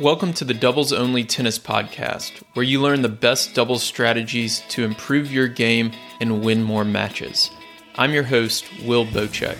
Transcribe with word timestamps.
Welcome 0.00 0.32
to 0.34 0.46
the 0.46 0.54
Doubles 0.54 0.94
Only 0.94 1.24
Tennis 1.24 1.58
Podcast, 1.58 2.42
where 2.54 2.64
you 2.64 2.80
learn 2.80 3.02
the 3.02 3.10
best 3.10 3.54
doubles 3.54 3.82
strategies 3.82 4.60
to 4.70 4.82
improve 4.82 5.30
your 5.30 5.46
game 5.46 5.92
and 6.22 6.42
win 6.42 6.62
more 6.62 6.86
matches. 6.86 7.50
I'm 7.96 8.14
your 8.14 8.22
host, 8.22 8.64
Will 8.86 9.04
Boucek. 9.04 9.58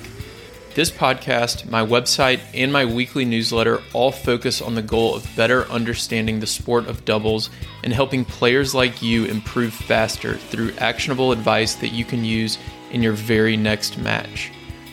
This 0.75 0.91
podcast, 0.91 1.69
my 1.69 1.85
website, 1.85 2.41
and 2.55 2.73
my 2.73 2.87
weekly 2.87 3.27
newsletter 3.27 3.83
all 3.93 4.11
focus 4.11 4.63
on 4.63 4.75
the 4.75 4.81
goal 4.81 5.15
of 5.15 5.29
better 5.37 5.67
understanding 5.67 6.41
the 6.41 6.47
sport 6.47 6.87
of 6.87 7.05
doubles 7.05 7.51
and 7.85 7.93
helping 7.93 8.25
players 8.25 8.75
like 8.75 9.03
you 9.03 9.27
improve 9.27 9.75
faster 9.75 10.37
through 10.37 10.73
actionable 10.79 11.33
advice 11.33 11.75
that 11.75 11.89
you 11.89 12.07
can 12.07 12.25
use 12.25 12.57
in 12.93 13.03
your 13.03 13.13
very 13.13 13.59
next 13.59 13.99
match. 13.99 14.51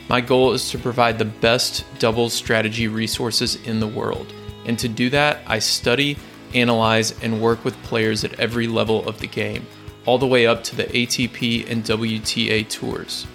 My 0.10 0.20
goal 0.20 0.52
is 0.52 0.70
to 0.72 0.78
provide 0.78 1.18
the 1.18 1.24
best 1.24 1.86
doubles 2.00 2.34
strategy 2.34 2.90
resources 2.90 3.56
in 3.66 3.80
the 3.80 3.88
world. 3.88 4.34
And 4.68 4.78
to 4.80 4.88
do 4.88 5.10
that, 5.10 5.40
I 5.48 5.60
study, 5.60 6.18
analyze, 6.54 7.18
and 7.24 7.42
work 7.42 7.66
with 7.66 7.82
players 7.84 8.24
at 8.24 8.40
every 8.40 8.68
level 8.68 9.08
of 9.08 9.20
the 9.20 9.28
game, 9.28 9.66
all 10.06 10.18
the 10.18 10.28
way 10.28 10.46
up 10.46 10.64
to 10.66 10.76
the 10.76 10.84
ATP 10.84 11.70
and 11.70 11.84
WTA 11.84 12.70
tours. 12.70 13.26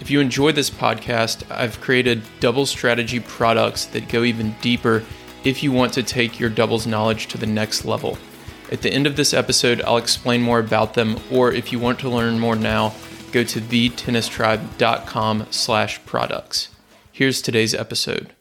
If 0.00 0.10
you 0.10 0.20
enjoy 0.20 0.52
this 0.52 0.70
podcast, 0.70 1.48
I've 1.50 1.80
created 1.80 2.22
doubles 2.40 2.70
strategy 2.70 3.20
products 3.20 3.84
that 3.86 4.08
go 4.08 4.24
even 4.24 4.56
deeper 4.62 5.04
if 5.44 5.62
you 5.62 5.72
want 5.72 5.92
to 5.94 6.02
take 6.02 6.40
your 6.40 6.50
doubles 6.50 6.86
knowledge 6.86 7.26
to 7.28 7.38
the 7.38 7.46
next 7.46 7.84
level. 7.84 8.18
At 8.72 8.82
the 8.82 8.92
end 8.92 9.06
of 9.06 9.16
this 9.16 9.34
episode, 9.34 9.82
I'll 9.82 9.98
explain 9.98 10.42
more 10.42 10.60
about 10.60 10.94
them, 10.94 11.18
or 11.30 11.52
if 11.52 11.72
you 11.72 11.78
want 11.78 11.98
to 12.00 12.08
learn 12.08 12.38
more 12.38 12.56
now, 12.56 12.94
go 13.32 13.44
to 13.44 13.60
thetennistribe.com 13.60 15.46
slash 15.50 16.04
products. 16.06 16.68
Here's 17.12 17.42
today's 17.42 17.74
episode. 17.74 18.32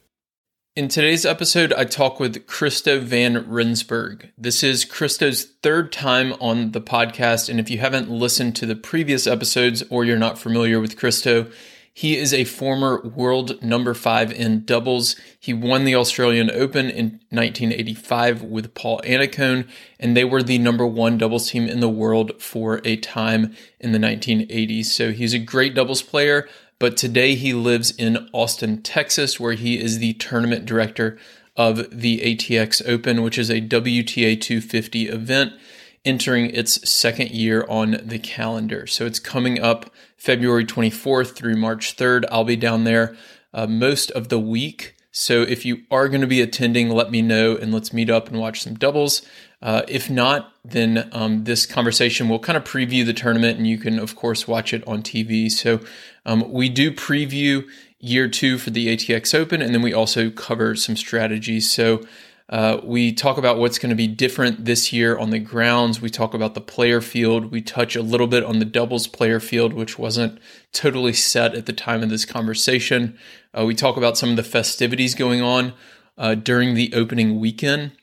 In 0.79 0.87
today's 0.87 1.25
episode, 1.25 1.73
I 1.73 1.83
talk 1.83 2.21
with 2.21 2.47
Christo 2.47 3.01
van 3.01 3.49
Rensburg. 3.49 4.31
This 4.37 4.63
is 4.63 4.85
Christo's 4.85 5.43
third 5.43 5.91
time 5.91 6.31
on 6.39 6.71
the 6.71 6.79
podcast, 6.79 7.49
and 7.49 7.59
if 7.59 7.69
you 7.69 7.79
haven't 7.79 8.09
listened 8.09 8.55
to 8.55 8.65
the 8.65 8.77
previous 8.77 9.27
episodes 9.27 9.83
or 9.89 10.05
you're 10.05 10.17
not 10.17 10.39
familiar 10.39 10.79
with 10.79 10.97
Christo, 10.97 11.51
he 11.93 12.15
is 12.15 12.33
a 12.33 12.45
former 12.45 13.01
world 13.01 13.61
number 13.61 13.93
five 13.93 14.31
in 14.31 14.63
doubles. 14.63 15.17
He 15.37 15.53
won 15.53 15.83
the 15.83 15.97
Australian 15.97 16.49
Open 16.49 16.89
in 16.89 17.19
1985 17.29 18.43
with 18.43 18.73
Paul 18.73 19.01
Annacone, 19.03 19.67
and 19.99 20.15
they 20.15 20.23
were 20.23 20.41
the 20.41 20.59
number 20.59 20.87
one 20.87 21.17
doubles 21.17 21.49
team 21.49 21.67
in 21.67 21.81
the 21.81 21.89
world 21.89 22.41
for 22.41 22.79
a 22.85 22.95
time 22.95 23.53
in 23.81 23.91
the 23.91 23.99
1980s. 23.99 24.85
So 24.85 25.11
he's 25.11 25.33
a 25.33 25.39
great 25.39 25.75
doubles 25.75 26.01
player 26.01 26.47
but 26.79 26.97
today 26.97 27.35
he 27.35 27.53
lives 27.53 27.91
in 27.91 28.29
Austin, 28.33 28.81
Texas, 28.81 29.39
where 29.39 29.53
he 29.53 29.79
is 29.79 29.99
the 29.99 30.13
tournament 30.13 30.65
director 30.65 31.17
of 31.57 31.89
the 31.91 32.19
ATX 32.21 32.81
Open, 32.87 33.21
which 33.21 33.37
is 33.37 33.49
a 33.49 33.61
WTA 33.61 34.39
250 34.39 35.09
event 35.09 35.53
entering 36.05 36.49
its 36.51 36.89
second 36.89 37.31
year 37.31 37.65
on 37.67 37.99
the 38.01 38.17
calendar. 38.17 38.87
So 38.87 39.05
it's 39.05 39.19
coming 39.19 39.59
up 39.59 39.91
February 40.15 40.65
24th 40.65 41.35
through 41.35 41.57
March 41.57 41.97
3rd. 41.97 42.23
I'll 42.31 42.45
be 42.45 42.55
down 42.55 42.85
there 42.85 43.15
uh, 43.53 43.67
most 43.67 44.09
of 44.11 44.29
the 44.29 44.39
week. 44.39 44.95
So 45.11 45.41
if 45.41 45.65
you 45.65 45.83
are 45.91 46.07
going 46.07 46.21
to 46.21 46.27
be 46.27 46.41
attending, 46.41 46.89
let 46.89 47.11
me 47.11 47.21
know 47.21 47.57
and 47.57 47.73
let's 47.73 47.91
meet 47.91 48.09
up 48.09 48.29
and 48.29 48.39
watch 48.39 48.61
some 48.61 48.75
doubles. 48.75 49.21
Uh, 49.61 49.81
if 49.87 50.09
not, 50.09 50.53
then 50.63 51.09
um, 51.11 51.43
this 51.43 51.65
conversation 51.65 52.29
will 52.29 52.39
kind 52.39 52.55
of 52.55 52.63
preview 52.63 53.05
the 53.05 53.13
tournament, 53.13 53.57
and 53.57 53.67
you 53.67 53.77
can, 53.77 53.99
of 53.99 54.15
course, 54.15 54.47
watch 54.47 54.73
it 54.73 54.87
on 54.87 55.01
TV. 55.01 55.51
So 55.51 55.81
um, 56.29 56.51
we 56.51 56.69
do 56.69 56.91
preview 56.91 57.67
year 57.99 58.29
two 58.29 58.59
for 58.59 58.69
the 58.69 58.95
ATX 58.95 59.33
Open, 59.33 59.63
and 59.63 59.73
then 59.73 59.81
we 59.81 59.93
also 59.93 60.29
cover 60.29 60.75
some 60.75 60.95
strategies. 60.95 61.71
So 61.71 62.03
uh, 62.49 62.79
we 62.83 63.11
talk 63.11 63.39
about 63.39 63.57
what's 63.57 63.79
going 63.79 63.89
to 63.89 63.95
be 63.95 64.05
different 64.05 64.65
this 64.65 64.93
year 64.93 65.17
on 65.17 65.31
the 65.31 65.39
grounds. 65.39 66.01
We 66.01 66.11
talk 66.11 66.35
about 66.35 66.53
the 66.53 66.61
player 66.61 67.01
field. 67.01 67.49
We 67.49 67.63
touch 67.63 67.95
a 67.95 68.03
little 68.03 68.27
bit 68.27 68.43
on 68.43 68.59
the 68.59 68.65
doubles 68.65 69.07
player 69.07 69.39
field, 69.39 69.73
which 69.73 69.97
wasn't 69.97 70.39
totally 70.71 71.13
set 71.13 71.55
at 71.55 71.65
the 71.65 71.73
time 71.73 72.03
of 72.03 72.09
this 72.09 72.25
conversation. 72.25 73.17
Uh, 73.57 73.65
we 73.65 73.73
talk 73.73 73.97
about 73.97 74.15
some 74.15 74.29
of 74.29 74.35
the 74.35 74.43
festivities 74.43 75.15
going 75.15 75.41
on 75.41 75.73
uh, 76.15 76.35
during 76.35 76.75
the 76.75 76.93
opening 76.93 77.39
weekend 77.39 77.93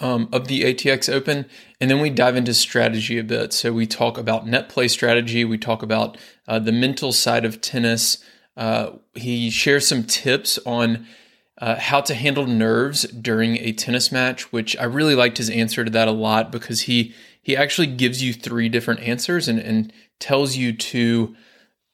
um, 0.00 0.28
of 0.32 0.48
the 0.48 0.62
ATX 0.62 1.12
Open, 1.12 1.46
and 1.80 1.90
then 1.90 2.00
we 2.00 2.10
dive 2.10 2.36
into 2.36 2.54
strategy 2.54 3.18
a 3.18 3.24
bit. 3.24 3.52
So 3.52 3.72
we 3.72 3.86
talk 3.86 4.18
about 4.18 4.46
net 4.46 4.68
play 4.68 4.88
strategy. 4.88 5.44
We 5.44 5.58
talk 5.58 5.82
about 5.82 6.16
uh, 6.46 6.58
the 6.58 6.72
mental 6.72 7.12
side 7.12 7.44
of 7.44 7.60
tennis. 7.60 8.18
Uh, 8.56 8.90
he 9.14 9.50
shares 9.50 9.86
some 9.88 10.04
tips 10.04 10.58
on 10.64 11.06
uh, 11.58 11.76
how 11.76 12.00
to 12.02 12.14
handle 12.14 12.46
nerves 12.46 13.02
during 13.02 13.56
a 13.58 13.72
tennis 13.72 14.10
match, 14.12 14.52
which 14.52 14.76
I 14.76 14.84
really 14.84 15.14
liked 15.14 15.38
his 15.38 15.50
answer 15.50 15.84
to 15.84 15.90
that 15.90 16.08
a 16.08 16.12
lot 16.12 16.52
because 16.52 16.82
he 16.82 17.14
he 17.42 17.56
actually 17.56 17.88
gives 17.88 18.22
you 18.22 18.32
three 18.32 18.68
different 18.68 19.00
answers 19.00 19.48
and, 19.48 19.58
and 19.58 19.92
tells 20.18 20.56
you 20.56 20.72
to 20.72 21.36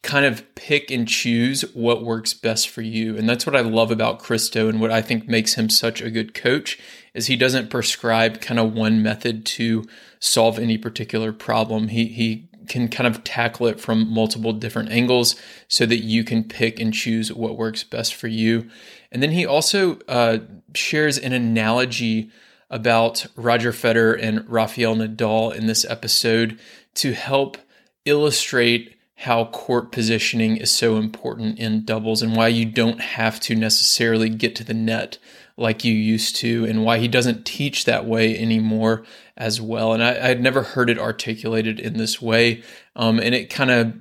kind 0.02 0.24
of 0.24 0.54
pick 0.54 0.90
and 0.90 1.06
choose 1.06 1.62
what 1.74 2.04
works 2.04 2.32
best 2.32 2.69
for 2.69 2.82
you. 2.82 3.16
And 3.16 3.28
that's 3.28 3.44
what 3.44 3.56
I 3.56 3.60
love 3.60 3.90
about 3.90 4.20
Christo 4.20 4.69
and 4.69 4.80
what 4.80 4.90
I 4.90 5.02
think 5.02 5.28
makes 5.28 5.54
him 5.54 5.69
such 5.69 6.00
a 6.00 6.10
good 6.10 6.32
coach 6.32 6.78
is 7.15 7.26
he 7.26 7.37
doesn't 7.37 7.71
prescribe 7.71 8.41
kind 8.41 8.60
of 8.60 8.72
one 8.72 9.03
method 9.03 9.44
to 9.44 9.84
solve 10.19 10.59
any 10.59 10.78
particular 10.78 11.32
problem. 11.32 11.88
He 11.88 12.06
he 12.06 12.48
can 12.69 12.88
kind 12.88 13.06
of 13.06 13.25
tackle 13.25 13.66
it 13.66 13.81
from 13.81 14.09
multiple 14.12 14.53
different 14.53 14.91
angles 14.91 15.34
so 15.66 15.84
that 15.87 16.04
you 16.04 16.22
can 16.22 16.44
pick 16.44 16.78
and 16.78 16.94
choose 16.94 17.32
what 17.32 17.56
works 17.56 17.82
best 17.82 18.15
for 18.15 18.28
you. 18.28 18.70
And 19.10 19.22
then 19.22 19.32
he 19.32 19.44
also 19.44 19.99
uh, 20.06 20.38
shares 20.75 21.19
an 21.19 21.32
analogy 21.32 22.31
about 22.70 23.26
Roger 23.34 23.72
Federer 23.72 24.16
and 24.22 24.49
Rafael 24.49 24.94
Nadal 24.94 25.53
in 25.54 25.66
this 25.66 25.84
episode 25.84 26.60
to 26.94 27.12
help 27.12 27.59
illustrate 28.04 28.97
how 29.16 29.47
court 29.47 29.93
positioning 29.93 30.56
is 30.56 30.70
so 30.70 30.97
important 30.97 31.59
in 31.59 31.84
doubles 31.84 32.22
and 32.22 32.34
why 32.37 32.49
you 32.49 32.65
don't 32.65 33.00
have 33.00 33.38
to 33.41 33.54
necessarily 33.54 34.31
get 34.31 34.54
to 34.56 34.65
the 34.65 34.72
net 34.72 35.19
like 35.56 35.84
you 35.84 35.93
used 35.93 36.37
to 36.37 36.65
and 36.65 36.84
why 36.84 36.99
he 36.99 37.09
doesn't 37.09 37.44
teach 37.44 37.84
that 37.84 38.06
way 38.06 38.38
anymore 38.38 39.05
as 39.37 39.61
well. 39.61 39.93
And 39.93 40.03
I, 40.03 40.15
had 40.15 40.41
never 40.41 40.62
heard 40.62 40.91
it 40.91 40.99
articulated 40.99 41.78
in 41.81 41.97
this 41.97 42.21
way. 42.21 42.62
Um, 42.97 43.19
and 43.19 43.34
it 43.34 43.50
kind 43.50 43.71
of 43.71 43.94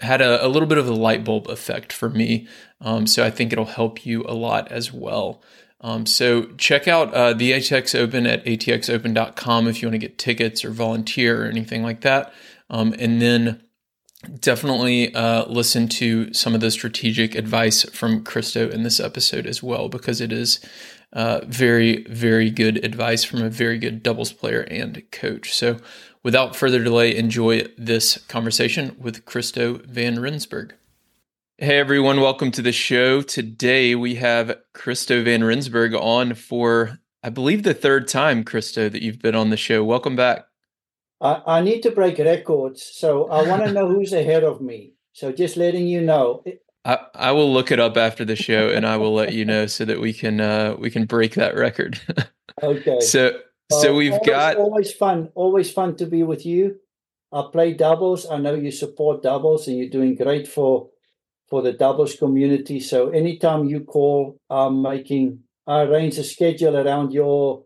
had 0.00 0.20
a, 0.20 0.44
a, 0.44 0.48
little 0.48 0.68
bit 0.68 0.78
of 0.78 0.88
a 0.88 0.94
light 0.94 1.24
bulb 1.24 1.48
effect 1.48 1.92
for 1.92 2.08
me. 2.08 2.48
Um, 2.80 3.06
so 3.06 3.24
I 3.24 3.30
think 3.30 3.52
it'll 3.52 3.66
help 3.66 4.06
you 4.06 4.24
a 4.26 4.34
lot 4.34 4.70
as 4.72 4.92
well. 4.92 5.42
Um, 5.82 6.06
so 6.06 6.44
check 6.58 6.88
out 6.88 7.12
uh, 7.14 7.32
the 7.32 7.52
ATX 7.52 7.98
Open 7.98 8.26
at 8.26 8.44
atxopen.com 8.44 9.68
if 9.68 9.80
you 9.80 9.88
want 9.88 9.94
to 9.94 10.06
get 10.06 10.18
tickets 10.18 10.64
or 10.64 10.70
volunteer 10.70 11.44
or 11.44 11.48
anything 11.48 11.82
like 11.82 12.02
that. 12.02 12.32
Um, 12.68 12.94
and 12.98 13.20
then 13.20 13.62
definitely 14.40 15.14
uh, 15.14 15.46
listen 15.46 15.88
to 15.88 16.32
some 16.32 16.54
of 16.54 16.60
the 16.60 16.70
strategic 16.70 17.34
advice 17.34 17.84
from 17.90 18.24
Christo 18.24 18.68
in 18.68 18.82
this 18.82 19.00
episode 19.00 19.46
as 19.46 19.62
well, 19.62 19.88
because 19.88 20.20
it 20.20 20.32
is 20.32 20.60
uh, 21.12 21.40
very, 21.46 22.04
very 22.04 22.50
good 22.50 22.84
advice 22.84 23.24
from 23.24 23.42
a 23.42 23.50
very 23.50 23.78
good 23.78 24.02
doubles 24.02 24.32
player 24.32 24.60
and 24.62 25.02
coach. 25.10 25.52
So, 25.52 25.78
without 26.22 26.54
further 26.54 26.82
delay, 26.82 27.16
enjoy 27.16 27.66
this 27.76 28.18
conversation 28.28 28.96
with 28.98 29.24
Christo 29.24 29.80
van 29.86 30.20
Rensburg. 30.20 30.74
Hey 31.58 31.78
everyone, 31.78 32.20
welcome 32.20 32.50
to 32.52 32.62
the 32.62 32.72
show. 32.72 33.20
Today 33.20 33.94
we 33.94 34.14
have 34.14 34.56
Christo 34.72 35.22
van 35.22 35.44
Rensburg 35.44 35.94
on 35.94 36.34
for, 36.34 36.98
I 37.22 37.28
believe, 37.28 37.64
the 37.64 37.74
third 37.74 38.08
time, 38.08 38.44
Christo, 38.44 38.88
that 38.88 39.02
you've 39.02 39.20
been 39.20 39.34
on 39.34 39.50
the 39.50 39.58
show. 39.58 39.84
Welcome 39.84 40.16
back. 40.16 40.46
I, 41.20 41.42
I 41.46 41.60
need 41.60 41.82
to 41.82 41.90
break 41.90 42.18
records, 42.18 42.82
so 42.82 43.28
I 43.28 43.46
want 43.46 43.64
to 43.64 43.72
know 43.72 43.88
who's 43.92 44.12
ahead 44.12 44.44
of 44.44 44.60
me. 44.60 44.94
So 45.12 45.32
just 45.32 45.56
letting 45.56 45.86
you 45.86 46.00
know. 46.00 46.44
I, 46.84 46.98
I 47.14 47.32
will 47.32 47.52
look 47.52 47.70
it 47.70 47.78
up 47.78 47.96
after 47.96 48.24
the 48.24 48.36
show 48.36 48.70
and 48.70 48.86
I 48.86 48.96
will 48.96 49.12
let 49.12 49.34
you 49.34 49.44
know 49.44 49.66
so 49.66 49.84
that 49.84 50.00
we 50.00 50.14
can 50.14 50.40
uh 50.40 50.76
we 50.78 50.90
can 50.90 51.04
break 51.04 51.34
that 51.34 51.54
record. 51.54 52.00
okay. 52.62 53.00
So 53.00 53.38
so 53.70 53.92
uh, 53.92 53.96
we've 53.96 54.12
always, 54.12 54.26
got 54.26 54.56
always 54.56 54.92
fun, 54.92 55.28
always 55.34 55.70
fun 55.70 55.96
to 55.96 56.06
be 56.06 56.22
with 56.22 56.46
you. 56.46 56.76
I 57.32 57.44
play 57.52 57.74
doubles. 57.74 58.26
I 58.28 58.38
know 58.38 58.54
you 58.54 58.70
support 58.72 59.22
doubles 59.22 59.68
and 59.68 59.76
you're 59.76 59.90
doing 59.90 60.14
great 60.14 60.48
for 60.48 60.88
for 61.48 61.60
the 61.60 61.72
doubles 61.72 62.16
community. 62.16 62.80
So 62.80 63.10
anytime 63.10 63.66
you 63.66 63.80
call, 63.80 64.38
I'm 64.48 64.80
making 64.80 65.40
I 65.66 65.82
arrange 65.82 66.16
a 66.18 66.24
schedule 66.24 66.76
around 66.76 67.12
your 67.12 67.64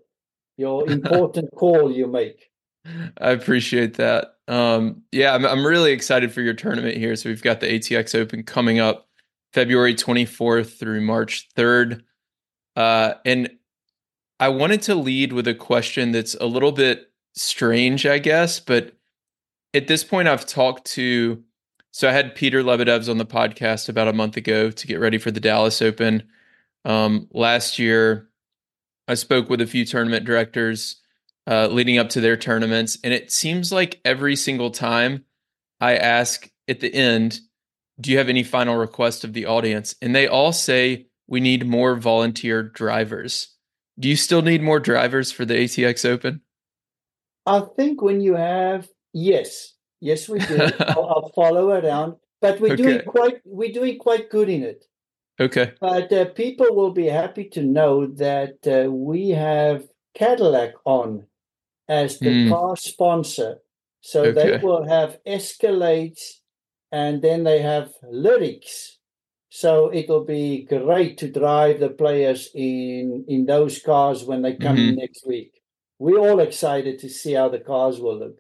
your 0.57 0.89
important 0.91 1.51
call 1.55 1.91
you 1.91 2.07
make. 2.07 2.51
I 3.21 3.31
appreciate 3.31 3.95
that. 3.95 4.37
Um, 4.47 5.03
yeah, 5.11 5.35
I'm, 5.35 5.47
I'm 5.47 5.67
really 5.67 5.93
excited 5.93 6.33
for 6.33 6.43
your 6.43 6.55
tournament 6.55 6.97
here. 6.97 7.17
So 7.17 7.29
we've 7.29 7.43
got 7.43 7.61
the 7.61 7.67
ATX 7.67 8.15
Open 8.15 8.43
coming 8.43 8.79
up 8.79 9.09
February 9.53 9.95
24th 9.95 10.79
through 10.79 11.01
March 11.01 11.49
3rd. 11.57 12.03
Uh, 12.77 13.15
and 13.25 13.51
I 14.41 14.49
wanted 14.49 14.83
to 14.83 14.95
lead 14.95 15.33
with 15.33 15.47
a 15.49 15.55
question 15.55 16.13
that's 16.13 16.35
a 16.35 16.47
little 16.47 16.73
bit 16.73 17.11
strange, 17.35 18.05
I 18.05 18.19
guess, 18.19 18.61
but 18.61 18.95
at 19.73 19.89
this 19.89 20.05
point, 20.05 20.29
I've 20.29 20.47
talked 20.47 20.85
to. 20.93 21.43
So 21.91 22.09
I 22.09 22.13
had 22.13 22.35
Peter 22.35 22.63
Lebedevs 22.63 23.09
on 23.09 23.19
the 23.19 23.27
podcast 23.27 23.89
about 23.89 24.09
a 24.09 24.13
month 24.13 24.37
ago 24.37 24.71
to 24.71 24.87
get 24.87 24.99
ready 24.99 25.19
for 25.19 25.31
the 25.31 25.41
Dallas 25.41 25.81
Open. 25.81 26.25
Um, 26.85 27.29
last 27.33 27.79
year, 27.79 28.29
I 29.07 29.15
spoke 29.15 29.49
with 29.49 29.61
a 29.61 29.67
few 29.67 29.85
tournament 29.85 30.25
directors 30.25 30.97
uh, 31.47 31.69
leading 31.69 31.99
up 31.99 32.09
to 32.11 32.21
their 32.21 32.37
tournaments, 32.37 32.99
and 33.05 33.13
it 33.13 33.31
seems 33.31 33.73
like 33.73 34.01
every 34.05 34.37
single 34.37 34.71
time 34.71 35.25
I 35.81 35.97
ask 35.97 36.49
at 36.69 36.81
the 36.81 36.93
end, 36.95 37.41
"Do 38.01 38.11
you 38.11 38.19
have 38.19 38.29
any 38.29 38.43
final 38.43 38.77
request 38.77 39.25
of 39.25 39.33
the 39.33 39.47
audience?" 39.47 39.95
and 40.01 40.15
they 40.15 40.27
all 40.27 40.53
say 40.53 41.07
we 41.27 41.41
need 41.41 41.67
more 41.67 41.97
volunteer 41.97 42.63
drivers. 42.63 43.49
Do 43.99 44.09
you 44.09 44.17
still 44.17 44.43
need 44.43 44.63
more 44.63 44.81
drivers 44.81 45.31
for 45.31 45.45
the 45.45 45.55
ATX 45.55 46.05
Open? 46.05 46.41
I 47.47 47.61
think 47.77 48.03
when 48.03 48.21
you 48.21 48.35
have 48.35 48.89
yes, 49.13 49.75
yes, 50.01 50.29
we 50.29 50.41
do. 50.41 50.57
I'll, 50.81 51.07
I'll, 51.07 51.33
follow 51.35 51.71
around, 51.71 52.17
but 52.41 52.61
we're 52.61 52.75
okay. 52.75 52.83
doing 52.83 53.01
quite 53.07 53.41
we're 53.45 53.73
doing 53.73 53.99
quite 53.99 54.31
good 54.31 54.49
in 54.49 54.63
it. 54.63 54.85
Okay. 55.41 55.73
But 55.81 56.13
uh, 56.13 56.27
people 56.27 56.75
will 56.75 56.93
be 56.93 57.07
happy 57.07 57.45
to 57.51 57.63
know 57.63 58.07
that 58.07 58.57
uh, 58.67 58.91
we 58.91 59.31
have 59.31 59.85
Cadillac 60.15 60.75
on 60.85 61.27
as 61.89 62.19
the 62.19 62.47
mm. 62.47 62.51
car 62.51 62.77
sponsor, 62.77 63.59
so 64.01 64.25
okay. 64.25 64.33
they 64.33 64.57
will 64.59 64.87
have 64.87 65.19
Escalades, 65.27 66.41
and 66.91 67.23
then 67.23 67.45
they 67.45 67.61
have 67.63 67.93
Lyriqs 68.05 68.95
so 69.55 69.89
it'll 69.95 70.25
be 70.25 70.65
great 70.65 71.17
to 71.19 71.31
drive 71.31 71.79
the 71.79 71.91
players 71.91 72.51
in 72.57 73.25
in 73.29 73.47
those 73.47 73.79
cars 73.79 74.25
when 74.25 74.43
they 74.43 74.55
come 74.55 74.75
mm-hmm. 74.75 74.89
in 74.89 74.97
next 74.97 75.25
week. 75.29 75.53
We're 76.01 76.19
all 76.19 76.41
excited 76.41 76.99
to 76.99 77.09
see 77.09 77.35
how 77.35 77.51
the 77.51 77.61
cars 77.61 78.01
will 78.01 78.19
look. 78.19 78.39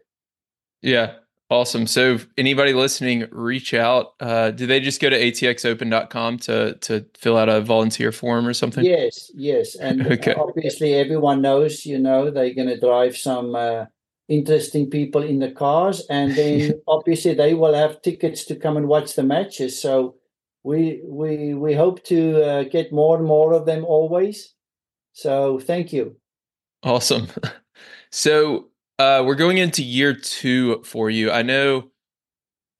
Yeah, 0.83 1.19
awesome. 1.55 1.87
So 1.87 2.19
anybody 2.37 2.73
listening, 2.73 3.27
reach 3.31 3.73
out. 3.73 4.15
Uh, 4.21 4.51
do 4.51 4.67
they 4.67 4.81
just 4.81 5.01
go 5.01 5.09
to 5.09 5.19
atxopen.com 5.19 6.39
to 6.41 6.75
to 6.75 7.07
fill 7.17 7.37
out 7.37 7.49
a 7.49 7.61
volunteer 7.61 8.13
form 8.13 8.47
or 8.47 8.55
something? 8.55 8.85
Yes, 8.85 9.31
yes. 9.35 9.77
And 9.77 10.07
okay. 10.13 10.35
obviously 10.35 10.95
everyone 10.95 11.41
knows, 11.41 11.87
you 11.87 11.99
know, 11.99 12.31
they're 12.31 12.55
going 12.55 12.69
to 12.69 12.79
drive 12.79 13.17
some 13.17 13.55
uh, 13.55 13.87
interesting 14.29 14.91
people 14.91 15.23
in 15.23 15.39
the 15.39 15.51
cars 15.51 16.05
and 16.11 16.35
then 16.37 16.81
obviously 16.89 17.35
they 17.35 17.55
will 17.55 17.75
have 17.75 18.03
tickets 18.03 18.45
to 18.47 18.57
come 18.57 18.77
and 18.77 18.89
watch 18.89 19.15
the 19.15 19.23
matches. 19.23 19.81
So 19.81 20.17
we 20.65 21.01
we 21.05 21.55
we 21.55 21.75
hope 21.75 22.03
to 22.05 22.43
uh, 22.43 22.63
get 22.65 22.93
more 22.93 23.17
and 23.17 23.27
more 23.27 23.53
of 23.53 23.67
them 23.67 23.85
always. 23.85 24.55
So 25.13 25.61
thank 25.61 25.93
you. 25.93 26.17
Awesome. 26.83 27.29
So 28.17 28.69
uh, 28.99 29.23
we're 29.25 29.35
going 29.35 29.59
into 29.59 29.83
year 29.83 30.15
two 30.15 30.83
for 30.85 31.11
you. 31.11 31.31
I 31.31 31.43
know 31.43 31.91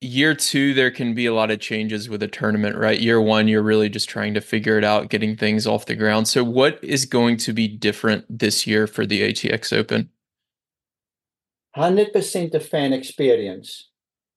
year 0.01 0.35
two 0.35 0.75
there 0.75 0.91
can 0.91 1.15
be 1.15 1.27
a 1.27 1.35
lot 1.35 1.51
of 1.51 1.61
changes 1.61 2.09
with 2.09 2.23
a 2.23 2.29
tournament, 2.29 2.77
right? 2.77 3.01
Year 3.01 3.21
one, 3.21 3.49
you're 3.49 3.63
really 3.63 3.89
just 3.89 4.09
trying 4.09 4.35
to 4.35 4.41
figure 4.41 4.79
it 4.79 4.85
out, 4.85 5.09
getting 5.09 5.37
things 5.37 5.67
off 5.67 5.87
the 5.87 5.97
ground. 5.97 6.29
So 6.29 6.45
what 6.45 6.83
is 6.85 7.07
going 7.07 7.39
to 7.39 7.53
be 7.53 7.67
different 7.67 8.27
this 8.29 8.67
year 8.67 8.87
for 8.87 9.07
the 9.07 9.23
ATX 9.23 9.73
Open? 9.73 10.11
Hundred 11.75 12.13
percent 12.13 12.55
of 12.55 12.65
fan 12.65 12.93
experience. 12.93 13.91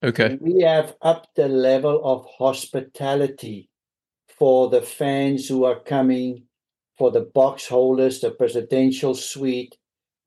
Okay. 0.03 0.37
We 0.41 0.61
have 0.61 0.95
upped 1.01 1.35
the 1.35 1.47
level 1.47 2.01
of 2.03 2.25
hospitality 2.37 3.69
for 4.27 4.69
the 4.69 4.81
fans 4.81 5.47
who 5.47 5.63
are 5.63 5.79
coming, 5.79 6.43
for 6.97 7.11
the 7.11 7.21
box 7.21 7.67
holders, 7.67 8.21
the 8.21 8.31
presidential 8.31 9.13
suite. 9.13 9.75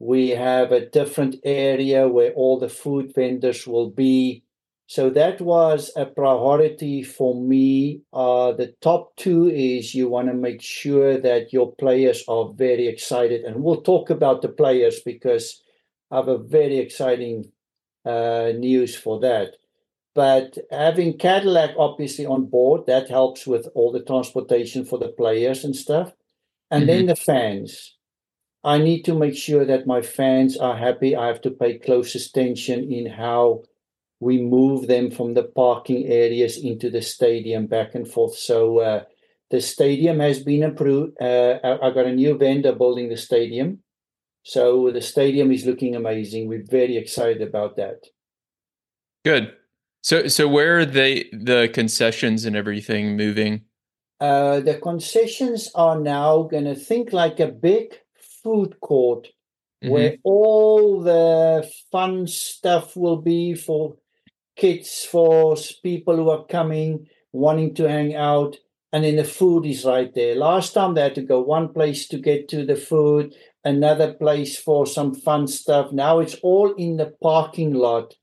We 0.01 0.31
have 0.31 0.73
a 0.73 0.87
different 0.87 1.37
area 1.45 2.09
where 2.09 2.33
all 2.33 2.59
the 2.59 2.71
food 2.71 3.13
vendors 3.15 3.67
will 3.67 3.91
be. 3.91 4.43
So 4.87 5.11
that 5.11 5.43
was 5.43 5.93
a 5.95 6.07
priority 6.07 7.03
for 7.03 7.35
me. 7.41 8.01
Uh, 8.13 8.53
the 8.53 8.75
top 8.81 9.15
two 9.17 9.49
is 9.49 9.95
you 9.95 10.09
want 10.09 10.29
to 10.29 10.35
make 10.35 10.63
sure 10.63 11.19
that 11.19 11.53
your 11.53 11.73
players 11.77 12.25
are 12.29 12.51
very 12.55 12.89
excited. 12.89 13.45
And 13.45 13.63
we'll 13.63 13.83
talk 13.83 14.09
about 14.09 14.41
the 14.41 14.49
players 14.49 15.01
because 15.05 15.63
I 16.11 16.17
have 16.17 16.29
a 16.29 16.39
very 16.39 16.79
exciting 16.79 17.53
uh, 18.07 18.53
news 18.57 18.97
for 18.97 19.21
that. 19.21 19.57
But 20.15 20.57
having 20.71 21.19
Cadillac 21.19 21.75
obviously 21.79 22.25
on 22.25 22.47
board, 22.47 22.87
that 22.87 23.11
helps 23.11 23.47
with 23.47 23.69
all 23.75 23.93
the 23.93 24.03
transportation 24.03 24.87
for 24.87 24.99
the 24.99 25.09
players 25.09 25.63
and 25.63 25.77
stuff. 25.77 26.13
And 26.71 26.85
mm-hmm. 26.85 26.87
then 26.89 27.07
the 27.07 27.17
fans. 27.17 27.99
I 28.63 28.79
need 28.79 29.03
to 29.05 29.15
make 29.15 29.37
sure 29.37 29.65
that 29.65 29.87
my 29.87 30.03
fans 30.03 30.57
are 30.57 30.77
happy. 30.77 31.17
I 31.17 31.29
have 31.29 31.41
to 31.43 31.51
pay 31.51 31.79
close 31.79 32.15
attention 32.15 32.93
in 32.93 33.07
how 33.07 33.63
we 34.21 34.41
move 34.43 34.87
them 34.87 35.11
from 35.11 35.33
the 35.33 35.45
parking 35.45 36.07
areas 36.07 36.59
into 36.59 36.91
the 36.91 37.01
stadium 37.01 37.67
back 37.67 37.95
and 37.95 38.07
forth. 38.07 38.37
So 38.37 38.79
uh, 38.81 39.05
the 39.51 39.63
stadium 39.63 40.21
has 40.21 40.41
been 40.41 40.63
approved. 40.63 41.17
Uh, 41.21 41.59
I, 41.65 41.89
I 41.89 41.91
got 41.91 42.07
a 42.07 42.13
new 42.13 42.37
vendor 42.37 42.75
building 42.75 43.09
the 43.09 43.17
stadium. 43.17 43.79
So 44.43 44.91
the 44.91 45.01
stadium 45.01 45.51
is 45.53 45.65
looking 45.65 45.97
amazing. 45.97 46.49
We're 46.49 46.65
very 46.65 46.99
excited 46.99 47.41
about 47.41 47.77
that. 47.77 48.05
Good. 49.25 49.55
So, 50.03 50.29
so 50.29 50.49
where 50.49 50.79
are 50.79 50.87
they 50.87 51.31
the 51.33 51.71
concessions 51.73 52.45
and 52.45 52.57
everything 52.57 53.17
moving? 53.17 53.63
Uh, 54.19 54.61
the 54.61 54.79
concessions 54.79 55.71
are 55.75 55.99
now 55.99 56.43
going 56.43 56.65
to 56.65 56.75
think 56.75 57.13
like 57.13 57.41
a 57.41 57.49
big 57.49 57.99
food 58.43 58.81
court 58.81 59.29
mm-hmm. 59.83 59.93
where 59.93 60.17
all 60.25 61.03
the 61.03 61.71
fun 61.91 62.27
stuff 62.27 62.97
will 62.97 63.21
be 63.21 63.55
for 63.55 63.97
kids, 64.57 65.07
for 65.11 65.57
people 65.83 66.17
who 66.17 66.31
are 66.31 66.45
coming, 66.47 67.07
wanting 67.33 67.75
to 67.75 67.89
hang 67.89 68.15
out. 68.15 68.57
And 68.93 69.05
then 69.05 69.17
the 69.17 69.25
food 69.25 69.67
is 69.67 69.85
right 69.85 70.13
there. 70.15 70.35
Last 70.35 70.73
time 70.73 70.95
they 70.95 71.03
had 71.03 71.15
to 71.15 71.23
go 71.23 71.41
one 71.41 71.73
place 71.73 72.09
to 72.09 72.19
get 72.19 72.49
to 72.49 72.67
the 72.67 72.77
food, 72.77 73.35
another 73.65 74.15
place 74.15 74.59
for 74.59 74.85
some 74.85 75.15
fun 75.15 75.47
stuff. 75.47 75.93
Now 75.93 76.19
it's 76.19 76.35
all 76.43 76.75
in 76.75 76.97
the 76.97 77.15
parking 77.23 77.73
lot 77.73 78.15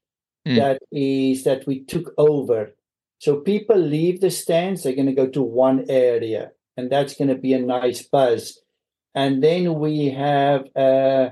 mm. 0.46 0.58
that 0.58 0.82
is 0.92 1.44
that 1.46 1.66
we 1.66 1.86
took 1.86 2.14
over. 2.18 2.76
So 3.20 3.38
people 3.38 3.78
leave 3.78 4.22
the 4.22 4.30
stands, 4.30 4.84
they're 4.84 4.94
going 4.94 5.08
to 5.08 5.14
go 5.14 5.28
to 5.28 5.42
one 5.42 5.86
area, 5.90 6.52
and 6.76 6.92
that's 6.92 7.16
going 7.16 7.30
to 7.30 7.36
be 7.36 7.54
a 7.54 7.60
nice 7.60 8.04
buzz. 8.04 8.60
And 9.18 9.44
then 9.44 9.80
we 9.80 10.12
have 10.12 10.68
a 10.76 11.32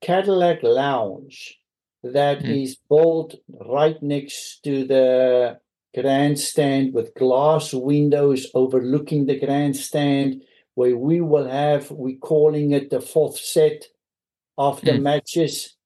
Cadillac 0.00 0.62
Lounge 0.62 1.58
that 2.04 2.38
mm. 2.38 2.62
is 2.62 2.76
built 2.88 3.34
right 3.68 4.00
next 4.00 4.60
to 4.62 4.86
the 4.86 5.58
grandstand 5.92 6.94
with 6.94 7.14
glass 7.14 7.74
windows 7.74 8.46
overlooking 8.54 9.26
the 9.26 9.40
grandstand 9.40 10.42
where 10.74 10.96
we 10.96 11.20
will 11.20 11.48
have 11.48 11.90
we're 11.90 12.24
calling 12.32 12.70
it 12.70 12.90
the 12.90 13.00
fourth 13.00 13.38
set 13.38 13.86
after 14.56 14.92
mm. 14.92 15.02
matches 15.02 15.76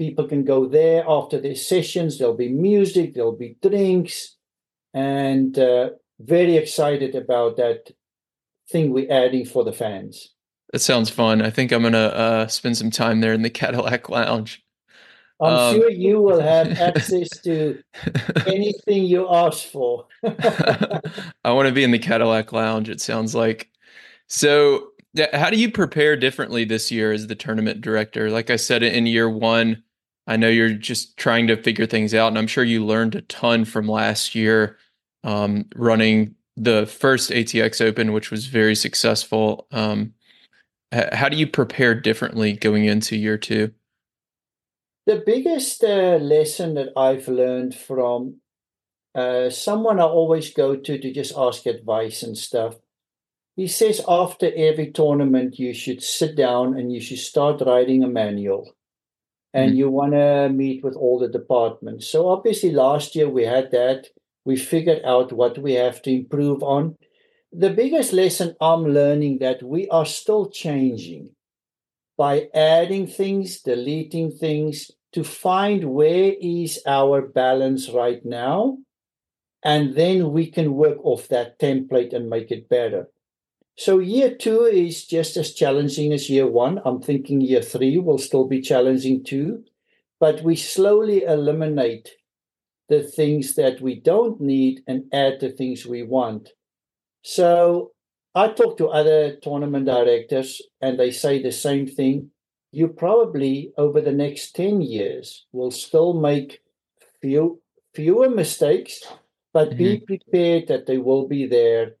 People 0.00 0.26
can 0.26 0.44
go 0.44 0.66
there 0.66 1.04
after 1.06 1.38
their 1.38 1.54
sessions. 1.54 2.16
There'll 2.16 2.32
be 2.32 2.48
music, 2.48 3.12
there'll 3.12 3.36
be 3.36 3.58
drinks, 3.62 4.34
and 4.94 5.58
uh, 5.58 5.90
very 6.18 6.56
excited 6.56 7.14
about 7.14 7.58
that 7.58 7.90
thing 8.70 8.94
we're 8.94 9.12
adding 9.12 9.44
for 9.44 9.62
the 9.62 9.74
fans. 9.74 10.30
That 10.72 10.80
sounds 10.80 11.10
fun. 11.10 11.42
I 11.42 11.50
think 11.50 11.72
I'm 11.72 11.82
gonna 11.82 11.98
uh, 11.98 12.46
spend 12.46 12.76
some 12.76 12.90
time 12.90 13.20
there 13.20 13.32
in 13.32 13.42
the 13.42 13.50
Cadillac 13.60 14.08
Lounge. 14.08 14.62
I'm 15.40 15.52
um, 15.52 15.74
sure 15.74 15.90
you 15.90 16.20
will 16.20 16.40
have 16.40 16.70
access 16.80 17.28
to 17.40 17.82
anything 18.46 19.04
you 19.04 19.28
ask 19.28 19.66
for. 19.66 20.06
I 20.24 21.52
want 21.52 21.68
to 21.68 21.74
be 21.74 21.82
in 21.82 21.92
the 21.92 21.98
Cadillac 21.98 22.52
Lounge. 22.52 22.88
It 22.88 23.00
sounds 23.00 23.34
like. 23.34 23.70
So, 24.26 24.90
how 25.32 25.50
do 25.50 25.56
you 25.56 25.72
prepare 25.72 26.16
differently 26.16 26.64
this 26.64 26.90
year 26.90 27.12
as 27.12 27.26
the 27.26 27.34
tournament 27.34 27.80
director? 27.80 28.30
Like 28.30 28.50
I 28.50 28.56
said, 28.56 28.82
in 28.82 29.06
year 29.06 29.28
one, 29.28 29.82
I 30.26 30.36
know 30.36 30.48
you're 30.48 30.74
just 30.74 31.16
trying 31.16 31.48
to 31.48 31.60
figure 31.60 31.86
things 31.86 32.14
out, 32.14 32.28
and 32.28 32.38
I'm 32.38 32.46
sure 32.46 32.62
you 32.62 32.84
learned 32.84 33.16
a 33.16 33.22
ton 33.22 33.64
from 33.64 33.88
last 33.88 34.34
year 34.36 34.78
um, 35.24 35.66
running 35.74 36.36
the 36.56 36.86
first 36.86 37.30
ATX 37.30 37.80
Open, 37.84 38.12
which 38.12 38.30
was 38.30 38.46
very 38.46 38.76
successful. 38.76 39.66
Um, 39.72 40.12
how 40.92 41.28
do 41.28 41.36
you 41.36 41.46
prepare 41.46 41.94
differently 41.94 42.52
going 42.52 42.84
into 42.84 43.16
year 43.16 43.38
two? 43.38 43.72
The 45.06 45.22
biggest 45.24 45.82
uh, 45.82 46.18
lesson 46.20 46.74
that 46.74 46.92
I've 46.96 47.28
learned 47.28 47.74
from 47.74 48.40
uh, 49.14 49.50
someone 49.50 49.98
I 49.98 50.04
always 50.04 50.52
go 50.52 50.76
to 50.76 50.98
to 50.98 51.12
just 51.12 51.34
ask 51.36 51.66
advice 51.66 52.22
and 52.22 52.36
stuff. 52.36 52.76
He 53.56 53.66
says 53.66 54.00
after 54.08 54.50
every 54.54 54.90
tournament, 54.92 55.58
you 55.58 55.74
should 55.74 56.02
sit 56.02 56.36
down 56.36 56.78
and 56.78 56.92
you 56.92 57.00
should 57.00 57.18
start 57.18 57.60
writing 57.66 58.04
a 58.04 58.08
manual 58.08 58.74
and 59.52 59.70
mm-hmm. 59.70 59.78
you 59.78 59.90
want 59.90 60.12
to 60.12 60.48
meet 60.48 60.84
with 60.84 60.94
all 60.94 61.18
the 61.18 61.28
departments. 61.28 62.06
So 62.06 62.28
obviously, 62.28 62.70
last 62.70 63.14
year 63.16 63.28
we 63.28 63.44
had 63.44 63.70
that. 63.72 64.06
We 64.44 64.56
figured 64.56 65.02
out 65.04 65.32
what 65.32 65.58
we 65.58 65.74
have 65.74 66.00
to 66.02 66.10
improve 66.10 66.62
on. 66.62 66.96
The 67.52 67.70
biggest 67.70 68.12
lesson 68.12 68.54
I'm 68.60 68.84
learning 68.84 69.38
that 69.38 69.60
we 69.60 69.88
are 69.88 70.06
still 70.06 70.50
changing 70.50 71.30
by 72.16 72.48
adding 72.54 73.08
things, 73.08 73.60
deleting 73.60 74.30
things 74.30 74.92
to 75.12 75.24
find 75.24 75.92
where 75.92 76.34
is 76.40 76.80
our 76.86 77.22
balance 77.22 77.88
right 77.88 78.24
now. 78.24 78.78
And 79.64 79.96
then 79.96 80.30
we 80.30 80.48
can 80.48 80.74
work 80.74 80.98
off 81.04 81.26
that 81.28 81.58
template 81.58 82.14
and 82.14 82.30
make 82.30 82.52
it 82.52 82.68
better. 82.68 83.08
So 83.76 83.98
year 83.98 84.32
two 84.36 84.62
is 84.62 85.04
just 85.04 85.36
as 85.36 85.52
challenging 85.52 86.12
as 86.12 86.30
year 86.30 86.46
one. 86.46 86.80
I'm 86.84 87.02
thinking 87.02 87.40
year 87.40 87.62
three 87.62 87.98
will 87.98 88.18
still 88.18 88.46
be 88.46 88.60
challenging 88.60 89.24
too, 89.24 89.64
but 90.20 90.44
we 90.44 90.54
slowly 90.54 91.24
eliminate 91.24 92.10
the 92.88 93.02
things 93.02 93.56
that 93.56 93.80
we 93.80 93.96
don't 93.96 94.40
need 94.40 94.82
and 94.86 95.12
add 95.12 95.40
the 95.40 95.50
things 95.50 95.84
we 95.84 96.04
want. 96.04 96.50
So 97.22 97.92
I 98.34 98.48
talk 98.48 98.78
to 98.78 98.88
other 98.88 99.36
tournament 99.36 99.86
directors 99.86 100.62
and 100.80 100.98
they 100.98 101.10
say 101.10 101.42
the 101.42 101.52
same 101.52 101.86
thing. 101.86 102.30
You 102.72 102.88
probably 102.88 103.72
over 103.76 104.00
the 104.00 104.12
next 104.12 104.52
10 104.52 104.80
years 104.80 105.46
will 105.52 105.70
still 105.70 106.14
make 106.14 106.60
few 107.20 107.60
fewer 107.94 108.30
mistakes, 108.30 109.02
but 109.52 109.70
mm-hmm. 109.70 109.78
be 109.78 110.00
prepared 110.00 110.68
that 110.68 110.86
they 110.86 110.98
will 110.98 111.26
be 111.26 111.46
there 111.46 111.96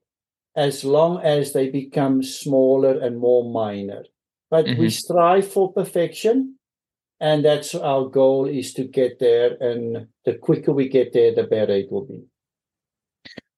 as 0.56 0.84
long 0.84 1.20
as 1.22 1.52
they 1.52 1.68
become 1.68 2.22
smaller 2.22 2.98
and 2.98 3.18
more 3.18 3.50
minor. 3.50 4.04
But 4.50 4.66
mm-hmm. 4.66 4.80
we 4.80 4.90
strive 4.90 5.50
for 5.50 5.72
perfection 5.72 6.56
and 7.20 7.44
that's 7.44 7.74
our 7.74 8.08
goal 8.08 8.46
is 8.46 8.72
to 8.74 8.84
get 8.84 9.18
there 9.18 9.56
and 9.60 10.06
the 10.24 10.34
quicker 10.34 10.72
we 10.72 10.88
get 10.88 11.12
there 11.12 11.34
the 11.34 11.44
better 11.44 11.74
it 11.74 11.92
will 11.92 12.06
be 12.06 12.22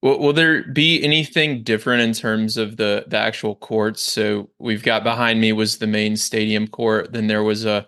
will, 0.03 0.19
will 0.19 0.33
there 0.33 0.65
be 0.65 1.03
anything 1.03 1.63
different 1.63 2.03
in 2.03 2.13
terms 2.13 2.57
of 2.57 2.77
the 2.77 3.05
the 3.07 3.17
actual 3.17 3.55
courts? 3.57 4.03
So 4.03 4.51
we've 4.59 4.83
got 4.83 5.05
behind 5.05 5.41
me 5.41 5.53
was 5.53 5.79
the 5.79 5.87
main 5.87 6.17
stadium 6.17 6.69
court. 6.69 7.13
Then 7.13 7.29
there 7.29 7.43
was 7.43 7.65
a 7.65 7.87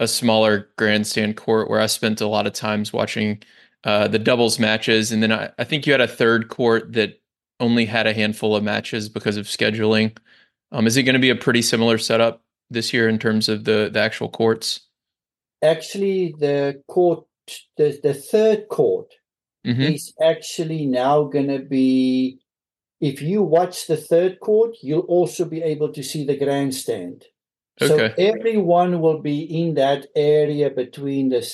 a 0.00 0.08
smaller 0.08 0.70
grandstand 0.76 1.36
court 1.36 1.70
where 1.70 1.80
i 1.80 1.86
spent 1.86 2.20
a 2.20 2.26
lot 2.26 2.48
of 2.48 2.52
times 2.52 2.92
watching 2.92 3.40
uh, 3.84 4.08
the 4.08 4.18
doubles 4.18 4.58
matches. 4.58 5.12
And 5.12 5.22
then 5.22 5.30
I, 5.30 5.50
I 5.58 5.64
think 5.64 5.86
you 5.86 5.92
had 5.92 6.00
a 6.00 6.08
third 6.08 6.48
court 6.48 6.92
that 6.94 7.20
only 7.60 7.84
had 7.84 8.06
a 8.06 8.12
handful 8.12 8.56
of 8.56 8.64
matches 8.64 9.08
because 9.08 9.36
of 9.36 9.46
scheduling. 9.46 10.16
Um, 10.72 10.86
is 10.88 10.96
it 10.96 11.04
going 11.04 11.14
to 11.14 11.20
be 11.20 11.30
a 11.30 11.36
pretty 11.36 11.62
similar 11.62 11.98
setup 11.98 12.42
this 12.70 12.92
year 12.92 13.08
in 13.08 13.18
terms 13.18 13.48
of 13.48 13.64
the 13.64 13.88
the 13.92 14.00
actual 14.00 14.28
courts? 14.28 14.80
Actually 15.62 16.34
the 16.38 16.82
court, 16.88 17.24
the, 17.76 17.98
the 18.02 18.14
third 18.14 18.68
court 18.68 19.14
mm-hmm. 19.64 19.80
is 19.80 20.12
actually 20.22 20.86
now 20.86 21.24
going 21.24 21.48
to 21.48 21.60
be, 21.60 22.38
if 23.00 23.22
you 23.22 23.42
watch 23.42 23.86
the 23.86 23.96
third 23.96 24.40
court, 24.40 24.76
you'll 24.82 25.00
also 25.00 25.44
be 25.44 25.62
able 25.62 25.92
to 25.92 26.02
see 26.02 26.24
the 26.24 26.36
grandstand. 26.36 27.24
Okay. 27.80 27.88
So 27.88 28.14
everyone 28.18 29.00
will 29.00 29.20
be 29.20 29.42
in 29.42 29.74
that 29.74 30.06
area 30.14 30.70
between 30.70 31.30
the 31.30 31.44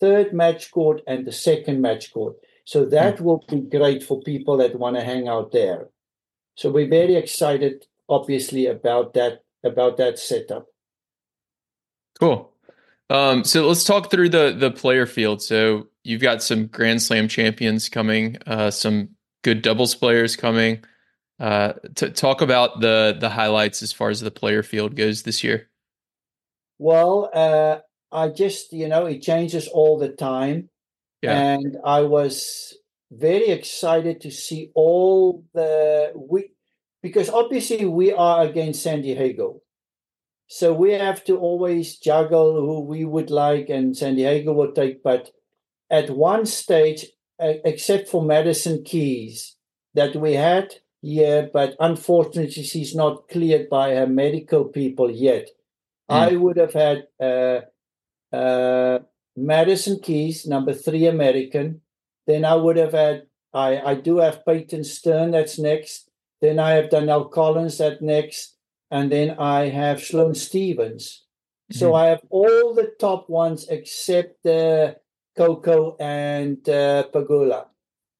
third 0.00 0.32
match 0.32 0.70
court 0.70 1.02
and 1.06 1.26
the 1.26 1.32
second 1.32 1.80
match 1.80 2.12
court. 2.12 2.36
So 2.64 2.84
that 2.86 3.16
mm. 3.16 3.20
will 3.22 3.44
be 3.48 3.60
great 3.60 4.02
for 4.02 4.20
people 4.20 4.56
that 4.58 4.78
want 4.78 4.96
to 4.96 5.02
hang 5.02 5.26
out 5.26 5.52
there. 5.52 5.88
So 6.54 6.70
we're 6.70 6.88
very 6.88 7.16
excited, 7.16 7.86
obviously, 8.08 8.66
about 8.66 9.14
that 9.14 9.42
about 9.64 9.96
that 9.96 10.18
setup. 10.18 10.66
Cool. 12.20 12.52
Um, 13.10 13.44
so 13.44 13.66
let's 13.66 13.84
talk 13.84 14.10
through 14.10 14.28
the 14.28 14.54
the 14.56 14.70
player 14.70 15.06
field. 15.06 15.40
So 15.42 15.86
you've 16.08 16.22
got 16.22 16.42
some 16.42 16.66
Grand 16.66 17.02
Slam 17.02 17.28
champions 17.28 17.88
coming, 17.90 18.38
uh, 18.46 18.70
some 18.70 19.10
good 19.44 19.60
doubles 19.62 19.94
players 19.94 20.34
coming. 20.34 20.82
Uh, 21.38 21.74
to 21.94 22.10
talk 22.10 22.40
about 22.40 22.80
the 22.80 23.16
the 23.20 23.28
highlights 23.28 23.80
as 23.80 23.92
far 23.92 24.10
as 24.10 24.20
the 24.20 24.30
player 24.30 24.64
field 24.64 24.96
goes 24.96 25.22
this 25.22 25.44
year. 25.44 25.68
Well, 26.78 27.30
uh, 27.32 27.78
I 28.10 28.30
just 28.30 28.72
you 28.72 28.88
know 28.88 29.06
it 29.06 29.22
changes 29.22 29.68
all 29.68 29.98
the 29.98 30.08
time, 30.08 30.68
yeah. 31.22 31.38
and 31.38 31.76
I 31.84 32.00
was 32.00 32.74
very 33.12 33.48
excited 33.48 34.20
to 34.22 34.32
see 34.32 34.72
all 34.74 35.44
the 35.54 36.12
we 36.16 36.50
because 37.02 37.30
obviously 37.30 37.84
we 37.84 38.12
are 38.12 38.42
against 38.42 38.82
San 38.82 39.02
Diego. 39.02 39.60
So 40.48 40.72
we 40.72 40.92
have 40.92 41.22
to 41.24 41.36
always 41.36 41.98
juggle 41.98 42.54
who 42.54 42.80
we 42.80 43.04
would 43.04 43.30
like 43.30 43.68
and 43.68 43.94
San 43.94 44.16
Diego 44.16 44.54
will 44.54 44.72
take. 44.72 45.02
But 45.02 45.30
at 45.90 46.10
one 46.10 46.46
stage, 46.46 47.06
except 47.38 48.08
for 48.08 48.22
Madison 48.22 48.84
Keys 48.84 49.56
that 49.94 50.16
we 50.16 50.34
had 50.34 50.74
here, 51.00 51.48
but 51.52 51.76
unfortunately 51.78 52.62
she's 52.62 52.94
not 52.94 53.28
cleared 53.28 53.68
by 53.68 53.94
her 53.94 54.06
medical 54.06 54.64
people 54.64 55.10
yet. 55.10 55.48
Mm. 56.10 56.14
I 56.14 56.36
would 56.36 56.56
have 56.56 56.72
had 56.72 57.06
uh, 57.20 57.60
uh, 58.34 58.98
Madison 59.36 60.00
Keys, 60.00 60.46
number 60.46 60.74
three 60.74 61.06
American. 61.06 61.82
Then 62.26 62.44
I 62.44 62.54
would 62.54 62.76
have 62.76 62.92
had 62.92 63.26
I, 63.54 63.80
I 63.80 63.94
do 63.94 64.18
have 64.18 64.44
Peyton 64.44 64.84
Stearns 64.84 65.32
that's 65.32 65.58
next. 65.58 66.10
Then 66.40 66.58
I 66.58 66.72
have 66.72 66.90
Danielle 66.90 67.24
Collins 67.24 67.78
that 67.78 68.02
next 68.02 68.56
and 68.90 69.10
then 69.10 69.36
I 69.38 69.68
have 69.68 70.02
Sloane 70.02 70.34
Stephens. 70.34 71.24
Mm-hmm. 71.72 71.78
So 71.78 71.94
I 71.94 72.06
have 72.06 72.22
all 72.30 72.74
the 72.74 72.92
top 73.00 73.28
ones 73.28 73.66
except 73.68 74.44
uh, 74.46 74.94
Coco 75.38 75.96
and 76.00 76.68
uh, 76.68 77.04
Pegula. 77.14 77.66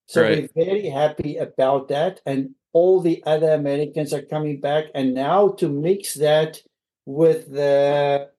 So 0.06 0.22
right. 0.22 0.48
we're 0.54 0.64
very 0.64 0.88
happy 0.88 1.37
about 1.37 1.88
that. 1.88 2.20
And 2.25 2.54
all 2.72 3.00
the 3.00 3.22
other 3.26 3.52
Americans 3.52 4.14
are 4.14 4.22
coming 4.22 4.60
back. 4.60 4.84
And 4.94 5.14
now 5.14 5.48
to 5.58 5.68
mix 5.68 6.14
that 6.14 6.62
with 7.04 7.50
the 7.50 8.30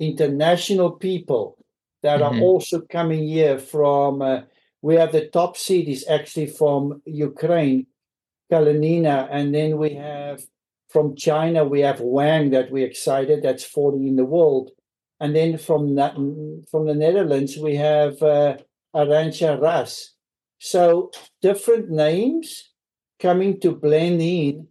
international 0.00 0.92
people 0.92 1.58
that 2.02 2.20
mm-hmm. 2.20 2.38
are 2.38 2.42
also 2.42 2.80
coming 2.80 3.28
here 3.28 3.58
from, 3.58 4.22
uh, 4.22 4.40
we 4.80 4.94
have 4.96 5.12
the 5.12 5.28
top 5.28 5.56
seed 5.56 5.88
is 5.88 6.06
actually 6.08 6.46
from 6.46 7.02
Ukraine, 7.04 7.86
Kalinina. 8.50 9.28
And 9.30 9.54
then 9.54 9.76
we 9.76 9.90
have 9.94 10.42
from 10.88 11.16
China, 11.16 11.64
we 11.64 11.80
have 11.80 12.00
Wang 12.00 12.50
that 12.50 12.70
we're 12.70 12.86
excited. 12.86 13.42
That's 13.42 13.64
40 13.64 14.08
in 14.08 14.16
the 14.16 14.24
world. 14.24 14.70
And 15.22 15.36
then 15.36 15.56
from 15.56 15.96
from 16.68 16.86
the 16.86 16.94
Netherlands, 16.94 17.56
we 17.56 17.76
have 17.76 18.20
uh, 18.22 18.56
Arantxa 18.94 19.60
Rus. 19.60 20.14
So 20.58 21.12
different 21.40 21.90
names 21.90 22.70
coming 23.20 23.60
to 23.60 23.70
blend 23.70 24.20
in 24.20 24.66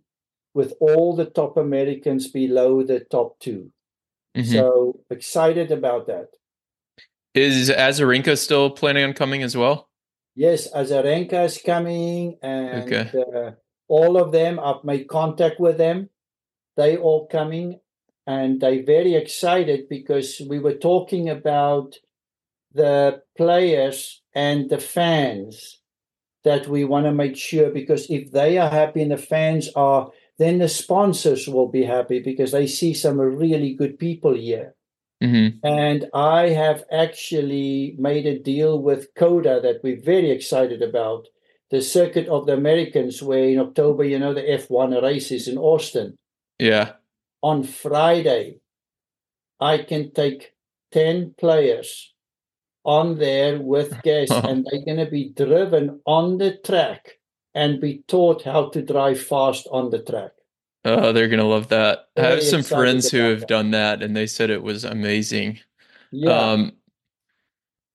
with 0.53 0.73
all 0.81 1.15
the 1.15 1.25
top 1.25 1.55
Americans 1.55 2.27
below 2.27 2.83
the 2.83 2.99
top 2.99 3.39
2 3.39 3.71
mm-hmm. 4.35 4.51
So 4.51 4.99
excited 5.09 5.71
about 5.71 6.07
that. 6.07 6.27
Is 7.33 7.69
Azarenka 7.69 8.37
still 8.37 8.71
planning 8.71 9.05
on 9.05 9.13
coming 9.13 9.43
as 9.43 9.55
well? 9.55 9.87
Yes, 10.35 10.69
Azarenka 10.73 11.45
is 11.45 11.59
coming, 11.65 12.37
and 12.41 12.83
okay. 12.83 13.23
uh, 13.35 13.51
all 13.87 14.17
of 14.17 14.31
them. 14.31 14.59
I've 14.59 14.83
made 14.83 15.07
contact 15.07 15.59
with 15.59 15.77
them. 15.77 16.09
They 16.75 16.97
all 16.97 17.27
coming, 17.27 17.80
and 18.27 18.61
they 18.61 18.81
very 18.81 19.15
excited 19.15 19.89
because 19.89 20.41
we 20.47 20.59
were 20.59 20.73
talking 20.73 21.29
about 21.29 21.95
the 22.73 23.21
players 23.35 24.21
and 24.33 24.69
the 24.69 24.77
fans 24.77 25.79
that 26.43 26.67
we 26.67 26.83
want 26.83 27.05
to 27.05 27.11
make 27.11 27.35
sure 27.35 27.69
because 27.69 28.09
if 28.09 28.31
they 28.31 28.57
are 28.57 28.69
happy 28.69 29.01
and 29.01 29.11
the 29.11 29.17
fans 29.17 29.69
are 29.75 30.09
then 30.37 30.57
the 30.57 30.69
sponsors 30.69 31.47
will 31.47 31.67
be 31.67 31.83
happy 31.83 32.19
because 32.19 32.51
they 32.51 32.65
see 32.65 32.93
some 32.93 33.19
really 33.19 33.73
good 33.73 33.99
people 33.99 34.33
here 34.33 34.73
mm-hmm. 35.21 35.57
and 35.65 36.05
i 36.13 36.49
have 36.49 36.83
actually 36.91 37.95
made 37.99 38.25
a 38.25 38.39
deal 38.39 38.81
with 38.81 39.13
COTA 39.15 39.59
that 39.61 39.81
we're 39.83 40.01
very 40.01 40.31
excited 40.31 40.81
about 40.81 41.27
the 41.71 41.81
circuit 41.81 42.27
of 42.27 42.45
the 42.45 42.53
Americas, 42.53 43.23
where 43.23 43.45
in 43.45 43.57
October, 43.57 44.03
you 44.03 44.19
know, 44.19 44.33
the 44.33 44.41
F1 44.41 45.01
races 45.01 45.47
in 45.47 45.57
Austin. 45.57 46.17
Yeah. 46.59 46.93
On 47.41 47.63
Friday, 47.63 48.59
I 49.59 49.79
can 49.79 50.11
take 50.11 50.53
10 50.91 51.35
players 51.37 52.13
on 52.83 53.17
there 53.17 53.59
with 53.59 54.01
guests, 54.03 54.33
and 54.33 54.65
they're 54.65 54.85
going 54.85 55.03
to 55.03 55.11
be 55.11 55.29
driven 55.29 56.01
on 56.05 56.37
the 56.37 56.57
track 56.57 57.17
and 57.53 57.81
be 57.81 58.03
taught 58.07 58.43
how 58.43 58.69
to 58.69 58.81
drive 58.81 59.21
fast 59.21 59.67
on 59.71 59.89
the 59.89 59.99
track. 59.99 60.31
Oh, 60.83 61.11
they're 61.11 61.27
going 61.27 61.39
to 61.39 61.45
love 61.45 61.67
that. 61.69 62.07
Very 62.15 62.27
I 62.27 62.31
have 62.31 62.43
some 62.43 62.63
friends 62.63 63.11
who 63.11 63.19
have 63.19 63.41
that. 63.41 63.49
done 63.49 63.71
that, 63.71 64.01
and 64.01 64.15
they 64.15 64.25
said 64.25 64.49
it 64.49 64.63
was 64.63 64.83
amazing. 64.83 65.59
Yeah. 66.11 66.31
Um, 66.31 66.71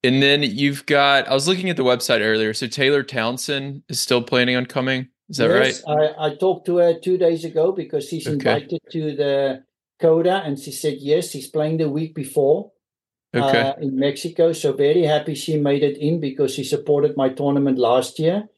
and 0.04 0.22
then 0.22 0.44
you've 0.44 0.86
got, 0.86 1.26
I 1.26 1.34
was 1.34 1.48
looking 1.48 1.68
at 1.68 1.76
the 1.76 1.82
website 1.82 2.20
earlier. 2.20 2.54
So 2.54 2.68
Taylor 2.68 3.02
Townsend 3.02 3.82
is 3.88 3.98
still 3.98 4.22
planning 4.22 4.54
on 4.54 4.66
coming. 4.66 5.08
Is 5.28 5.38
that 5.38 5.50
yes, 5.50 5.82
right? 5.86 6.12
I, 6.18 6.26
I 6.26 6.34
talked 6.36 6.66
to 6.66 6.76
her 6.78 6.98
two 6.98 7.18
days 7.18 7.44
ago 7.44 7.72
because 7.72 8.08
she's 8.08 8.26
okay. 8.26 8.34
invited 8.34 8.80
to 8.92 9.16
the 9.16 9.64
COTA, 10.00 10.42
and 10.44 10.58
she 10.58 10.72
said 10.72 10.98
yes, 11.00 11.30
she's 11.30 11.48
playing 11.48 11.78
the 11.78 11.88
week 11.88 12.14
before 12.14 12.72
okay. 13.34 13.60
uh, 13.60 13.74
in 13.80 13.98
Mexico. 13.98 14.52
So 14.52 14.72
very 14.72 15.02
happy 15.02 15.34
she 15.34 15.58
made 15.58 15.82
it 15.82 15.98
in 15.98 16.20
because 16.20 16.54
she 16.54 16.64
supported 16.64 17.16
my 17.16 17.28
tournament 17.28 17.78
last 17.78 18.18
year. 18.18 18.48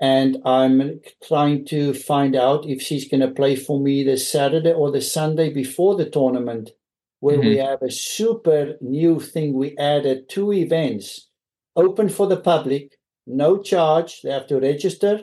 And 0.00 0.38
I'm 0.44 1.00
trying 1.26 1.64
to 1.66 1.92
find 1.92 2.36
out 2.36 2.68
if 2.68 2.80
she's 2.80 3.08
going 3.08 3.20
to 3.20 3.30
play 3.30 3.56
for 3.56 3.80
me 3.80 4.04
the 4.04 4.16
Saturday 4.16 4.72
or 4.72 4.92
the 4.92 5.00
Sunday 5.00 5.52
before 5.52 5.96
the 5.96 6.08
tournament 6.08 6.70
where 7.20 7.38
mm-hmm. 7.38 7.48
we 7.48 7.56
have 7.56 7.82
a 7.82 7.90
super 7.90 8.76
new 8.80 9.18
thing. 9.18 9.54
We 9.54 9.76
added 9.76 10.28
two 10.28 10.52
events 10.52 11.28
open 11.74 12.08
for 12.08 12.28
the 12.28 12.36
public, 12.36 12.96
no 13.26 13.60
charge. 13.60 14.22
They 14.22 14.30
have 14.30 14.46
to 14.48 14.60
register. 14.60 15.22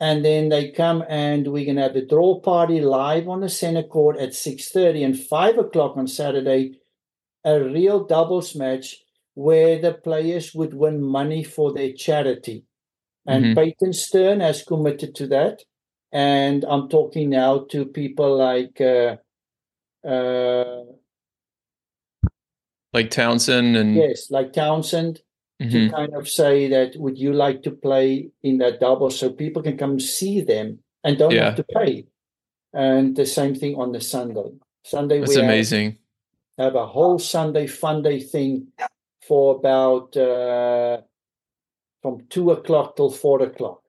And 0.00 0.24
then 0.24 0.48
they 0.48 0.70
come 0.70 1.02
and 1.08 1.48
we're 1.48 1.66
gonna 1.66 1.82
have 1.82 1.94
the 1.94 2.06
draw 2.06 2.40
party 2.40 2.80
live 2.80 3.28
on 3.28 3.40
the 3.40 3.48
center 3.48 3.82
court 3.82 4.16
at 4.18 4.34
six 4.34 4.68
thirty 4.70 5.02
and 5.02 5.18
five 5.18 5.58
o'clock 5.58 5.96
on 5.96 6.06
Saturday, 6.06 6.78
a 7.44 7.60
real 7.60 8.04
doubles 8.04 8.54
match 8.54 8.96
where 9.34 9.78
the 9.80 9.94
players 9.94 10.54
would 10.54 10.74
win 10.74 11.02
money 11.02 11.42
for 11.42 11.72
their 11.72 11.92
charity. 11.92 12.64
And 13.26 13.44
Mhm. 13.44 13.54
Peyton 13.56 13.92
Stearns 13.92 14.42
has 14.42 14.62
committed 14.62 15.14
to 15.16 15.26
that. 15.28 15.64
And 16.12 16.64
I'm 16.64 16.88
talking 16.88 17.30
now 17.30 17.66
to 17.70 17.84
people 17.84 18.36
like 18.36 18.80
uh, 18.80 19.16
uh, 20.06 20.84
Like 22.94 23.10
Townsend 23.10 23.76
and 23.76 23.94
yes, 23.94 24.30
like 24.30 24.52
Townsend 24.52 25.20
Mhm. 25.60 25.70
to 25.70 25.90
kind 25.90 26.14
of 26.14 26.28
say 26.28 26.68
that 26.68 26.96
would 26.96 27.18
you 27.18 27.32
like 27.32 27.62
to 27.64 27.70
play 27.72 28.30
in 28.42 28.58
that 28.58 28.78
double 28.80 29.10
so 29.10 29.30
people 29.30 29.62
can 29.62 29.76
come 29.76 29.98
see 29.98 30.40
them 30.40 30.78
and 31.04 31.18
don't 31.18 31.32
Yeah. 31.34 31.46
have 31.46 31.56
to 31.56 31.64
pay. 31.64 32.06
And 32.72 33.16
the 33.16 33.26
same 33.26 33.54
thing 33.54 33.74
on 33.76 33.92
the 33.92 34.00
Sunday. 34.00 34.50
Sunday 34.84 35.18
that's 35.18 35.30
we 35.30 35.36
have- 35.36 35.44
amazing. 35.44 35.98
have 36.58 36.74
a 36.76 36.86
whole 36.86 37.18
Sunday 37.18 37.66
fun 37.66 38.02
day 38.02 38.20
thing 38.20 38.68
for 39.22 39.56
about 39.56 40.16
uh, 40.16 41.00
from 42.02 42.26
two 42.28 42.50
o'clock 42.52 42.96
till 42.96 43.10
four 43.10 43.42
o'clock, 43.42 43.82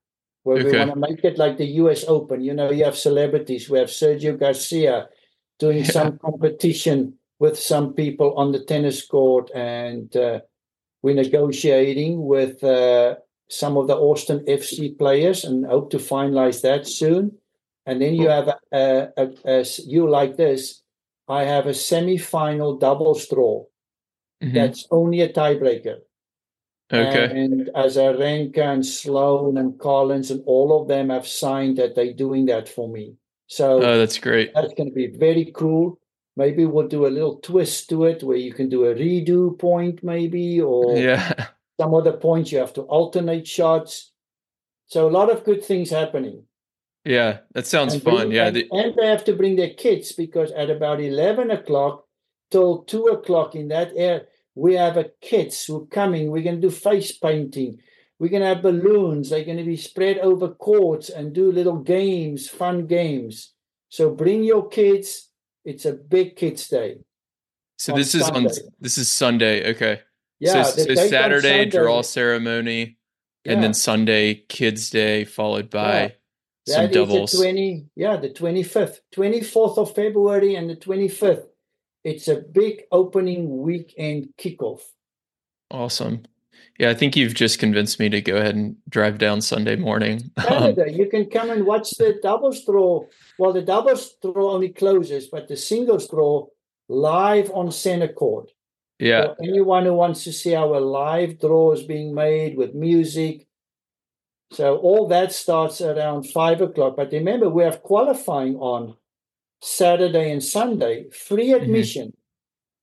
where 0.44 0.58
we 0.58 0.70
Okay. 0.70 0.80
want 0.80 0.94
to 0.94 1.00
make 1.00 1.24
it 1.24 1.38
like 1.38 1.58
the 1.58 1.66
U.S. 1.82 2.04
Open. 2.08 2.42
You 2.42 2.54
know, 2.54 2.70
you 2.72 2.84
have 2.84 2.98
celebrities. 2.98 3.70
We 3.70 3.78
have 3.80 3.90
Sergio 3.90 4.38
Garcia 4.38 5.10
doing 5.60 5.80
Yeah. 5.80 5.92
some 5.98 6.18
competition 6.20 7.18
with 7.40 7.58
some 7.58 7.94
people 7.94 8.34
on 8.36 8.52
the 8.52 8.60
tennis 8.66 9.06
court, 9.06 9.50
and 9.56 10.16
uh, 10.16 10.40
we're 11.01 11.15
negotiating 11.15 12.25
with 12.25 12.63
uh, 12.63 13.15
some 13.50 13.77
of 13.77 13.88
the 13.88 13.96
Austin 13.96 14.39
FC 14.46 14.98
players, 14.98 15.44
and 15.44 15.65
hope 15.65 15.89
to 15.91 15.98
finalize 15.98 16.62
that 16.62 16.88
soon. 16.88 17.38
And 17.86 18.01
then 18.01 18.13
you 18.13 18.29
have 18.29 18.48
a, 18.72 19.08
a, 19.18 19.27
a, 19.46 19.65
you 19.86 20.08
like 20.10 20.38
this. 20.38 20.82
I 21.27 21.44
have 21.46 21.65
a 21.68 21.74
semi-final 21.74 22.77
doubles 22.77 23.27
draw 23.27 23.65
Mhm. 24.41 24.53
that's 24.53 24.88
only 24.89 25.22
a 25.22 25.29
tiebreaker. 25.34 25.98
Okay. 26.91 27.25
And 27.25 27.70
Azarenka 27.75 28.58
and 28.60 28.86
Sloane 28.86 29.58
and 29.58 29.77
Collins 29.77 30.32
and 30.32 30.41
all 30.46 30.82
of 30.82 30.88
them 30.88 31.10
have 31.10 31.27
signed 31.27 31.77
that 31.77 31.94
they're 31.96 32.13
doing 32.13 32.46
that 32.48 32.68
for 32.70 32.88
me. 32.88 33.15
So 33.48 33.77
Oh, 33.84 33.98
that's 33.98 34.18
great. 34.18 34.53
that's 34.53 34.74
going 34.75 34.89
to 34.89 34.96
be 34.96 35.08
very 35.08 35.51
cool. 35.53 36.00
Maybe 36.36 36.66
we'll 36.66 36.88
do 36.88 37.06
a 37.06 37.10
little 37.10 37.38
twist 37.38 37.90
to 37.90 38.06
it 38.06 38.24
where 38.24 38.38
you 38.38 38.54
can 38.54 38.70
do 38.70 38.86
a 38.86 38.96
redo 38.96 39.58
point, 39.58 40.04
maybe, 40.04 40.62
or 40.62 40.98
Yeah. 40.98 41.48
some 41.80 41.94
other 41.94 42.14
points 42.14 42.52
you 42.52 42.60
have 42.60 42.74
to 42.74 42.82
alternate 42.84 43.48
shots. 43.48 44.12
So 44.88 45.08
a 45.08 45.12
lot 45.12 45.30
of 45.32 45.44
good 45.44 45.64
things 45.64 45.90
happening. 45.90 46.44
Yeah. 47.06 47.40
That 47.54 47.68
sounds 47.68 47.94
And 47.94 48.04
fun. 48.04 48.16
bring- 48.16 48.32
Yeah. 48.32 48.48
and, 48.48 48.56
the- 48.56 48.68
and 48.72 48.96
they 48.96 49.08
have 49.08 49.24
to 49.26 49.34
bring 49.34 49.56
their 49.56 49.74
kids 49.74 50.12
because 50.14 50.52
at 50.52 50.70
about 50.70 51.02
11 51.02 51.52
o'clock 51.52 52.06
till 52.52 52.80
2 52.84 53.06
o'clock 53.08 53.56
in 53.56 53.68
that 53.70 53.92
air 53.96 54.28
we 54.56 54.74
have 54.76 54.98
a 54.98 55.10
kids 55.22 55.64
who 55.66 55.84
are 55.84 55.86
coming. 55.86 56.32
We're 56.32 56.44
going 56.44 56.60
to 56.60 56.68
do 56.68 56.72
face 56.72 57.18
painting. 57.18 57.80
We're 58.20 58.28
going 58.30 58.42
to 58.42 58.48
have 58.48 58.62
balloons. 58.62 59.30
They're 59.30 59.46
going 59.46 59.58
to 59.58 59.64
be 59.64 59.78
spread 59.78 60.18
over 60.18 60.50
courts 60.50 61.10
and 61.10 61.32
do 61.32 61.50
little 61.52 61.78
games, 61.78 62.50
fun 62.50 62.86
games. 62.86 63.54
So 63.88 64.10
bring 64.10 64.44
your 64.44 64.68
kids. 64.68 65.29
It's 65.70 65.86
a 65.86 65.94
big 65.94 66.36
kids 66.36 66.68
day. 66.68 66.98
so 67.78 67.94
this 67.94 68.16
is 68.16 68.24
on 68.24 68.50
Sunday. 68.50 68.70
this 68.80 68.98
is 68.98 69.08
Sunday. 69.08 69.70
Okay. 69.72 70.02
Yeah, 70.40 70.64
so, 70.64 70.84
so 70.84 70.96
Saturday 70.96 71.64
Sunday- 71.66 71.78
draw 71.78 72.02
ceremony, 72.02 72.98
and 73.46 73.62
then 73.62 73.74
Sunday 73.76 74.34
kids 74.50 74.90
day 74.90 75.26
followed 75.26 75.70
by 75.70 76.16
some 76.68 76.84
That 76.86 76.90
is 76.92 76.96
doubles. 76.96 77.32
the 77.34 77.38
20, 77.44 77.86
yeah, 77.96 78.18
the 78.18 78.30
25th, 78.30 79.00
24th 79.14 79.78
of 79.78 79.94
February 79.94 80.56
and 80.56 80.70
the 80.70 80.76
25th. 80.76 81.46
It's 82.04 82.28
a 82.28 82.38
big 82.38 82.84
opening 82.92 83.60
weekend 83.62 84.30
kickoff. 84.40 84.82
Awesome. 85.70 86.24
Yeah, 86.80 86.89
I 86.89 86.94
think 86.94 87.15
you've 87.18 87.34
just 87.34 87.60
convinced 87.60 88.00
me 88.00 88.08
to 88.10 88.22
go 88.22 88.38
ahead 88.38 88.56
and 88.56 88.78
drive 88.88 89.18
down 89.18 89.42
Sunday 89.42 89.76
morning. 89.76 90.32
Um, 90.38 90.46
Canada, 90.46 90.92
you 90.92 91.08
can 91.08 91.26
come 91.30 91.50
and 91.50 91.65
watch 91.65 91.92
the 91.92 92.18
doubles 92.24 92.63
draw. 92.65 93.06
Well, 93.38 93.52
the 93.54 93.62
doubles 93.62 94.15
draw 94.22 94.52
only 94.54 94.70
closes, 94.70 95.28
but 95.28 95.48
the 95.50 95.58
singles 95.58 96.08
draw 96.08 96.48
live 96.88 97.52
on 97.54 97.72
center 97.72 98.08
court. 98.08 98.52
yeah. 98.98 99.26
For 99.28 99.36
anyone 99.44 99.86
who 99.86 99.94
wants 99.94 100.24
to 100.24 100.32
see 100.32 100.56
our 100.56 100.80
live 100.80 101.39
draw 101.39 101.74
is 101.74 101.84
being 101.84 102.15
made 102.15 102.56
with 102.58 102.74
music. 102.74 103.46
So 104.52 104.78
all 104.78 105.08
that 105.10 105.32
starts 105.34 105.82
around 105.82 106.24
five 106.32 106.62
o'clock. 106.62 106.96
But 106.96 107.12
remember, 107.12 107.50
we 107.50 107.63
have 107.63 107.84
qualifying 107.84 108.56
on 108.56 108.96
Saturday 109.62 110.32
and 110.32 110.44
Sunday, 110.44 111.10
free 111.12 111.50
Mm-hmm. 111.50 111.63
admission. 111.63 112.13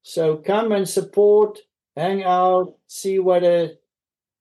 So 0.03 0.37
come 0.37 0.71
and 0.71 0.87
support, 0.89 1.59
hang 1.97 2.23
out, 2.23 2.75
see 2.87 3.19
what 3.19 3.43
a 3.43 3.79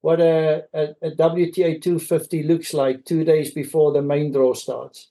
what 0.06 0.22
a, 0.22 0.64
a, 0.76 0.90
a 1.02 1.12
WTA 1.16 1.82
250 1.82 2.44
looks 2.44 2.76
like 2.76 3.04
two 3.06 3.24
days 3.24 3.50
before 3.50 3.92
the 3.92 4.04
main 4.04 4.32
draw 4.32 4.54
starts. 4.54 5.10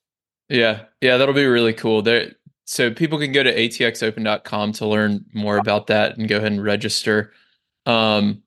Yeah, 0.48 0.84
yeah, 1.00 1.16
that'll 1.16 1.34
be 1.34 1.46
really 1.46 1.72
cool. 1.72 2.00
There, 2.00 2.30
so 2.64 2.92
people 2.92 3.18
can 3.18 3.32
go 3.32 3.42
to 3.42 3.52
atxopen.com 3.52 4.70
to 4.74 4.86
learn 4.86 5.24
more 5.34 5.58
about 5.58 5.88
that 5.88 6.16
and 6.16 6.28
go 6.28 6.36
ahead 6.36 6.52
and 6.52 6.62
register. 6.62 7.32
Um, 7.86 8.44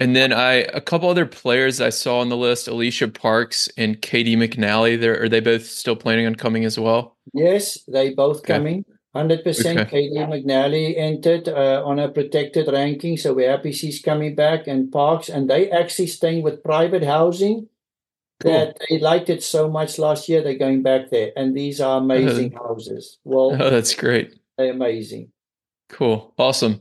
and 0.00 0.16
then 0.16 0.32
I 0.32 0.64
a 0.72 0.80
couple 0.80 1.10
other 1.10 1.26
players 1.26 1.78
I 1.78 1.90
saw 1.90 2.20
on 2.20 2.30
the 2.30 2.38
list: 2.38 2.68
Alicia 2.68 3.08
Parks 3.08 3.68
and 3.76 4.00
Caty 4.00 4.34
McNally. 4.34 4.98
There 4.98 5.22
are 5.22 5.28
they 5.28 5.40
both 5.40 5.66
still 5.66 5.94
planning 5.94 6.24
on 6.24 6.36
coming 6.36 6.64
as 6.64 6.78
well? 6.80 7.18
Yes, 7.34 7.82
they 7.84 8.14
both 8.14 8.38
Okay. 8.38 8.54
coming. 8.54 8.86
100% 9.14 9.44
Okay. 9.80 10.08
Caty 10.08 10.26
McNally 10.26 10.94
entered 10.96 11.48
uh, 11.48 11.82
on 11.84 11.98
a 11.98 12.08
protected 12.08 12.68
ranking, 12.72 13.16
so 13.18 13.34
we're 13.34 13.50
happy 13.50 13.72
she's 13.72 14.00
coming 14.00 14.34
back. 14.34 14.66
And 14.66 14.90
Parks, 14.90 15.28
and 15.28 15.50
they 15.50 15.70
actually 15.70 16.06
staying 16.06 16.42
with 16.42 16.62
private 16.64 17.04
housing 17.04 17.68
Cool. 18.40 18.52
that 18.52 18.78
they 18.88 18.98
liked 18.98 19.28
it 19.30 19.42
so 19.42 19.68
much 19.68 19.98
last 19.98 20.28
year, 20.28 20.42
they're 20.42 20.56
going 20.58 20.82
back 20.82 21.10
there. 21.10 21.30
And 21.36 21.54
these 21.56 21.80
are 21.80 21.98
amazing 21.98 22.52
houses. 22.52 23.18
Well, 23.24 23.52
Oh, 23.62 23.70
that's 23.70 23.94
great. 23.94 24.34
they're 24.56 24.72
amazing. 24.72 25.30
Cool, 25.90 26.32
awesome. 26.38 26.80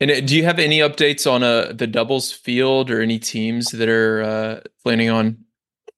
And 0.00 0.10
uh, 0.10 0.20
do 0.20 0.36
you 0.36 0.44
have 0.44 0.58
any 0.60 0.78
updates 0.78 1.30
on 1.30 1.42
uh, 1.42 1.72
the 1.74 1.86
doubles 1.88 2.30
field 2.32 2.90
or 2.90 3.00
any 3.02 3.18
teams 3.18 3.72
that 3.72 3.88
are 3.88 4.22
uh, 4.22 4.60
planning 4.84 5.10
on 5.10 5.38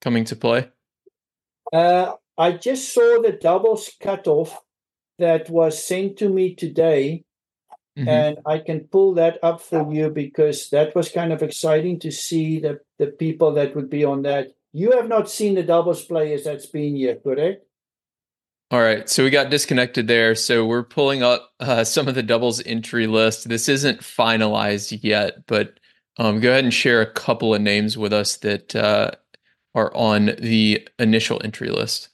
coming 0.01 0.25
to 0.25 0.37
play? 0.37 0.69
Uh, 1.73 2.15
I 2.37 2.53
just 2.53 2.93
saw 2.93 3.21
the 3.23 3.33
doubles 3.33 3.91
cutoff 4.01 4.61
that 5.19 5.49
was 5.51 5.83
sent 5.83 6.19
to 6.19 6.29
me 6.29 6.55
today. 6.55 7.25
Mhm. 7.97 8.09
and 8.09 8.39
I 8.45 8.59
can 8.59 8.89
pull 8.89 9.15
that 9.15 9.39
up 9.41 9.61
for 9.61 9.93
you 9.93 10.11
because 10.11 10.69
that 10.71 10.97
was 10.97 11.13
kind 11.13 11.33
of 11.33 11.45
exciting 11.45 12.01
to 12.01 12.11
see 12.11 12.59
the, 12.59 12.81
the 12.99 13.07
people 13.07 13.53
that 13.53 13.77
would 13.77 13.89
be 13.89 14.05
on 14.05 14.23
that. 14.23 14.49
You 14.73 14.91
have 14.93 15.07
not 15.09 15.31
seen 15.31 15.55
the 15.55 15.63
doubles 15.63 16.05
players 16.05 16.43
that's 16.43 16.67
been 16.67 16.97
here, 16.97 17.15
correct? 17.15 17.65
All 18.73 18.81
right, 18.81 19.09
so 19.09 19.23
we 19.23 19.31
got 19.31 19.51
disconnected 19.51 20.09
there. 20.09 20.35
So 20.35 20.67
we're 20.67 20.83
pulling 20.83 21.23
up 21.23 21.53
uh, 21.61 21.85
some 21.85 22.09
of 22.09 22.17
the 22.17 22.25
doubles 22.25 22.61
entry 22.67 23.07
list. 23.07 23.49
This 23.49 23.69
isn't 23.69 24.01
finalized 24.01 24.99
yet, 25.05 25.47
but 25.47 25.79
um, 26.17 26.41
go 26.41 26.51
ahead 26.51 26.65
and 26.65 26.75
share 26.75 27.01
a 27.01 27.13
couple 27.13 27.55
of 27.55 27.63
names 27.63 27.97
with 27.97 28.13
us 28.13 28.39
that 28.39 28.75
uh, 28.75 29.13
are 29.77 29.95
on 29.95 30.35
the 30.39 30.89
initial 30.99 31.41
entry 31.45 31.69
list. 31.69 32.09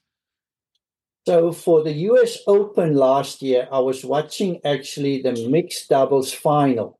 So 1.27 1.53
for 1.53 1.83
the 1.83 1.93
US 1.93 2.39
Open 2.47 2.95
last 2.95 3.43
year, 3.43 3.69
I 3.71 3.79
was 3.81 4.05
watching 4.05 4.61
actually 4.65 5.23
the 5.23 5.33
mixed 5.33 5.89
doubles 5.89 6.33
final 6.33 6.99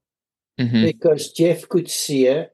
hmm 0.59 0.83
because 0.83 1.33
Jeff 1.33 1.69
Coetzee, 1.69 2.49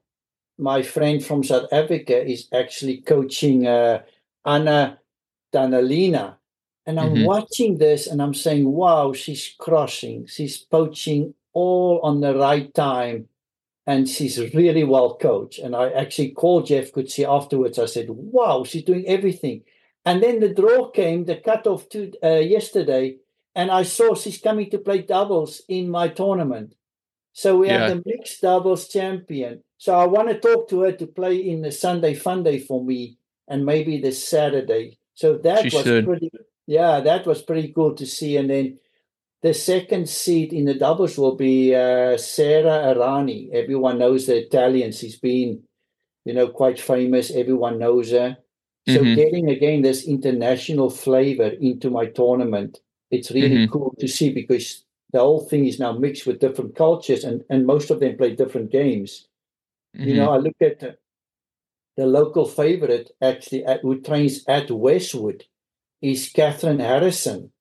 my 0.57 0.83
friend 0.83 1.23
from 1.25 1.43
South 1.43 1.67
Africa, 1.73 2.25
is 2.25 2.47
actually 2.53 3.01
coaching 3.01 3.67
uh, 3.67 4.03
Anna 4.45 4.99
Danilina. 5.53 6.37
And 6.85 6.99
I'm 6.99 7.17
Mhm. 7.17 7.23
watching 7.23 7.77
this 7.79 8.07
and 8.07 8.21
I'm 8.21 8.33
saying, 8.33 8.65
wow, 8.71 9.13
she's 9.13 9.55
crossing. 9.59 10.27
She's 10.27 10.57
poaching 10.57 11.35
all 11.53 11.99
on 12.03 12.21
the 12.21 12.35
right 12.35 12.73
time. 12.73 13.29
And 13.87 14.07
she's 14.09 14.37
really 14.53 14.83
well 14.83 15.15
coached. 15.17 15.59
And 15.59 15.75
I 15.75 15.89
actually 15.91 16.31
called 16.31 16.67
Jeff 16.67 16.91
Coetzee 16.91 17.25
afterwards. 17.27 17.79
I 17.79 17.85
said, 17.85 18.09
wow, 18.09 18.63
she's 18.65 18.83
doing 18.83 19.05
everything. 19.07 19.63
And 20.07 20.23
then 20.23 20.39
the 20.39 20.53
draw 20.61 20.89
came, 20.99 21.25
the 21.25 21.35
cutoff 21.47 21.81
to 21.89 21.99
uh, 22.23 22.41
yesterday, 22.55 23.05
and 23.59 23.67
I 23.69 23.83
saw 23.83 24.07
she's 24.15 24.39
coming 24.47 24.69
to 24.71 24.79
play 24.87 24.99
doubles 25.01 25.61
in 25.67 25.89
my 25.97 26.07
tournament. 26.21 26.69
So 27.33 27.57
we 27.59 27.67
Yeah. 27.67 27.73
have 27.77 27.89
the 27.91 28.03
mixed 28.11 28.41
doubles 28.41 28.87
champion. 28.97 29.53
So 29.85 29.89
I 30.03 30.05
want 30.15 30.27
to 30.29 30.39
talk 30.47 30.61
to 30.69 30.77
her 30.83 30.93
to 30.93 31.07
play 31.19 31.35
in 31.51 31.61
the 31.61 31.71
Sunday 31.71 32.13
Fun 32.25 32.39
Day 32.43 32.59
for 32.67 32.79
me, 32.91 33.17
and 33.49 33.65
maybe 33.71 33.93
the 33.99 34.13
Saturday. 34.13 34.85
So 35.21 35.27
that 35.47 35.63
She 35.63 35.75
was 35.75 35.85
should. 35.85 36.05
pretty. 36.05 36.29
Yeah, 36.67 36.93
that 37.09 37.23
was 37.29 37.41
pretty 37.49 37.69
cool 37.75 37.93
to 37.95 38.05
see. 38.05 38.37
And 38.39 38.49
then 38.49 38.79
the 39.41 39.53
second 39.53 40.05
seed 40.09 40.49
in 40.53 40.65
the 40.65 40.73
doubles 40.85 41.17
will 41.17 41.35
be 41.35 41.75
uh, 41.75 42.17
Sara 42.17 42.75
Errani. 42.95 43.39
Everyone 43.61 43.97
knows 43.99 44.25
the 44.25 44.37
Italian. 44.45 44.91
She's 44.91 45.19
been, 45.19 45.49
you 46.25 46.33
know, 46.33 46.47
quite 46.61 46.79
famous. 46.79 47.25
Everyone 47.43 47.77
knows 47.83 48.11
her. 48.11 48.37
So 48.87 49.01
Mhm. 49.03 49.15
getting 49.15 49.49
again 49.49 49.81
this 49.81 50.07
international 50.07 50.89
flavor 50.89 51.49
into 51.59 51.89
my 51.89 52.05
tournament, 52.05 52.79
it's 53.11 53.31
really 53.31 53.57
Mhm. 53.57 53.71
cool 53.71 53.93
to 53.99 54.07
see 54.07 54.29
because 54.31 54.85
the 55.11 55.19
whole 55.19 55.41
thing 55.41 55.65
is 55.65 55.79
now 55.79 55.91
mixed 55.93 56.25
with 56.25 56.39
different 56.39 56.75
cultures 56.75 57.23
and, 57.23 57.43
and 57.49 57.65
most 57.65 57.91
of 57.91 57.99
them 57.99 58.17
play 58.17 58.35
different 58.35 58.71
games. 58.71 59.27
You 59.93 60.15
know, 60.15 60.29
I 60.31 60.37
look 60.37 60.55
at 60.61 60.79
the, 60.79 60.97
the 61.97 62.05
local 62.05 62.45
favorite 62.45 63.11
actually 63.21 63.65
at, 63.65 63.81
who 63.81 63.99
trains 64.01 64.43
at 64.47 64.69
Westwood 64.71 65.45
is 66.01 66.29
Catherine 66.29 66.79
Harrison. 66.79 67.51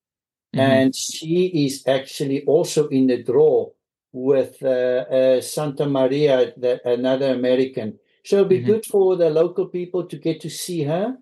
Mhm. 0.55 0.61
And 0.61 0.95
she 0.95 1.47
is 1.67 1.83
actually 1.87 2.45
also 2.45 2.89
in 2.89 3.07
the 3.09 3.23
draw 3.23 3.71
with 4.13 4.63
uh, 4.63 5.05
uh, 5.11 5.41
Santamaria, 5.41 6.53
the, 6.57 6.81
another 6.89 7.33
American. 7.33 7.99
So 8.27 8.39
it'll 8.39 8.49
be 8.49 8.61
Mhm. 8.61 8.67
good 8.67 8.87
for 8.87 9.15
the 9.15 9.31
local 9.31 9.67
people 9.67 10.03
to 10.05 10.17
get 10.19 10.41
to 10.41 10.51
see 10.51 10.83
her. 10.83 11.17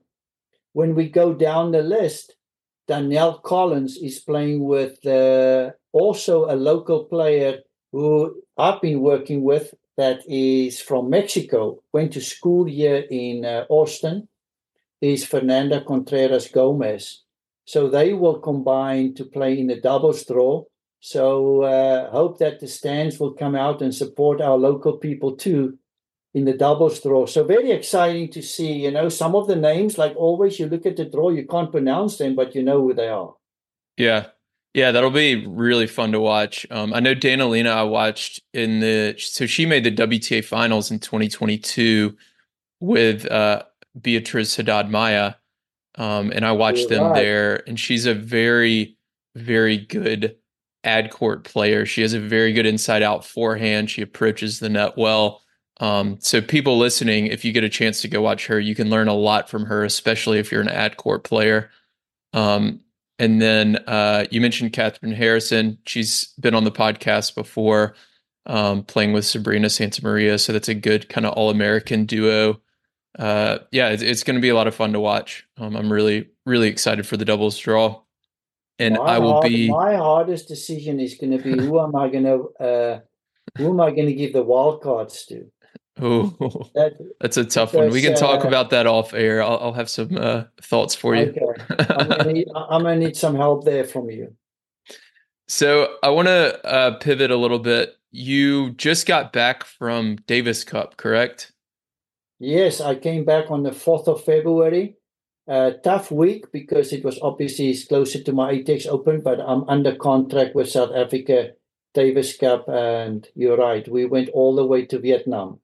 When 0.73 0.95
we 0.95 1.11
go 1.11 1.35
down 1.35 1.73
the 1.73 1.83
list, 1.83 2.35
Danielle 2.89 3.39
Collins 3.41 3.99
is 3.99 4.21
playing 4.21 4.65
with 4.65 5.05
uh, 5.07 5.73
also 5.93 6.47
a 6.47 6.57
local 6.57 7.05
player 7.05 7.63
who 7.93 8.43
I've 8.57 8.81
been 8.81 9.03
working 9.03 9.45
with 9.45 9.75
that 9.99 10.23
is 10.27 10.81
from 10.81 11.11
Mexico, 11.11 11.83
went 11.93 12.15
to 12.15 12.23
school 12.23 12.65
here 12.65 13.05
in 13.11 13.45
uh, 13.45 13.67
Austin, 13.69 14.27
is 15.03 15.27
Fernanda 15.27 15.83
Contreras 15.83 16.49
Gomez. 16.49 17.23
So 17.67 17.89
they 17.89 18.15
will 18.15 18.39
combine 18.39 19.13
to 19.15 19.27
play 19.27 19.59
in 19.59 19.67
the 19.67 19.81
doubles 19.81 20.25
draw. 20.25 20.65
So 21.01 21.63
uh, 21.65 22.11
hope 22.11 22.39
that 22.39 22.61
the 22.61 22.67
stands 22.67 23.21
will 23.21 23.35
come 23.35 23.55
out 23.55 23.83
and 23.83 23.95
support 23.95 24.41
our 24.41 24.57
local 24.57 24.97
people 24.97 25.37
too 25.37 25.79
in 26.35 26.45
the 26.45 26.53
doubles 26.53 27.01
draw. 27.01 27.27
So 27.27 27.45
very 27.45 27.71
exciting 27.71 28.29
to 28.33 28.43
see. 28.43 28.73
You 28.73 28.91
know, 28.91 29.09
some 29.09 29.35
of 29.37 29.47
the 29.47 29.57
names, 29.57 29.97
like 29.97 30.15
always, 30.17 30.59
you 30.59 30.67
look 30.67 30.85
at 30.85 30.97
the 30.97 31.05
draw, 31.05 31.31
you 31.31 31.47
can't 31.47 31.71
pronounce 31.71 32.19
them, 32.19 32.35
but 32.35 32.55
you 32.55 32.63
know 32.63 32.83
who 32.83 32.93
they 32.93 33.09
are. 33.09 33.35
Yeah. 33.97 34.27
Yeah, 34.75 34.91
that'll 34.91 35.11
be 35.11 35.47
really 35.47 35.87
fun 35.87 36.11
to 36.13 36.21
watch. 36.21 36.67
Um, 36.69 36.93
I 36.93 36.99
know 36.99 37.15
Danilina 37.15 37.71
I 37.71 37.85
watched 37.85 38.41
in 38.53 38.81
the 38.81 39.15
so 39.17 39.47
she 39.47 39.67
made 39.67 39.85
the 39.85 39.93
WTA 39.93 40.45
finals 40.45 40.91
in 40.91 40.99
2022 40.99 42.17
with 42.81 43.31
uh, 43.31 43.63
Beatriz 44.01 44.57
Haddad 44.57 44.91
Maya. 44.91 45.35
Um, 45.97 46.33
and 46.33 46.45
I 46.45 46.51
watched 46.51 46.81
You're 46.81 46.89
them 46.89 47.05
right. 47.05 47.15
there, 47.15 47.69
and 47.69 47.79
she's 47.79 48.05
a 48.05 48.15
very, 48.15 48.99
very 49.37 49.79
good 49.79 50.35
ad 50.83 51.13
court 51.13 51.45
player. 51.45 51.87
She 51.87 52.03
has 52.03 52.13
a 52.13 52.19
very 52.19 52.53
good 52.53 52.67
inside 52.67 53.05
out 53.05 53.25
forehand. 53.25 53.91
She 53.91 54.03
approaches 54.03 54.59
the 54.59 54.69
net 54.69 54.99
well. 54.99 55.44
Um, 55.85 56.17
so 56.19 56.41
people 56.41 56.79
listening, 56.79 57.27
if 57.27 57.45
you 57.45 57.53
get 57.53 57.63
a 57.63 57.69
chance 57.69 58.01
to 58.01 58.09
go 58.09 58.23
watch 58.23 58.47
her, 58.47 58.59
you 58.59 58.75
can 58.75 58.89
learn 58.89 59.07
a 59.07 59.15
lot 59.15 59.51
from 59.51 59.67
her, 59.67 59.85
especially 59.85 60.39
if 60.39 60.51
you're 60.51 60.63
an 60.63 60.69
ad 60.69 60.97
court 60.97 61.25
player. 61.25 61.71
Um, 62.33 62.81
and 63.19 63.43
then 63.43 63.77
uh, 63.87 64.25
you 64.31 64.41
mentioned 64.41 64.73
Catherine 64.73 65.13
Harrison. 65.13 65.77
She's 65.85 66.33
been 66.41 66.55
on 66.55 66.65
the 66.65 66.73
podcast 66.73 67.35
before, 67.35 67.97
um, 68.47 68.83
playing 68.85 69.13
with 69.13 69.27
Sabrina 69.27 69.69
Santamaria. 69.69 70.41
So 70.41 70.55
that's 70.55 70.71
a 70.71 70.75
good 70.75 71.11
kind 71.11 71.27
of 71.27 71.35
all 71.35 71.51
American 71.51 72.07
duo. 72.07 72.63
Uh, 73.19 73.59
yeah, 73.71 73.91
it's, 73.91 74.03
it's 74.03 74.25
going 74.25 74.37
to 74.37 74.43
be 74.43 74.49
a 74.49 74.55
lot 74.55 74.67
of 74.67 74.75
fun 74.75 74.95
to 74.95 75.01
watch. 75.01 75.47
Um, 75.59 75.77
I'm 75.77 75.93
really, 75.93 76.31
really 76.47 76.69
excited 76.69 77.07
for 77.07 77.19
the 77.19 77.27
doubles 77.27 77.59
draw. 77.59 78.01
And 78.79 78.95
my 78.95 79.05
I 79.05 79.19
will 79.19 79.35
hard- 79.35 79.49
be. 79.49 79.69
my 79.69 79.97
hardest 79.97 80.49
decision 80.49 80.99
is 80.99 81.15
going 81.15 81.37
to 81.37 81.45
be 81.45 81.63
who 81.63 81.79
am 81.79 81.95
I 81.95 82.09
going 82.09 82.25
to 82.25 82.65
uh, 82.65 83.01
who 83.59 83.69
am 83.69 83.81
I 83.83 83.91
going 83.91 84.07
to 84.07 84.15
give 84.15 84.33
the 84.33 84.43
wild 84.43 84.81
cards 84.81 85.27
to? 85.27 85.47
Oh, 86.01 86.71
That 86.75 86.95
that's 87.21 87.37
a 87.37 87.45
tough 87.45 87.73
one. 87.73 87.91
We 87.91 88.03
can 88.03 88.17
talk 88.17 88.45
uh, 88.45 88.49
about 88.49 88.71
that 88.71 88.87
off 88.87 89.15
air. 89.15 89.43
I'll, 89.43 89.59
I'll 89.59 89.73
have 89.73 89.89
some 89.89 90.17
uh, 90.17 90.45
thoughts 90.61 90.95
for 90.95 91.15
you. 91.15 91.33
okay. 91.71 91.87
I'm 91.89 92.09
to 92.09 92.33
need, 92.33 92.49
I'm 92.55 92.85
to 92.85 92.97
need 92.97 93.17
some 93.17 93.37
help 93.37 93.65
there 93.65 93.85
from 93.85 94.11
you. 94.11 94.35
So 95.47 95.97
I 96.03 96.11
want 96.11 96.29
to 96.29 96.67
uh, 96.67 96.99
pivot 96.99 97.31
a 97.31 97.37
little 97.37 97.59
bit. 97.59 97.97
You 98.11 98.71
just 98.73 99.07
got 99.07 99.33
back 99.33 99.65
from 99.65 100.17
Davis 100.27 100.65
Cup, 100.65 100.97
correct? 100.97 101.53
Yes, 102.39 102.81
I 102.81 102.95
came 102.95 103.25
back 103.25 103.51
on 103.51 103.63
the 103.63 103.71
4th 103.71 104.09
of 104.09 104.25
February. 104.25 104.97
Uh, 105.47 105.73
tough 105.83 106.11
week 106.11 106.51
because 106.53 106.93
it 106.93 107.05
was 107.05 107.19
obviously 107.21 107.69
it's 107.69 107.85
closer 107.85 108.23
to 108.23 108.33
my 108.33 108.55
ATEX 108.55 108.87
Open, 108.87 109.21
but 109.21 109.41
I'm 109.41 109.69
under 109.69 109.95
contract 109.95 110.55
with 110.55 110.71
South 110.71 110.91
Africa 110.95 111.51
Davis 111.93 112.37
Cup. 112.37 112.67
And 112.69 113.29
you're 113.35 113.59
right, 113.59 113.87
we 113.87 114.07
went 114.07 114.31
all 114.31 114.55
the 114.55 114.67
way 114.67 114.87
to 114.87 114.99
Vietnam. 114.99 115.61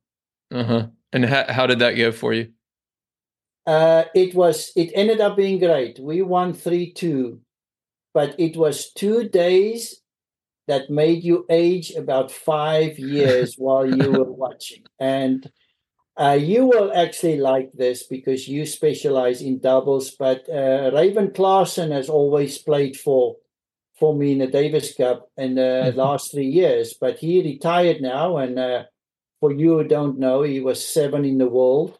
Uh 0.51 0.65
huh. 0.65 0.87
And 1.13 1.25
how 1.25 1.45
how 1.53 1.67
did 1.67 1.79
that 1.81 1.93
go 1.97 2.13
for 2.13 2.33
you? 2.33 2.53
Uh, 3.67 4.05
it 4.15 4.35
was 4.35 4.73
it 4.77 4.91
ended 4.95 5.21
up 5.21 5.37
being 5.37 5.59
great. 5.59 5.99
We 5.99 6.23
won 6.23 6.55
three 6.55 6.93
two, 6.93 7.41
but 8.15 8.39
it 8.39 8.57
was 8.57 8.93
two 8.93 9.29
days 9.29 10.01
that 10.69 10.91
made 10.91 11.25
you 11.25 11.47
age 11.51 11.93
about 11.93 12.31
five 12.33 12.99
years 12.99 13.55
while 13.59 13.87
you 13.87 14.13
were 14.13 14.31
watching. 14.33 14.85
And 14.99 15.51
uh, 16.17 16.39
you 16.41 16.67
will 16.67 16.93
actually 16.95 17.39
like 17.39 17.73
this 17.73 18.05
because 18.07 18.49
you 18.49 18.67
specialize 18.67 19.43
in 19.43 19.61
doubles. 19.61 20.11
But 20.13 20.49
uh, 20.49 20.91
Raven 20.95 21.29
Klaasen 21.31 21.93
has 21.93 22.09
always 22.09 22.59
played 22.59 22.97
for 22.97 23.37
for 23.99 24.15
me 24.17 24.33
in 24.33 24.39
the 24.39 24.47
Davis 24.47 24.95
Cup 24.95 25.31
in 25.37 25.55
the 25.57 25.93
Mhm. 25.95 25.97
last 25.97 26.33
three 26.33 26.49
years, 26.49 26.95
but 27.01 27.19
he 27.19 27.43
retired 27.43 28.01
now. 28.01 28.39
And 28.39 28.59
uh, 28.59 28.85
for 29.40 29.53
you 29.53 29.79
who 29.79 29.85
don't 29.85 30.18
know, 30.18 30.42
he 30.42 30.61
was 30.61 30.87
seven 30.87 31.24
in 31.24 31.38
the 31.38 31.48
world. 31.48 31.98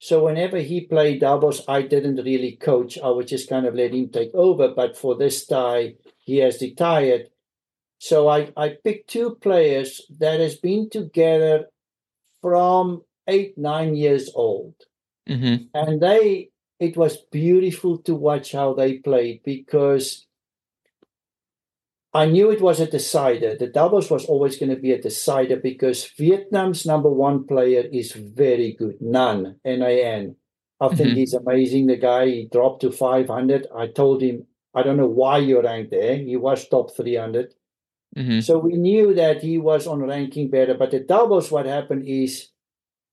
So 0.00 0.24
whenever 0.24 0.58
he 0.58 0.86
played 0.86 1.20
doubles, 1.20 1.62
I 1.68 1.82
didn't 1.82 2.24
really 2.24 2.56
coach. 2.56 2.98
I 2.98 3.08
would 3.08 3.28
just 3.28 3.48
kind 3.48 3.66
of 3.66 3.74
let 3.74 3.94
him 3.94 4.08
take 4.08 4.34
over. 4.34 4.68
But 4.68 4.96
for 4.96 5.14
this 5.16 5.46
tie, 5.46 5.94
he 6.18 6.38
has 6.38 6.60
retired. 6.60 7.28
So 7.98 8.28
I, 8.28 8.50
I 8.56 8.76
picked 8.82 9.10
two 9.10 9.36
players 9.42 10.00
that 10.18 10.40
has 10.40 10.56
been 10.56 10.88
together 10.88 11.66
from 12.40 13.02
eight, 13.28 13.58
nine 13.58 13.94
years 13.94 14.30
old. 14.34 14.74
Mm-hmm. 15.28 15.64
And 15.74 16.00
they 16.00 16.50
it 16.80 16.96
was 16.96 17.18
beautiful 17.30 17.98
to 17.98 18.14
watch 18.14 18.52
how 18.52 18.72
they 18.72 18.94
played 18.94 19.42
because 19.44 20.26
I 22.12 22.26
knew 22.26 22.50
it 22.50 22.60
was 22.60 22.80
a 22.80 22.90
decider. 22.90 23.56
The 23.56 23.68
doubles 23.68 24.10
was 24.10 24.24
always 24.26 24.58
going 24.58 24.70
to 24.70 24.76
be 24.80 24.92
a 24.92 25.00
decider 25.00 25.56
because 25.56 26.10
Vietnam's 26.18 26.84
number 26.84 27.08
one 27.08 27.46
player 27.46 27.84
is 27.92 28.12
very 28.12 28.72
good. 28.72 29.00
Nan, 29.00 29.60
N-A-N. 29.64 30.36
I 30.80 30.88
think 30.88 31.10
Mhm. 31.10 31.16
he's 31.16 31.34
amazing. 31.34 31.86
The 31.86 31.96
guy, 31.96 32.26
he 32.26 32.44
dropped 32.46 32.80
to 32.82 32.90
500. 32.90 33.66
I 33.74 33.86
told 33.86 34.22
him, 34.22 34.46
I 34.74 34.82
don't 34.82 34.96
know 34.96 35.06
why 35.08 35.38
you're 35.38 35.62
ranked 35.62 35.90
there. 35.92 36.16
He 36.16 36.36
was 36.36 36.66
top 36.68 36.90
300. 36.96 37.54
Mm-hmm. 38.16 38.40
So 38.40 38.58
we 38.58 38.74
knew 38.74 39.14
that 39.14 39.42
he 39.42 39.58
was 39.58 39.86
on 39.86 40.02
ranking 40.02 40.50
better. 40.50 40.74
But 40.74 40.90
the 40.90 41.00
doubles, 41.00 41.50
what 41.52 41.66
happened 41.66 42.06
is 42.06 42.48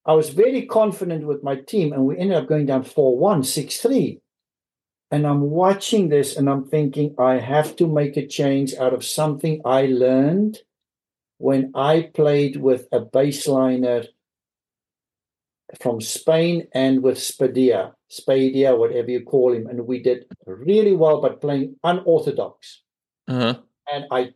I 0.06 0.14
was 0.14 0.30
very 0.30 0.66
confident 0.66 1.28
with 1.28 1.44
my 1.44 1.56
team, 1.58 1.94
and 1.94 2.06
we 2.06 2.18
ended 2.18 2.38
up 2.38 2.48
going 2.48 2.66
down 2.66 2.84
4 2.84 3.18
1, 3.18 3.44
6 3.44 3.78
3. 3.80 4.22
And 5.10 5.26
I'm 5.26 5.42
watching 5.42 6.10
this 6.10 6.36
and 6.36 6.50
I'm 6.50 6.66
thinking, 6.66 7.16
I 7.18 7.38
have 7.38 7.76
to 7.78 7.88
make 7.88 8.18
a 8.18 8.28
change 8.28 8.74
out 8.76 8.94
of 8.94 9.06
something 9.06 9.62
I 9.64 9.86
learned 9.86 10.60
when 11.38 11.72
I 11.76 12.12
played 12.14 12.58
with 12.58 12.88
a 12.92 13.00
baseliner 13.00 14.08
from 15.82 16.02
Spain 16.02 16.68
and 16.74 17.04
with 17.04 17.18
Spadia, 17.18 17.94
Spadia, 18.12 18.78
whatever 18.78 19.12
you 19.12 19.22
call 19.22 19.54
him. 19.54 19.68
And 19.68 19.86
we 19.86 20.02
did 20.02 20.26
really 20.46 20.94
well, 20.94 21.22
but 21.22 21.42
playing 21.42 21.76
unorthodox 21.84 22.82
Uh-huh. 23.28 23.60
and 23.92 24.06
I 24.12 24.34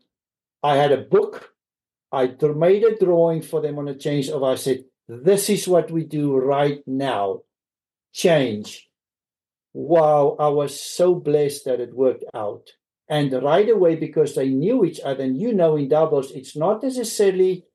I 0.63 0.75
had 0.75 0.91
a 0.91 1.01
book. 1.01 1.53
I 2.11 2.35
made 2.55 2.83
a 2.83 2.97
drawing 2.97 3.41
for 3.41 3.61
them 3.61 3.79
on 3.79 3.87
a 3.87 3.95
change 3.95 4.29
of 4.29 4.43
I 4.43 4.55
said, 4.55 4.83
this 5.07 5.49
is 5.49 5.67
what 5.67 5.89
we 5.91 6.03
do 6.03 6.35
right 6.35 6.83
now. 6.85 7.41
Change. 8.13 8.90
Wow, 9.73 10.35
I 10.39 10.49
was 10.49 10.79
so 10.79 11.15
blessed 11.15 11.65
that 11.65 11.79
it 11.79 11.93
worked 11.93 12.25
out. 12.33 12.69
And 13.07 13.31
right 13.43 13.69
away, 13.69 13.95
because 13.95 14.35
they 14.35 14.49
knew 14.49 14.85
each 14.85 14.99
other, 15.01 15.23
and 15.23 15.39
you 15.39 15.53
know 15.53 15.75
in 15.75 15.89
doubles, 15.89 16.31
it's 16.31 16.55
not 16.55 16.83
necessarily 16.83 17.65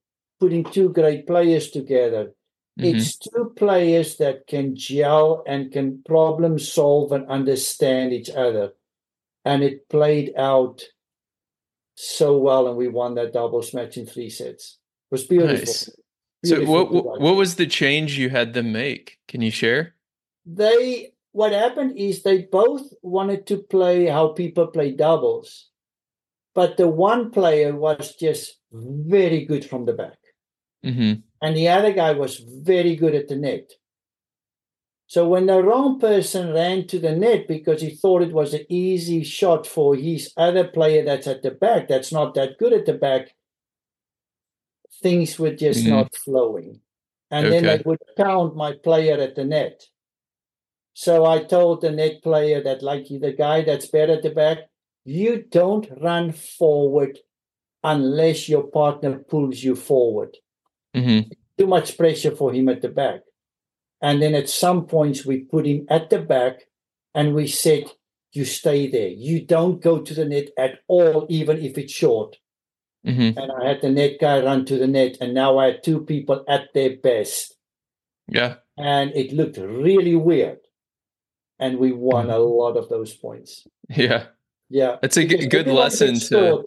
putting 0.41 0.65
two 0.65 0.91
great 0.91 1.27
players 1.27 1.71
together. 1.71 2.35
Mhm. 2.79 2.95
It's 2.95 3.17
two 3.17 3.53
players 3.57 4.17
that 4.17 4.47
can 4.47 4.77
gel 4.77 5.43
and 5.47 5.73
can 5.73 6.03
problem 6.05 6.59
solve 6.59 7.13
and 7.13 7.27
understand 7.29 8.13
each 8.13 8.31
other. 8.31 8.75
And 9.45 9.63
it 9.63 9.89
played 9.89 10.33
out 10.37 10.83
so 11.95 12.39
well, 12.39 12.69
and 12.69 12.77
we 12.77 12.89
won 12.89 13.15
that 13.15 13.33
doubles 13.33 13.73
match 13.73 13.97
in 13.97 14.07
three 14.07 14.31
sets. 14.31 14.79
It 15.11 15.15
was 15.15 15.25
beautiful. 15.25 15.57
Nice. 15.57 15.91
So 16.45 16.57
Beautiful 16.57 16.75
what 16.75 16.93
what 16.93 17.21
what 17.21 17.37
was 17.37 17.57
the 17.57 17.67
change 17.67 18.19
you 18.19 18.29
had 18.29 18.53
them 18.53 18.73
make? 18.73 19.19
Can 19.29 19.41
you 19.43 19.51
share? 19.51 19.95
they 20.49 21.13
what 21.37 21.53
happened 21.53 21.99
is 21.99 22.23
they 22.23 22.49
both 22.51 22.95
wanted 23.03 23.47
to 23.49 23.59
play 23.59 24.07
how 24.07 24.29
people 24.29 24.69
play 24.69 24.93
doubles, 24.93 25.69
but 26.55 26.79
the 26.79 26.89
one 26.89 27.31
player 27.31 27.77
was 27.77 28.17
just 28.17 28.59
very 28.73 29.45
good 29.45 29.65
from 29.65 29.85
the 29.85 29.93
back, 29.93 30.19
Mm-hmm. 30.85 31.15
and 31.43 31.57
the 31.57 31.69
other 31.69 31.93
guy 31.93 32.13
was 32.13 32.39
very 32.39 32.97
good 32.97 33.15
at 33.15 33.29
the 33.29 33.37
net. 33.37 33.71
So 35.09 35.29
when 35.29 35.47
the 35.47 35.63
wrong 35.63 36.01
person 36.01 36.55
ran 36.55 36.87
to 36.87 36.99
the 36.99 37.15
net 37.15 37.47
because 37.49 37.83
he 37.83 37.91
thought 37.91 38.23
it 38.23 38.33
was 38.33 38.55
an 38.55 38.65
easy 38.71 39.23
shot 39.23 39.67
for 39.67 39.95
his 39.95 40.33
other 40.37 40.67
player 40.67 41.05
that's 41.05 41.27
at 41.27 41.43
the 41.43 41.51
back, 41.51 41.89
that's 41.89 42.13
not 42.13 42.35
that 42.35 42.59
good 42.59 42.73
at 42.73 42.87
the 42.87 42.95
back, 42.95 43.35
things 45.03 45.39
were 45.39 45.55
just 45.55 45.81
mm-hmm. 45.81 45.97
not 45.97 46.17
flowing. 46.17 46.81
And 47.31 47.47
okay. 47.47 47.61
then 47.61 47.65
they 47.65 47.83
would 47.85 48.01
count 48.17 48.57
my 48.57 48.73
player 48.73 49.21
at 49.21 49.35
the 49.35 49.45
net. 49.45 49.83
So 50.99 51.27
I 51.27 51.45
told 51.45 51.83
the 51.83 51.91
net 51.91 52.23
player 52.23 52.63
that, 52.63 52.83
like 52.83 53.09
the 53.09 53.35
guy 53.37 53.61
that's 53.61 53.85
better 53.85 54.15
at 54.15 54.23
the 54.23 54.31
back, 54.31 54.61
you 55.05 55.45
don't 55.51 55.87
run 56.01 56.33
forward 56.33 57.19
unless 57.85 58.49
your 58.49 58.63
partner 58.63 59.19
pulls 59.19 59.63
you 59.63 59.77
forward. 59.77 60.39
Mm-hmm. 60.97 61.33
Too 61.59 61.67
much 61.67 61.99
pressure 61.99 62.35
for 62.35 62.51
him 62.51 62.71
at 62.71 62.81
the 62.81 62.89
back. 62.89 63.21
And 64.01 64.23
then 64.23 64.35
at 64.35 64.49
some 64.49 64.87
points, 64.87 65.27
we 65.27 65.41
put 65.41 65.67
him 65.67 65.85
at 65.91 66.09
the 66.09 66.19
back 66.19 66.61
and 67.15 67.35
we 67.35 67.47
said, 67.47 67.93
You 68.33 68.47
stay 68.47 68.87
there. 68.87 69.09
You 69.09 69.45
don't 69.45 69.83
go 69.83 70.01
to 70.01 70.15
the 70.15 70.25
net 70.25 70.49
at 70.57 70.79
all, 70.89 71.27
even 71.29 71.59
if 71.59 71.77
it's 71.77 71.93
short. 71.93 72.37
Mm-hmm. 73.07 73.39
And 73.39 73.53
I 73.53 73.69
had 73.69 73.83
the 73.83 73.91
net 73.91 74.13
guy 74.19 74.43
run 74.43 74.65
to 74.65 74.79
the 74.79 74.87
net. 74.87 75.19
And 75.21 75.35
now 75.35 75.59
I 75.59 75.67
had 75.67 75.85
two 75.85 76.01
people 76.01 76.43
at 76.49 76.73
their 76.73 76.97
best. 76.97 77.55
Yeah. 78.29 78.55
And 78.79 79.15
it 79.15 79.35
looked 79.35 79.59
really 79.59 80.17
weird. 80.17 80.61
And 81.59 81.79
we 81.79 81.93
won 81.93 82.27
mm-hmm. 82.27 82.35
a 82.35 82.39
lot 82.39 82.77
of 82.77 82.89
those 82.89 83.15
points. 83.15 83.67
Yeah. 83.89 84.27
Yeah. 84.69 84.97
It's 85.03 85.17
a 85.17 85.25
g- 85.25 85.47
good 85.47 85.69
lesson 85.69 86.19
to. 86.19 86.65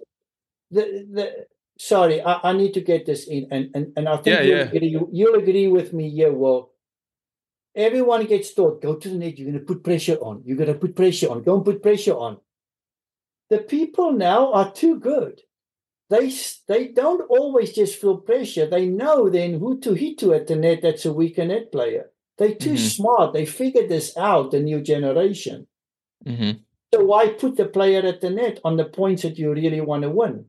The, 0.71 1.07
the, 1.11 1.45
sorry, 1.77 2.21
I, 2.21 2.39
I, 2.49 2.53
need 2.53 2.73
to 2.75 2.81
get 2.81 3.05
this 3.05 3.27
in. 3.27 3.47
And, 3.51 3.69
and, 3.73 3.93
and 3.97 4.07
I 4.07 4.17
think 4.17 4.27
yeah, 4.27 4.41
you'll, 4.41 4.57
yeah. 4.57 4.63
Agree, 4.65 5.07
you'll 5.11 5.35
agree 5.35 5.67
with 5.67 5.93
me 5.93 6.07
Yeah, 6.07 6.29
Well 6.29 6.71
everyone 7.75 8.25
gets 8.25 8.53
taught 8.53 8.81
go 8.81 8.95
to 8.95 9.09
the 9.09 9.15
net, 9.15 9.37
you're 9.37 9.51
going 9.51 9.59
to 9.59 9.65
put 9.65 9.83
pressure 9.83 10.17
on, 10.17 10.41
you're 10.45 10.57
going 10.57 10.71
to 10.71 10.79
put 10.79 10.95
pressure 10.95 11.29
on, 11.29 11.43
go 11.43 11.55
and 11.55 11.65
put 11.65 11.81
pressure 11.81 12.13
on. 12.13 12.37
The 13.49 13.59
people 13.59 14.11
now 14.11 14.53
are 14.53 14.71
too 14.71 14.99
good. 14.99 15.41
They, 16.09 16.31
they 16.67 16.89
don't 16.89 17.21
always 17.29 17.73
just 17.73 17.99
feel 17.99 18.17
pressure. 18.17 18.67
They 18.67 18.87
know 18.87 19.29
then 19.29 19.59
who 19.59 19.79
to 19.81 19.93
hit 19.93 20.17
to 20.19 20.33
at 20.33 20.47
the 20.47 20.55
net 20.55 20.81
that's 20.81 21.05
a 21.05 21.13
weaker 21.13 21.45
net 21.45 21.71
player. 21.71 22.11
They're 22.39 22.55
too 22.55 22.71
mm-hmm. 22.71 22.87
smart. 22.87 23.33
They 23.33 23.45
figured 23.45 23.89
this 23.89 24.17
out, 24.17 24.51
the 24.51 24.59
new 24.59 24.81
generation. 24.81 25.67
Mm-hmm. 26.25 26.59
So 26.93 27.03
why 27.03 27.27
put 27.29 27.57
the 27.57 27.65
player 27.65 28.01
at 28.01 28.21
the 28.21 28.31
net 28.31 28.59
on 28.63 28.77
the 28.77 28.85
points 28.85 29.21
that 29.21 29.37
you 29.37 29.53
really 29.53 29.81
want 29.81 30.01
to 30.03 30.09
win? 30.09 30.45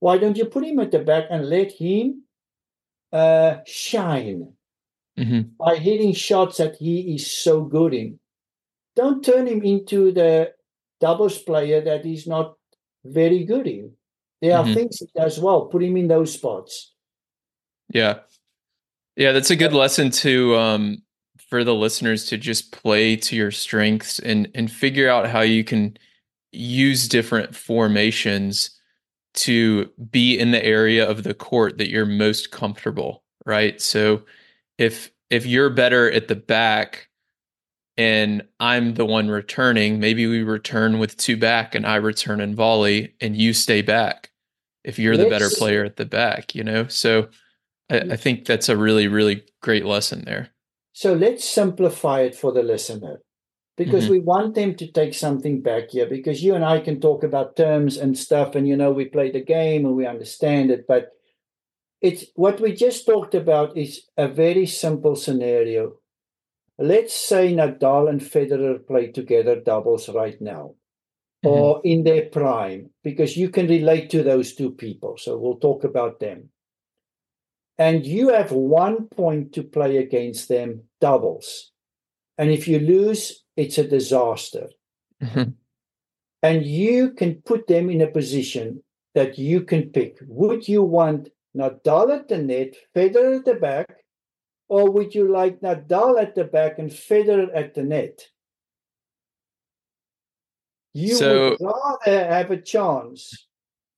Why 0.00 0.16
don't 0.16 0.38
you 0.38 0.46
put 0.46 0.64
him 0.64 0.78
at 0.78 0.90
the 0.90 1.00
back 1.00 1.24
and 1.28 1.50
let 1.50 1.72
him 1.72 2.22
uh, 3.12 3.56
shine? 3.66 4.56
mm-hmm. 5.18 5.40
by 5.58 5.76
hitting 5.76 6.12
shots 6.12 6.58
that 6.58 6.76
he 6.76 7.14
is 7.14 7.30
so 7.30 7.62
good 7.62 7.94
in. 7.94 8.18
Don't 8.94 9.24
turn 9.24 9.46
him 9.46 9.62
into 9.62 10.12
the 10.12 10.52
doubles 11.00 11.38
player 11.38 11.80
that 11.82 12.04
he's 12.04 12.26
not 12.26 12.54
very 13.04 13.44
good 13.44 13.66
in. 13.66 13.92
There 14.40 14.56
are 14.56 14.64
mm-hmm. 14.64 14.74
things 14.74 14.98
he 14.98 15.08
does 15.14 15.38
well. 15.38 15.66
Put 15.66 15.82
him 15.82 15.96
in 15.96 16.08
those 16.08 16.32
spots. 16.32 16.92
Yeah. 17.92 18.20
Yeah, 19.16 19.32
that's 19.32 19.50
a 19.50 19.56
good 19.56 19.72
lesson 19.72 20.10
to 20.10 20.56
um 20.56 21.02
for 21.46 21.64
the 21.64 21.74
listeners 21.74 22.26
to 22.26 22.36
just 22.36 22.72
play 22.72 23.16
to 23.16 23.36
your 23.36 23.50
strengths 23.50 24.18
and 24.18 24.50
and 24.54 24.70
figure 24.70 25.08
out 25.08 25.28
how 25.28 25.40
you 25.40 25.64
can 25.64 25.96
use 26.52 27.08
different 27.08 27.54
formations 27.54 28.70
to 29.34 29.90
be 30.10 30.38
in 30.38 30.50
the 30.50 30.64
area 30.64 31.08
of 31.08 31.22
the 31.22 31.34
court 31.34 31.78
that 31.78 31.90
you're 31.90 32.06
most 32.06 32.50
comfortable, 32.50 33.22
right? 33.44 33.80
So 33.80 34.22
if 34.78 35.10
if 35.30 35.46
you're 35.46 35.70
better 35.70 36.10
at 36.10 36.28
the 36.28 36.36
back 36.36 37.08
and 37.96 38.42
I'm 38.60 38.94
the 38.94 39.06
one 39.06 39.28
returning, 39.28 40.00
maybe 40.00 40.26
we 40.26 40.42
return 40.42 40.98
with 40.98 41.16
two 41.16 41.36
back 41.36 41.74
and 41.74 41.86
I 41.86 41.96
return 41.96 42.40
in 42.40 42.54
volley 42.54 43.14
and 43.20 43.36
you 43.36 43.52
stay 43.52 43.82
back 43.82 44.30
if 44.84 44.98
you're 44.98 45.16
the 45.16 45.28
better 45.28 45.48
player 45.50 45.84
at 45.84 45.96
the 45.96 46.04
back, 46.04 46.54
you 46.54 46.62
know? 46.62 46.86
So 46.86 47.28
I, 47.90 47.98
I, 47.98 48.16
think 48.16 48.44
that's 48.44 48.68
a 48.68 48.76
really, 48.76 49.08
really 49.08 49.42
great 49.60 49.84
lesson 49.84 50.24
there. 50.24 50.50
So 50.96 51.12
let's 51.12 51.44
simplify 51.44 52.22
it 52.22 52.34
for 52.34 52.52
the 52.52 52.62
listener 52.62 53.20
because 53.76 54.04
mm-hmm. 54.04 54.12
we 54.12 54.20
want 54.20 54.54
them 54.54 54.74
to 54.76 54.90
take 54.90 55.12
something 55.12 55.60
back 55.60 55.90
here 55.90 56.06
because 56.08 56.42
you 56.42 56.54
and 56.54 56.64
I 56.64 56.80
can 56.80 57.02
talk 57.02 57.22
about 57.22 57.54
terms 57.54 57.98
and 57.98 58.16
stuff 58.16 58.54
and, 58.54 58.66
you 58.66 58.78
know, 58.78 58.92
we 58.92 59.04
play 59.04 59.30
the 59.30 59.44
game 59.44 59.84
and 59.84 59.94
we 59.94 60.06
understand 60.06 60.70
it, 60.70 60.86
but 60.88 61.10
it's 62.00 62.24
what 62.34 62.60
we 62.60 62.72
just 62.72 63.04
talked 63.04 63.34
about 63.34 63.76
is 63.76 64.06
a 64.16 64.26
very 64.26 64.64
simple 64.64 65.16
scenario. 65.16 65.96
Let's 66.78 67.12
say 67.12 67.52
Nadal 67.52 68.08
and 68.08 68.22
Federer 68.22 68.78
play 68.86 69.08
together 69.08 69.60
doubles 69.60 70.08
right 70.08 70.40
now, 70.40 70.76
mm-hmm. 71.44 71.48
or 71.48 71.82
in 71.84 72.04
their 72.04 72.30
prime, 72.30 72.88
because 73.04 73.36
you 73.36 73.50
can 73.50 73.68
relate 73.68 74.08
to 74.12 74.22
those 74.22 74.54
two 74.54 74.70
people. 74.70 75.18
So 75.18 75.36
we'll 75.36 75.58
talk 75.58 75.84
about 75.84 76.20
them. 76.20 76.48
And 77.78 78.06
you 78.06 78.30
have 78.30 78.52
one 78.52 79.08
point 79.08 79.52
to 79.54 79.62
play 79.62 79.98
against 79.98 80.48
them 80.48 80.84
doubles. 81.00 81.72
And 82.38 82.50
if 82.50 82.66
you 82.66 82.78
lose, 82.78 83.44
it's 83.56 83.78
a 83.78 83.86
disaster. 83.86 84.68
Mm-hmm. 85.22 85.50
And 86.42 86.66
you 86.66 87.12
can 87.12 87.42
put 87.42 87.66
them 87.66 87.90
in 87.90 88.00
a 88.00 88.06
position 88.06 88.82
that 89.14 89.38
you 89.38 89.62
can 89.62 89.90
pick. 89.90 90.18
Would 90.26 90.68
you 90.68 90.82
want 90.82 91.30
Nadal 91.56 92.14
at 92.14 92.28
the 92.28 92.38
net, 92.38 92.74
Federer 92.94 93.38
at 93.38 93.44
the 93.44 93.54
back, 93.54 93.88
or 94.68 94.90
would 94.90 95.14
you 95.14 95.30
like 95.30 95.60
Nadal 95.60 96.20
at 96.20 96.34
the 96.34 96.44
back 96.44 96.78
and 96.78 96.90
Federer 96.90 97.48
at 97.54 97.74
the 97.74 97.82
net? 97.82 98.20
You 100.92 101.14
so, 101.14 101.50
would 101.50 101.58
rather 101.60 102.32
have 102.32 102.50
a 102.50 102.60
chance. 102.60 103.48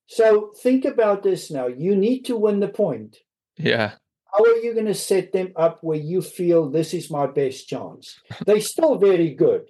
So 0.06 0.52
think 0.62 0.84
about 0.84 1.22
this 1.22 1.50
now. 1.50 1.66
You 1.66 1.94
need 1.96 2.24
to 2.26 2.36
win 2.36 2.60
the 2.60 2.68
point. 2.68 3.16
Yeah. 3.58 3.92
How 4.32 4.44
are 4.44 4.56
you 4.56 4.74
going 4.74 4.86
to 4.86 4.94
set 4.94 5.32
them 5.32 5.52
up 5.56 5.78
where 5.82 5.98
you 5.98 6.22
feel 6.22 6.68
this 6.68 6.94
is 6.94 7.10
my 7.10 7.26
best 7.26 7.68
chance? 7.68 8.18
They're 8.44 8.60
still 8.60 8.96
very 8.96 9.34
good. 9.34 9.62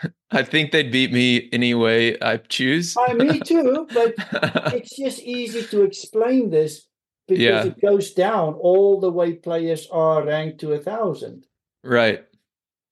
I 0.30 0.42
think 0.42 0.72
they'd 0.72 0.90
beat 0.90 1.12
me 1.12 1.48
anyway 1.52 2.18
I 2.20 2.38
choose. 2.38 2.96
I, 2.96 3.14
me 3.14 3.40
too, 3.44 3.86
but 3.92 4.14
it's 4.74 4.96
just 4.96 5.20
easy 5.20 5.62
to 5.64 5.82
explain 5.82 6.50
this 6.50 6.86
because 7.28 7.42
yeah. 7.42 7.64
it 7.64 7.80
goes 7.80 8.12
down 8.12 8.54
all 8.54 9.00
the 9.00 9.10
way 9.10 9.34
players 9.34 9.88
are 9.90 10.24
ranked 10.24 10.60
to 10.60 10.72
a 10.72 10.78
thousand. 10.78 11.46
Right. 11.84 12.24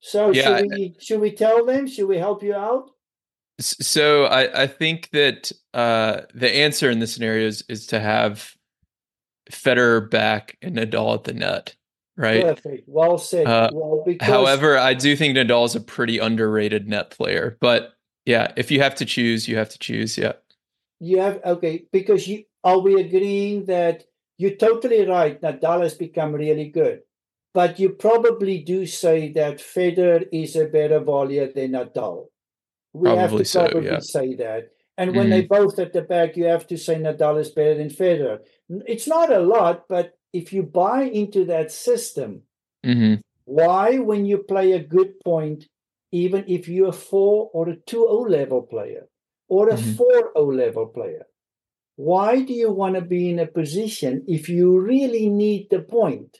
So 0.01 0.31
yeah. 0.31 0.59
should 0.59 0.71
we 0.71 0.97
should 0.99 1.21
we 1.21 1.33
tell 1.33 1.65
them? 1.65 1.87
Should 1.87 2.09
we 2.09 2.19
help 2.19 2.43
you 2.43 2.55
out? 2.55 2.91
So 3.61 4.25
I, 4.25 4.63
I 4.63 4.67
think 4.67 5.11
that 5.13 5.53
uh, 5.75 6.23
the 6.35 6.51
answer 6.51 6.91
in 6.91 6.99
this 6.99 7.15
scenario 7.15 7.47
is, 7.47 7.63
is 7.69 7.87
to 7.89 8.01
have 8.01 8.55
Federer 9.51 10.11
back 10.11 10.57
and 10.63 10.77
Nadal 10.77 11.15
at 11.15 11.25
the 11.25 11.33
net, 11.33 11.75
right? 12.17 12.43
Perfect. 12.43 12.89
Well 12.89 13.19
said. 13.19 13.47
Uh, 13.47 13.71
well, 13.73 14.03
because... 14.07 14.27
However, 14.27 14.79
I 14.79 14.95
do 14.95 15.17
think 15.17 15.37
Nadal 15.37 15.67
is 15.67 15.77
a 15.77 15.81
pretty 15.81 16.19
underrated 16.19 16.89
net 16.89 17.11
player. 17.11 17.57
But 17.61 17.95
yeah, 18.27 18.53
if 18.57 18.71
you 18.71 18.81
have 18.81 18.95
to 18.97 19.05
choose, 19.05 19.49
you 19.49 19.57
have 19.57 19.71
to 19.71 19.79
choose. 19.79 20.17
Yeah. 20.17 20.35
You 21.01 21.21
have 21.21 21.41
okay 21.45 21.85
because 21.93 22.29
you 22.29 22.45
are 22.63 22.79
we 22.79 23.01
agreeing 23.01 23.65
that 23.67 24.05
you're 24.37 24.57
totally 24.57 25.07
right. 25.07 25.41
Nadal 25.41 25.83
has 25.83 25.95
become 25.95 26.33
really 26.33 26.69
good. 26.69 27.01
But 27.53 27.81
you 27.81 27.91
probably 27.91 28.59
do 28.59 28.87
say 28.87 29.33
that 29.33 29.59
Federer 29.59 30.29
is 30.33 30.55
a 30.57 30.67
better 30.67 31.01
volleyer 31.01 31.53
than 31.53 31.73
Nadal. 31.73 32.27
We 32.93 33.05
probably 33.05 33.21
have 33.23 33.37
to 33.37 33.45
so, 33.45 33.69
probably 33.69 33.91
yeah. 33.91 33.99
say 34.01 34.35
that. 34.37 34.71
And 35.01 35.17
when 35.17 35.31
mm-hmm. 35.31 35.31
they 35.31 35.43
both 35.47 35.79
at 35.79 35.95
the 35.95 36.03
back, 36.03 36.37
you 36.37 36.45
have 36.45 36.67
to 36.67 36.77
say 36.77 36.97
Nadal 36.97 37.41
is 37.41 37.49
better 37.49 37.75
than 37.75 37.89
Federer. 37.89 38.41
It's 38.87 39.09
not 39.09 39.33
a 39.33 39.39
lot, 39.39 39.89
but 39.89 40.13
if 40.35 40.53
you 40.53 40.63
buy 40.63 41.05
into 41.05 41.47
that 41.47 41.73
system, 41.73 42.43
mm-hmm. 42.85 43.15
why, 43.47 43.97
when 43.97 44.27
you 44.27 44.37
play 44.37 44.73
a 44.73 44.85
good 44.97 45.19
point, 45.25 45.65
even 46.13 46.45
if 46.47 46.69
you're 46.69 46.91
a 46.91 46.93
four 46.93 47.49
or 47.55 47.71
a 47.71 47.77
2 47.77 47.97
0 47.97 48.29
level 48.29 48.61
player 48.61 49.09
or 49.49 49.71
a 49.71 49.77
mm-hmm. 49.77 49.93
4 49.93 50.33
0 50.37 50.53
level 50.53 50.87
player, 50.89 51.25
why 51.97 52.43
do 52.43 52.53
you 52.53 52.71
want 52.71 52.97
to 52.97 53.01
be 53.01 53.31
in 53.31 53.39
a 53.39 53.47
position 53.47 54.23
if 54.29 54.51
you 54.51 54.79
really 54.79 55.31
need 55.31 55.69
the 55.71 55.81
point 55.81 56.37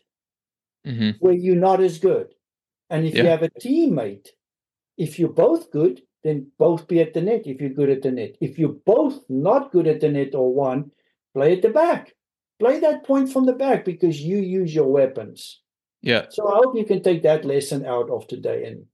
mm-hmm. 0.87 1.13
where 1.21 1.33
you're 1.33 1.57
not 1.57 1.81
as 1.81 1.99
good? 1.99 2.35
And 2.91 3.07
if 3.07 3.15
yeah. 3.15 3.23
you 3.23 3.29
have 3.31 3.43
a 3.43 3.49
teammate, 3.49 4.29
if 4.99 5.19
you're 5.19 5.31
both 5.47 5.71
good, 5.71 6.03
then 6.23 6.51
both 6.59 6.87
be 6.87 7.01
at 7.01 7.15
the 7.15 7.21
net 7.21 7.43
if 7.47 7.61
you're 7.61 7.71
good 7.71 7.91
at 7.91 8.03
the 8.03 8.11
net. 8.11 8.37
If 8.41 8.59
you're 8.59 8.77
both 8.87 9.21
not 9.29 9.73
good 9.73 9.87
at 9.87 10.01
the 10.01 10.11
net 10.11 10.35
or 10.35 10.53
one, 10.53 10.91
play 11.35 11.57
at 11.57 11.63
the 11.63 11.71
back. 11.71 12.15
Play 12.59 12.79
that 12.81 13.05
point 13.05 13.33
from 13.33 13.47
the 13.47 13.55
back 13.55 13.85
because 13.85 14.21
you 14.21 14.39
use 14.39 14.75
your 14.75 14.87
weapons. 14.87 15.61
Yeah. 16.03 16.27
So 16.31 16.47
I 16.49 16.57
hope 16.57 16.77
you 16.77 16.85
can 16.85 17.03
take 17.03 17.23
that 17.23 17.45
lesson 17.45 17.87
out 17.87 18.11
of 18.11 18.27
today 18.27 18.65
and 18.65 18.87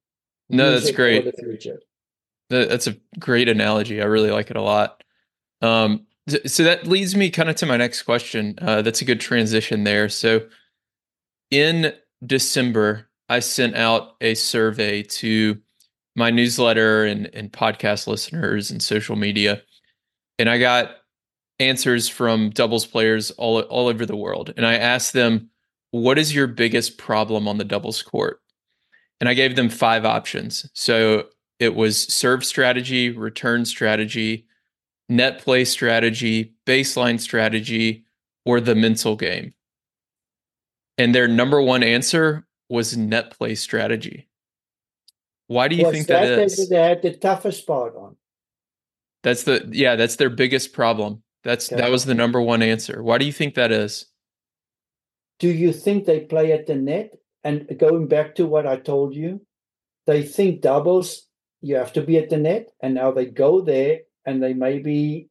no, 0.49 0.71
that's 0.71 0.93
great. 0.93 1.25
The 1.25 1.33
future. 1.33 1.81
That's 2.49 2.87
a 2.87 2.97
great 3.19 3.49
analogy. 3.49 4.01
I 4.01 4.05
really 4.05 4.31
like 4.31 4.51
it 4.51 4.57
a 4.57 4.63
lot. 4.63 5.03
Um, 5.61 6.07
so 6.47 6.63
that 6.63 6.87
leads 6.87 7.17
me 7.17 7.31
kind 7.31 7.51
of 7.51 7.57
to 7.57 7.67
my 7.67 7.77
next 7.77 8.03
question. 8.03 8.55
Uh, 8.61 8.83
that's 8.83 9.03
a 9.03 9.05
good 9.05 9.21
transition 9.21 9.83
there. 9.83 10.09
So 10.09 10.47
in 11.51 11.93
December, 12.25 13.09
I 13.29 13.41
sent 13.41 13.75
out 13.75 14.15
a 14.21 14.35
survey 14.35 15.03
to 15.03 15.59
my 16.17 16.31
newsletter 16.31 17.05
and, 17.05 17.27
and 17.35 17.53
podcast 17.53 18.07
listeners 18.07 18.71
and 18.71 18.83
social 18.83 19.17
media. 19.17 19.63
And 20.39 20.49
I 20.49 20.59
got 20.59 20.97
answers 21.59 22.09
from 22.09 22.51
doubles 22.51 22.87
players 22.87 23.31
all, 23.33 23.61
all 23.61 23.89
over 23.89 24.05
the 24.05 24.17
world. 24.17 24.53
And 24.57 24.67
I 24.67 24.75
asked 24.75 25.13
them, 25.13 25.51
what 25.91 26.19
is 26.19 26.35
your 26.35 26.47
biggest 26.47 26.99
problem 26.99 27.47
on 27.47 27.59
the 27.59 27.65
doubles 27.65 28.03
court? 28.03 28.41
And 29.21 29.29
I 29.29 29.35
gave 29.35 29.57
them 29.57 29.69
five 29.69 30.05
options. 30.05 30.69
So 30.75 31.27
it 31.59 31.75
was 31.75 32.03
serve 32.03 32.45
strategy, 32.45 33.11
return 33.11 33.65
strategy, 33.65 34.47
net 35.09 35.41
play 35.41 35.65
strategy, 35.65 36.55
baseline 36.67 37.21
strategy, 37.21 38.05
or 38.45 38.61
the 38.61 38.75
mental 38.75 39.17
game. 39.17 39.55
And 40.99 41.15
their 41.15 41.29
number 41.29 41.61
one 41.61 41.83
answer 41.83 42.47
was 42.69 42.97
net 42.97 43.37
play 43.37 43.55
strategy. 43.55 44.29
Why 45.49 45.69
do 45.69 45.77
you 45.77 45.91
think 45.93 46.09
that, 46.09 46.27
that 46.27 46.39
is? 46.39 46.69
They 46.69 46.77
had 46.77 47.03
the 47.03 47.15
toughest 47.15 47.67
part 47.67 47.95
on. 47.97 48.17
That's 49.23 49.45
the 49.45 49.69
yeah, 49.73 49.97
that's 49.97 50.17
their 50.17 50.31
biggest 50.31 50.73
problem. 50.73 51.23
That's 51.45 51.73
okay. 51.73 51.81
that 51.81 51.91
was 51.91 52.05
the 52.05 52.15
number 52.15 52.41
one 52.41 52.63
answer. 52.63 53.03
Why 53.03 53.19
do 53.19 53.25
you 53.25 53.33
think 53.33 53.55
that 53.55 53.73
is? 53.73 54.07
Do 55.39 55.49
you 55.49 55.73
think 55.73 56.05
they 56.05 56.21
play 56.21 56.53
at 56.53 56.67
the 56.67 56.75
net? 56.75 57.13
And 57.45 57.79
going 57.79 58.09
back 58.09 58.35
to 58.37 58.47
what 58.47 58.67
I 58.67 58.77
told 58.77 59.15
you, 59.15 59.41
they 60.07 60.23
think 60.23 60.63
doubles, 60.63 61.27
you 61.61 61.77
have 61.77 61.93
to 61.93 62.03
be 62.03 62.19
at 62.19 62.31
the 62.31 62.37
net, 62.37 62.71
and 62.81 62.95
now 62.95 63.13
they 63.13 63.27
go 63.27 63.61
there 63.61 64.01
and 64.25 64.43
they 64.43 64.55
maybe 64.55 65.29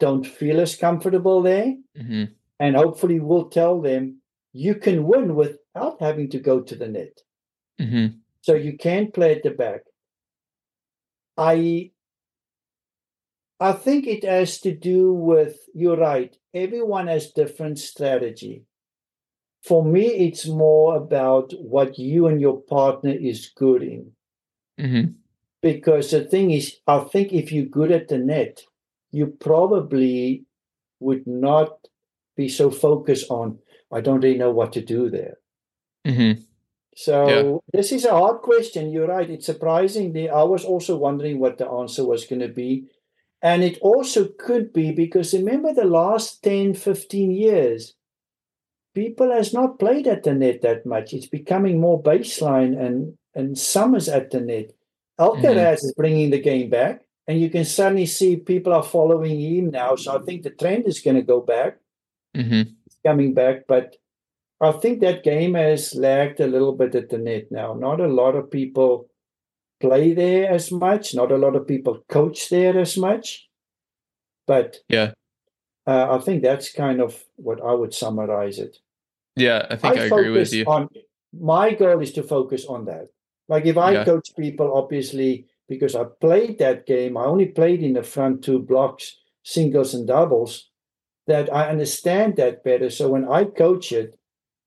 don't 0.00 0.26
feel 0.26 0.60
as 0.60 0.76
comfortable 0.76 1.40
there. 1.40 1.74
Mm-hmm. 1.96 2.24
And 2.60 2.76
hopefully 2.76 3.20
we'll 3.20 3.48
tell 3.48 3.80
them 3.80 4.20
you 4.52 4.74
can 4.74 5.04
win 5.04 5.34
without 5.34 5.96
having 6.00 6.28
to 6.30 6.38
go 6.38 6.60
to 6.60 6.76
the 6.76 6.88
net. 6.88 7.20
Mm-hmm. 7.80 8.18
So 8.44 8.52
you 8.54 8.76
can 8.76 9.10
play 9.10 9.36
at 9.36 9.42
the 9.42 9.52
back. 9.52 9.84
I 11.38 11.92
I 13.58 13.72
think 13.72 14.06
it 14.06 14.22
has 14.22 14.60
to 14.60 14.74
do 14.74 15.14
with 15.14 15.56
you're 15.72 15.96
right. 15.96 16.36
Everyone 16.52 17.06
has 17.06 17.32
different 17.32 17.78
strategy. 17.78 18.64
For 19.62 19.82
me, 19.82 20.04
it's 20.26 20.46
more 20.46 20.94
about 20.94 21.54
what 21.58 21.98
you 21.98 22.26
and 22.26 22.38
your 22.38 22.60
partner 22.60 23.12
is 23.12 23.50
good 23.56 23.82
in. 23.82 24.12
Mm-hmm. 24.78 25.12
Because 25.62 26.10
the 26.10 26.24
thing 26.24 26.50
is, 26.50 26.76
I 26.86 26.98
think 26.98 27.32
if 27.32 27.50
you're 27.50 27.64
good 27.64 27.92
at 27.92 28.08
the 28.08 28.18
net, 28.18 28.60
you 29.10 29.28
probably 29.28 30.44
would 31.00 31.26
not 31.26 31.70
be 32.36 32.50
so 32.50 32.70
focused 32.70 33.30
on, 33.30 33.58
I 33.90 34.02
don't 34.02 34.20
really 34.20 34.36
know 34.36 34.50
what 34.50 34.74
to 34.74 34.82
do 34.82 35.08
there. 35.08 35.38
Mm-hmm. 36.06 36.42
So 36.96 37.28
yeah. 37.28 37.58
this 37.72 37.92
is 37.92 38.04
a 38.04 38.10
hard 38.10 38.42
question. 38.42 38.90
You're 38.90 39.08
right. 39.08 39.28
It's 39.28 39.46
surprising. 39.46 40.16
I 40.30 40.44
was 40.44 40.64
also 40.64 40.96
wondering 40.96 41.38
what 41.38 41.58
the 41.58 41.68
answer 41.68 42.04
was 42.04 42.24
going 42.24 42.40
to 42.40 42.48
be. 42.48 42.86
And 43.42 43.62
it 43.62 43.78
also 43.82 44.28
could 44.38 44.72
be 44.72 44.92
because 44.92 45.34
remember 45.34 45.74
the 45.74 45.84
last 45.84 46.42
10, 46.42 46.74
15 46.74 47.30
years, 47.30 47.94
people 48.94 49.30
has 49.30 49.52
not 49.52 49.78
played 49.78 50.06
at 50.06 50.22
the 50.22 50.32
net 50.32 50.62
that 50.62 50.86
much. 50.86 51.12
It's 51.12 51.26
becoming 51.26 51.80
more 51.80 52.02
baseline 52.02 52.78
and, 52.80 53.18
and 53.34 53.58
Summers 53.58 54.08
at 54.08 54.30
the 54.30 54.40
net. 54.40 54.70
Alcaraz 55.20 55.44
mm-hmm. 55.44 55.86
is 55.86 55.94
bringing 55.96 56.30
the 56.30 56.40
game 56.40 56.70
back. 56.70 57.02
And 57.26 57.40
you 57.40 57.50
can 57.50 57.64
suddenly 57.64 58.06
see 58.06 58.36
people 58.36 58.72
are 58.72 58.82
following 58.82 59.40
him 59.40 59.70
now. 59.70 59.96
So 59.96 60.16
I 60.16 60.22
think 60.22 60.42
the 60.42 60.50
trend 60.50 60.86
is 60.86 61.00
going 61.00 61.16
to 61.16 61.22
go 61.22 61.40
back. 61.40 61.78
Mm-hmm. 62.36 62.70
It's 62.86 62.98
coming 63.04 63.34
back. 63.34 63.66
But 63.66 63.96
I 64.60 64.72
think 64.72 65.00
that 65.00 65.24
game 65.24 65.54
has 65.54 65.94
lagged 65.94 66.40
a 66.40 66.46
little 66.46 66.72
bit 66.72 66.94
at 66.94 67.10
the 67.10 67.18
net 67.18 67.50
now. 67.50 67.74
Not 67.74 68.00
a 68.00 68.06
lot 68.06 68.36
of 68.36 68.50
people 68.50 69.08
play 69.80 70.14
there 70.14 70.50
as 70.50 70.70
much. 70.70 71.14
Not 71.14 71.32
a 71.32 71.36
lot 71.36 71.56
of 71.56 71.66
people 71.66 72.04
coach 72.08 72.48
there 72.48 72.78
as 72.78 72.96
much. 72.96 73.48
But 74.46 74.76
yeah, 74.88 75.12
uh, 75.86 76.16
I 76.16 76.18
think 76.18 76.42
that's 76.42 76.72
kind 76.72 77.00
of 77.00 77.22
what 77.36 77.62
I 77.62 77.72
would 77.72 77.94
summarize 77.94 78.58
it. 78.58 78.78
Yeah, 79.36 79.66
I 79.70 79.76
think 79.76 79.98
I, 79.98 80.02
I 80.02 80.04
agree 80.04 80.30
with 80.30 80.52
you. 80.52 80.64
On, 80.66 80.88
my 81.32 81.74
goal 81.74 82.00
is 82.00 82.12
to 82.12 82.22
focus 82.22 82.66
on 82.66 82.84
that. 82.86 83.08
Like 83.48 83.66
if 83.66 83.76
I 83.76 83.92
yeah. 83.92 84.04
coach 84.04 84.30
people, 84.38 84.72
obviously, 84.74 85.46
because 85.68 85.94
I 85.94 86.04
played 86.20 86.58
that 86.58 86.86
game, 86.86 87.16
I 87.16 87.24
only 87.24 87.46
played 87.46 87.82
in 87.82 87.94
the 87.94 88.02
front 88.02 88.44
two 88.44 88.60
blocks, 88.60 89.16
singles 89.42 89.94
and 89.94 90.06
doubles, 90.06 90.70
that 91.26 91.52
I 91.52 91.68
understand 91.68 92.36
that 92.36 92.64
better. 92.64 92.90
So 92.90 93.08
when 93.08 93.28
I 93.28 93.44
coach 93.44 93.92
it, 93.92 94.16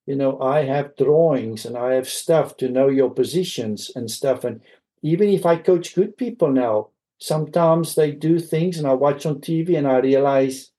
you 0.08 0.15
know, 0.15 0.39
I 0.39 0.63
have 0.63 0.96
drawings 0.96 1.65
and 1.65 1.78
I 1.78 1.93
have 1.93 2.08
stuff 2.08 2.56
to 2.58 2.70
know 2.70 2.88
your 2.88 3.12
positions 3.12 3.91
and 3.93 4.10
stuff. 4.10 4.46
And 4.46 4.62
even 5.04 5.28
if 5.28 5.46
I 5.46 5.58
coach 5.58 5.93
good 5.93 6.17
people 6.17 6.50
now, 6.50 6.89
sometimes 7.20 7.93
they 7.93 8.12
do 8.12 8.39
things 8.39 8.78
and 8.78 8.88
I 8.88 8.93
watch 8.93 9.26
on 9.26 9.41
TV 9.41 9.78
and 9.78 9.86
I 9.86 9.98
realize, 9.98 10.72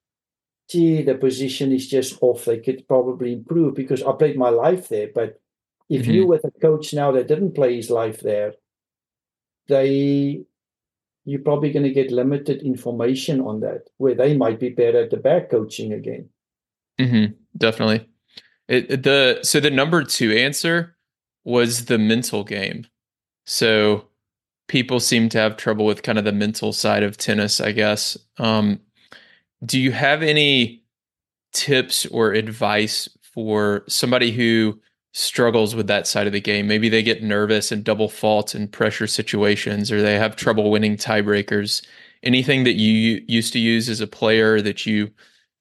gee, 0.71 1.03
the 1.03 1.15
position 1.15 1.73
is 1.73 1.87
just 1.87 2.17
off. 2.23 2.47
They 2.47 2.59
could 2.59 2.89
probably 2.89 3.35
improve 3.35 3.75
because 3.75 4.03
I 4.03 4.13
played 4.13 4.39
my 4.39 4.49
life 4.49 4.89
there. 4.89 5.11
But 5.15 5.39
if 5.91 6.03
mm-hmm. 6.03 6.11
you 6.11 6.27
were 6.27 6.41
a 6.43 6.51
coach 6.61 6.95
now 6.95 7.13
that 7.13 7.29
didn't 7.29 7.55
play 7.55 7.77
his 7.77 7.91
life 7.91 8.21
there, 8.21 8.55
they 9.69 10.45
you're 11.27 11.41
probably 11.41 11.71
going 11.71 11.85
to 11.85 11.93
get 11.93 12.11
limited 12.11 12.63
information 12.63 13.43
on 13.43 13.61
that, 13.61 13.83
where 13.99 14.15
they 14.15 14.35
might 14.35 14.59
be 14.59 14.71
better 14.71 15.03
at 15.03 15.11
the 15.11 15.19
back 15.19 15.51
coaching 15.51 15.93
again. 15.93 16.31
Mm-hmm. 16.99 17.35
Definitely. 17.59 18.09
It, 18.69 19.03
the 19.03 19.41
so 19.43 19.61
the 19.61 19.71
number 19.71 20.05
two 20.05 20.33
answer 20.33 20.97
was 21.45 21.87
the 21.87 21.99
mental 21.99 22.45
game. 22.45 22.87
So 23.47 24.07
people 24.69 25.01
seem 25.01 25.31
to 25.31 25.39
have 25.39 25.57
trouble 25.57 25.87
with 25.87 26.03
kind 26.03 26.19
of 26.19 26.25
the 26.25 26.33
mental 26.33 26.73
side 26.73 27.03
of 27.03 27.17
tennis, 27.17 27.61
I 27.61 27.73
guess. 27.73 28.17
Um, 28.37 28.81
do 29.65 29.81
you 29.81 29.93
have 29.93 30.23
any 30.23 30.83
tips 31.53 32.07
or 32.07 32.33
advice 32.33 33.09
for 33.23 33.85
somebody 33.89 34.31
who 34.31 34.79
struggles 35.13 35.75
with 35.75 35.87
that 35.87 36.07
side 36.07 36.27
of 36.27 36.35
the 36.35 36.41
game? 36.41 36.69
Maybe 36.69 36.91
they 36.91 37.03
get 37.03 37.23
nervous 37.23 37.73
and 37.73 37.83
double 37.83 38.09
fault 38.09 38.55
in 38.55 38.69
pressure 38.69 39.07
situations, 39.07 39.91
or 39.91 40.03
they 40.03 40.19
have 40.19 40.37
trouble 40.37 40.71
winning 40.71 40.97
tiebreakers. 40.97 41.85
Anything 42.23 42.65
that 42.65 42.75
you 42.75 43.25
used 43.27 43.53
to 43.55 43.59
use 43.59 43.89
as 43.89 44.01
a 44.01 44.07
player 44.07 44.61
that 44.61 44.85
you 44.85 45.11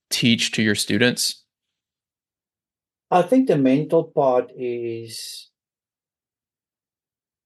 teach 0.10 0.52
to 0.52 0.62
your 0.62 0.76
students? 0.76 1.44
I 3.10 3.22
think 3.22 3.48
the 3.48 3.58
mental 3.58 4.04
part 4.04 4.52
is 4.56 5.50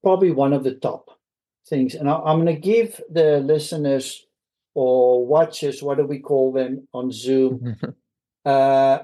probably 0.04 0.32
one 0.32 0.54
of 0.54 0.64
the 0.64 0.76
top 0.76 1.20
things. 1.68 1.94
And 1.96 2.10
I, 2.10 2.32
am 2.32 2.44
going 2.44 2.56
to 2.56 2.62
give 2.62 3.00
the 3.10 3.40
listeners 3.40 4.26
or 4.74 5.26
watchers, 5.26 5.84
what 5.84 5.98
do 5.98 6.06
we 6.06 6.20
call 6.20 6.52
them 6.52 6.88
on 6.94 7.12
Zoom? 7.12 7.78
uh, 8.46 9.00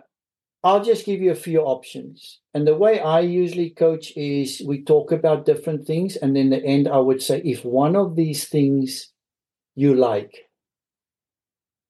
I'll 0.63 0.83
just 0.83 1.05
give 1.05 1.21
you 1.21 1.31
a 1.31 1.35
few 1.35 1.61
options. 1.61 2.39
And 2.53 2.65
the 2.65 2.75
way 2.75 2.99
I 2.99 3.19
usually 3.19 3.69
coach 3.69 4.11
is 4.17 4.61
we 4.65 4.83
talk 4.83 5.11
about 5.11 5.45
different 5.45 5.85
things. 5.85 6.15
And 6.15 6.37
in 6.37 6.49
the 6.49 6.63
end, 6.63 6.87
I 6.87 6.97
would 6.97 7.21
say 7.21 7.41
if 7.45 7.63
one 7.63 7.95
of 7.95 8.15
these 8.15 8.47
things 8.47 9.11
you 9.75 9.93
like, 9.93 10.49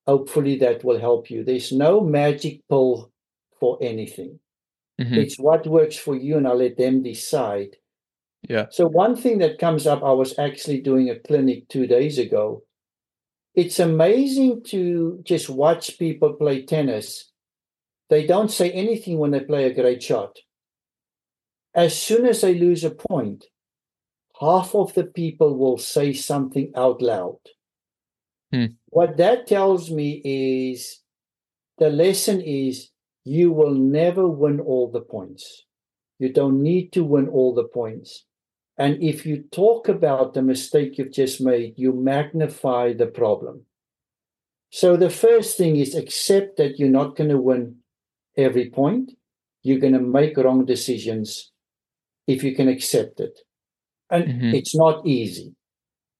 hopefully 0.06 0.58
that 0.58 0.84
will 0.84 1.00
help 1.00 1.30
you. 1.30 1.44
There's 1.44 1.72
no 1.72 2.02
magic 2.02 2.62
pill 2.70 3.12
for 3.60 3.78
anything. 3.82 4.40
Mm-hmm. 5.00 5.14
It's 5.16 5.38
what 5.38 5.68
works 5.68 5.98
for 5.98 6.16
you, 6.16 6.38
and 6.38 6.48
I'll 6.48 6.56
let 6.58 6.78
them 6.78 7.04
decide. 7.04 7.78
Yeah. 8.48 8.68
So 8.72 8.88
one 8.88 9.16
thing 9.16 9.40
that 9.40 9.60
comes 9.60 9.86
up, 9.86 10.04
I 10.04 10.12
was 10.12 10.38
actually 10.40 10.82
doing 10.82 11.10
a 11.10 11.20
clinic 11.20 11.68
two 11.70 11.88
days 11.88 12.18
ago. 12.18 12.64
It's 13.56 13.80
amazing 13.80 14.64
to 14.66 15.20
just 15.24 15.50
watch 15.50 15.98
people 15.98 16.34
play 16.34 16.64
tennis. 16.64 17.32
They 18.10 18.26
don't 18.26 18.52
say 18.52 18.72
anything 18.72 19.18
when 19.18 19.32
they 19.32 19.42
play 19.42 19.66
a 19.66 19.74
great 19.74 20.02
shot. 20.02 20.38
As 21.74 22.00
soon 22.00 22.26
as 22.26 22.42
they 22.42 22.56
lose 22.56 22.84
a 22.84 22.92
point, 22.92 23.46
half 24.40 24.74
of 24.76 24.94
the 24.94 25.04
people 25.04 25.58
will 25.58 25.78
say 25.78 26.14
something 26.14 26.72
out 26.76 27.02
loud. 27.02 27.40
Hmm. 28.52 28.66
What 28.88 29.18
that 29.18 29.48
tells 29.48 29.92
me 29.92 30.22
is 30.24 31.02
the 31.78 31.90
lesson 31.90 32.42
is 32.42 32.90
you 33.28 33.52
will 33.52 33.74
never 33.74 34.28
win 34.28 34.60
all 34.60 34.90
the 34.90 35.02
points. 35.02 35.66
You 36.18 36.32
don't 36.32 36.64
need 36.64 36.94
to 36.94 37.04
win 37.04 37.28
all 37.28 37.54
the 37.54 37.66
points. 37.66 38.26
And 38.78 39.02
if 39.04 39.26
you 39.26 39.44
talk 39.52 39.90
about 39.90 40.34
the 40.34 40.42
mistake 40.42 40.98
you've 40.98 41.12
just 41.12 41.42
made, 41.42 41.74
you 41.78 41.92
magnify 41.94 42.94
the 42.94 43.08
problem. 43.08 43.66
So 44.70 44.96
the 44.96 45.10
first 45.10 45.58
thing 45.58 45.76
is 45.78 45.96
accept 45.96 46.58
that 46.58 46.80
you're 46.80 46.90
not 46.90 47.16
going 47.16 47.30
to 47.30 47.38
win 47.38 47.78
every 48.38 48.70
point. 48.70 49.12
You're 49.64 49.80
going 49.80 49.94
to 49.94 50.00
make 50.00 50.38
wrong 50.38 50.66
decisions 50.66 51.52
if 52.28 52.44
you 52.44 52.56
can 52.56 52.68
accept 52.68 53.20
it. 53.20 53.40
And 54.10 54.26
mm-hmm. 54.26 54.56
it's 54.56 54.76
not 54.76 55.06
easy. 55.06 55.54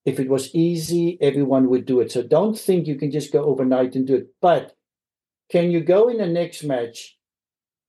If 0.06 0.20
it 0.20 0.30
was 0.30 0.54
easy, 0.56 1.18
everyone 1.22 1.70
would 1.70 1.86
do 1.86 2.00
it. 2.00 2.12
So 2.12 2.24
don't 2.24 2.58
think 2.58 2.88
you 2.88 2.96
can 2.96 3.12
just 3.12 3.32
go 3.32 3.44
overnight 3.44 3.96
and 3.96 4.08
do 4.08 4.16
it. 4.16 4.28
But 4.42 4.74
can 5.50 5.72
you 5.72 5.82
go 5.82 6.10
in 6.10 6.18
the 6.18 6.28
next 6.28 6.64
match 6.64 7.18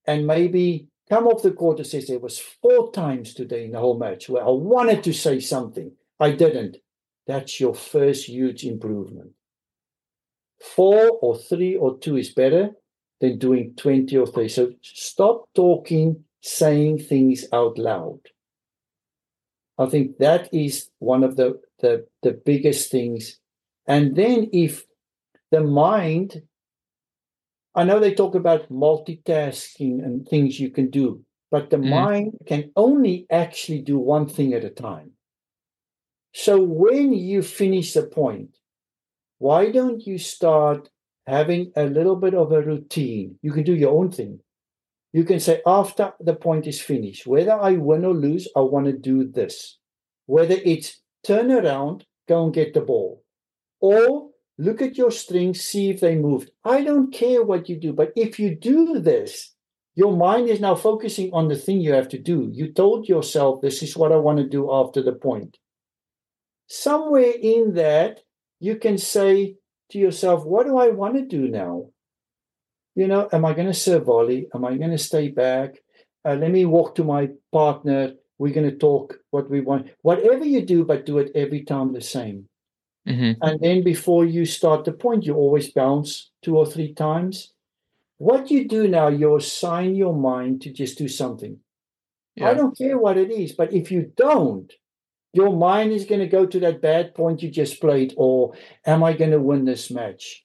and 0.07 0.27
maybe 0.27 0.89
come 1.09 1.27
off 1.27 1.43
the 1.43 1.51
court 1.51 1.79
and 1.79 1.87
says 1.87 2.07
there 2.07 2.19
was 2.19 2.39
four 2.39 2.93
times 2.93 3.35
today 3.35 3.65
in 3.65 3.73
the 3.73 3.79
whole 3.79 3.99
match 3.99 4.29
where 4.29 4.45
I 4.45 4.51
wanted 4.51 5.03
to 5.05 5.13
say 5.13 5.41
something. 5.41 5.93
I 6.21 6.33
didn't. 6.33 6.77
That's 7.27 7.61
your 7.61 7.75
first 7.75 8.27
huge 8.27 8.65
improvement. 8.65 9.33
Four 10.61 11.11
or 11.21 11.37
three 11.37 11.77
or 11.77 11.99
two 11.99 12.17
is 12.17 12.31
better 12.31 12.71
than 13.21 13.39
doing 13.39 13.75
20 13.77 14.17
or 14.17 14.27
30. 14.27 14.49
So 14.49 14.73
stop 14.83 15.49
talking, 15.55 16.25
saying 16.41 17.01
things 17.01 17.47
out 17.53 17.79
loud. 17.79 18.21
I 19.79 19.87
think 19.87 20.19
that 20.19 20.53
is 20.53 20.91
one 20.99 21.23
of 21.23 21.37
the, 21.37 21.61
the, 21.81 22.07
the 22.23 22.33
biggest 22.33 22.91
things. 22.91 23.39
And 23.87 24.17
then 24.17 24.49
if 24.53 24.85
the 25.51 25.63
mind, 25.63 26.43
I 27.79 27.85
know 27.85 28.01
they 28.01 28.13
talk 28.13 28.35
about 28.35 28.73
multitasking 28.73 30.05
and 30.05 30.27
things 30.27 30.59
you 30.59 30.69
can 30.69 30.91
do, 30.91 31.23
but 31.49 31.71
the 31.71 31.77
mm. 31.77 31.91
mind 31.91 32.39
can 32.45 32.73
only 32.75 33.25
actually 33.31 33.83
do 33.83 34.01
one 34.01 34.29
thing 34.29 34.53
at 34.53 34.65
a 34.65 34.71
time. 34.71 35.13
So 36.35 36.61
when 36.61 37.13
you 37.13 37.41
finish 37.41 37.93
the 37.93 38.03
point, 38.03 38.57
why 39.39 39.71
don't 39.71 40.05
you 40.05 40.19
start 40.19 40.91
having 41.29 41.71
a 41.77 41.85
little 41.85 42.17
bit 42.17 42.35
of 42.35 42.51
a 42.51 42.63
routine? 42.63 43.39
You 43.43 43.53
can 43.53 43.63
do 43.63 43.77
your 43.77 43.97
own 43.97 44.11
thing. 44.11 44.41
You 45.13 45.23
can 45.23 45.39
say, 45.39 45.63
after 45.65 46.15
the 46.19 46.35
point 46.35 46.67
is 46.67 46.81
finished, 46.81 47.29
whether 47.29 47.53
I 47.53 47.75
win 47.75 48.05
or 48.05 48.13
lose, 48.13 48.49
I 48.57 48.61
want 48.61 48.87
to 48.87 48.93
do 48.93 49.23
this. 49.23 49.79
Whether 50.27 50.57
it's 50.65 51.01
turn 51.23 51.53
around, 51.53 52.07
go 52.29 52.43
and 52.43 52.53
get 52.53 52.75
the 52.75 52.81
ball, 52.81 53.23
or 53.81 54.31
look 54.59 54.83
at 54.83 54.99
your 54.99 55.11
strings, 55.11 55.61
see 55.61 55.89
if 55.89 56.01
they 56.01 56.17
moved. 56.17 56.51
I 56.65 56.83
don't 56.83 57.13
care 57.13 57.43
what 57.43 57.69
you 57.69 57.77
do, 57.77 57.93
but 57.93 58.13
if 58.17 58.39
you 58.39 58.55
do 58.55 58.99
this, 58.99 59.55
your 59.95 60.17
mind 60.17 60.49
is 60.49 60.61
now 60.61 60.75
focusing 60.75 61.31
on 61.33 61.49
the 61.49 61.57
thing 61.57 61.81
you 61.81 61.93
have 61.93 62.09
to 62.11 62.19
do. 62.19 62.51
You 62.53 62.73
told 62.73 63.09
yourself, 63.09 63.61
this 63.61 63.83
is 63.83 63.97
what 63.97 64.13
I 64.13 64.17
want 64.17 64.39
to 64.39 64.49
do 64.49 64.73
after 64.73 65.03
the 65.03 65.13
point. 65.13 65.57
Somewhere 66.69 67.33
in 67.41 67.75
that, 67.75 68.21
you 68.61 68.77
can 68.77 68.99
say 68.99 69.57
to 69.91 69.99
yourself, 69.99 70.45
what 70.45 70.67
do 70.67 70.77
I 70.77 70.89
want 70.89 71.15
to 71.15 71.25
do 71.25 71.49
now? 71.49 71.87
You 72.95 73.07
know, 73.07 73.29
am 73.33 73.45
I 73.45 73.55
going 73.55 73.69
to 73.69 73.75
serve 73.75 74.05
volley? 74.05 74.49
Am 74.55 74.65
I 74.65 74.77
going 74.77 74.91
to 74.91 74.99
stay 74.99 75.29
back? 75.29 75.77
Uh, 76.25 76.35
let 76.35 76.51
me 76.51 76.65
walk 76.65 76.97
to 76.97 77.05
my 77.05 77.31
partner. 77.53 78.13
We're 78.39 78.55
going 78.55 78.71
to 78.71 78.77
talk 78.77 79.19
what 79.31 79.49
we 79.49 79.61
want. 79.61 79.89
Whatever 80.03 80.45
you 80.45 80.63
do, 80.63 80.85
but 80.85 81.07
do 81.07 81.19
it 81.19 81.33
every 81.35 81.63
time 81.65 81.93
the 81.93 82.01
same. 82.01 82.48
Mm-hmm. 83.09 83.43
And 83.43 83.61
then 83.61 83.83
before 83.83 84.25
you 84.25 84.45
start 84.45 84.85
the 84.85 84.93
point, 84.93 85.25
you 85.25 85.35
always 85.35 85.73
bounce 85.73 86.31
two 86.43 86.57
or 86.57 86.67
three 86.67 86.93
times. 86.93 87.55
What 88.19 88.51
you 88.51 88.69
do 88.69 88.87
now, 88.87 89.09
you 89.09 89.35
assign 89.37 89.95
your 89.95 90.15
mind 90.15 90.63
to 90.63 90.73
just 90.73 90.99
do 90.99 91.09
something. 91.09 91.59
Yeah. 92.37 92.51
I 92.51 92.55
don't 92.55 92.77
care 92.77 92.99
what 92.99 93.17
it 93.17 93.31
is, 93.31 93.53
but 93.53 93.73
if 93.73 93.91
you 93.91 94.13
don't, 94.17 94.73
your 95.33 95.57
mind 95.57 95.93
is 95.93 96.05
going 96.05 96.21
to 96.21 96.27
go 96.27 96.47
to 96.47 96.61
that 96.61 96.83
bad 96.83 97.15
point 97.15 97.43
you 97.43 97.51
just 97.51 97.81
played, 97.81 98.15
or 98.17 98.55
am 98.85 99.03
I 99.03 99.13
going 99.13 99.31
to 99.31 99.41
win 99.41 99.65
this 99.65 99.91
match? 99.91 100.45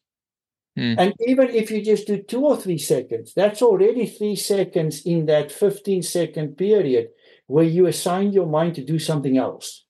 Mm. 0.77 0.95
And 0.97 1.13
even 1.27 1.49
if 1.49 1.69
you 1.69 1.83
just 1.83 2.07
do 2.07 2.21
two 2.21 2.45
or 2.45 2.57
three 2.57 2.77
seconds, 2.77 3.33
that's 3.35 3.61
already 3.61 4.05
three 4.05 4.35
seconds 4.35 5.05
in 5.05 5.25
that 5.27 5.51
15 5.51 6.01
second 6.01 6.57
period 6.57 7.09
where 7.47 7.65
you 7.65 7.87
assign 7.87 8.31
your 8.31 8.47
mind 8.47 8.75
to 8.75 8.83
do 8.83 8.97
something 8.97 9.37
else. 9.37 9.85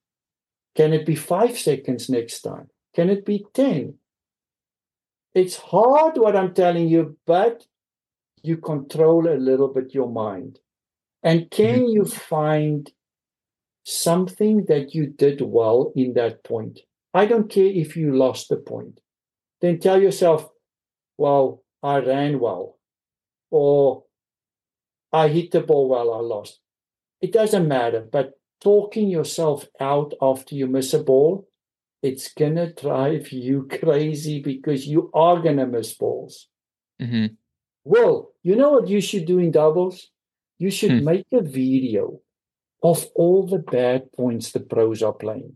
Can 0.75 0.93
it 0.93 1.05
be 1.05 1.15
five 1.15 1.57
seconds 1.57 2.09
next 2.09 2.41
time? 2.41 2.69
Can 2.95 3.09
it 3.09 3.25
be 3.25 3.45
10? 3.53 3.95
It's 5.33 5.57
hard 5.57 6.17
what 6.17 6.35
I'm 6.35 6.53
telling 6.53 6.87
you, 6.87 7.17
but 7.25 7.65
you 8.41 8.57
control 8.57 9.27
a 9.27 9.37
little 9.37 9.67
bit 9.67 9.93
your 9.93 10.09
mind. 10.09 10.59
And 11.23 11.49
can 11.49 11.81
mm-hmm. 11.81 11.93
you 11.93 12.05
find 12.05 12.91
something 13.83 14.65
that 14.65 14.93
you 14.93 15.07
did 15.07 15.41
well 15.41 15.91
in 15.95 16.13
that 16.13 16.43
point. 16.43 16.79
I 17.13 17.25
don't 17.25 17.49
care 17.49 17.65
if 17.65 17.95
you 17.95 18.15
lost 18.15 18.49
the 18.49 18.57
point. 18.57 18.99
Then 19.61 19.79
tell 19.79 20.01
yourself, 20.01 20.49
well, 21.17 21.63
I 21.81 21.99
ran 21.99 22.39
well, 22.39 22.77
or 23.51 24.03
I 25.11 25.27
hit 25.27 25.51
the 25.51 25.61
ball 25.61 25.89
well, 25.89 26.13
I 26.13 26.19
lost. 26.19 26.59
It 27.21 27.31
doesn't 27.31 27.67
matter, 27.67 28.01
but 28.01 28.33
talking 28.63 29.09
yourself 29.09 29.67
out 29.79 30.13
after 30.21 30.55
you 30.55 30.67
miss 30.67 30.93
a 30.93 31.03
ball, 31.03 31.47
it's 32.01 32.33
going 32.33 32.55
to 32.55 32.73
drive 32.73 33.31
you 33.31 33.67
crazy 33.81 34.41
because 34.41 34.87
you 34.87 35.09
are 35.13 35.41
going 35.41 35.57
to 35.57 35.65
miss 35.65 35.93
balls. 35.93 36.47
Mm-hmm. 37.01 37.33
Well, 37.83 38.31
you 38.43 38.55
know 38.55 38.71
what 38.71 38.87
you 38.87 39.01
should 39.01 39.25
do 39.25 39.39
in 39.39 39.51
doubles? 39.51 40.09
You 40.57 40.71
should 40.71 40.91
hmm. 40.91 41.03
make 41.03 41.25
a 41.33 41.41
video 41.41 42.19
of 42.81 43.05
all 43.15 43.47
the 43.47 43.59
bad 43.59 44.11
points 44.13 44.51
the 44.51 44.59
pros 44.59 45.01
are 45.01 45.13
playing 45.13 45.55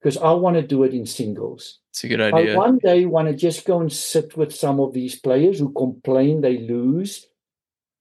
because 0.00 0.16
I 0.16 0.32
want 0.32 0.56
to 0.56 0.62
do 0.62 0.84
it 0.84 0.94
in 0.94 1.06
singles. 1.06 1.80
It's 1.90 2.04
a 2.04 2.08
good 2.08 2.20
idea. 2.20 2.54
I 2.54 2.56
one 2.56 2.78
day 2.78 3.06
want 3.06 3.28
to 3.28 3.34
just 3.34 3.66
go 3.66 3.80
and 3.80 3.92
sit 3.92 4.36
with 4.36 4.54
some 4.54 4.80
of 4.80 4.92
these 4.92 5.18
players 5.18 5.58
who 5.58 5.72
complain 5.72 6.40
they 6.40 6.58
lose. 6.58 7.26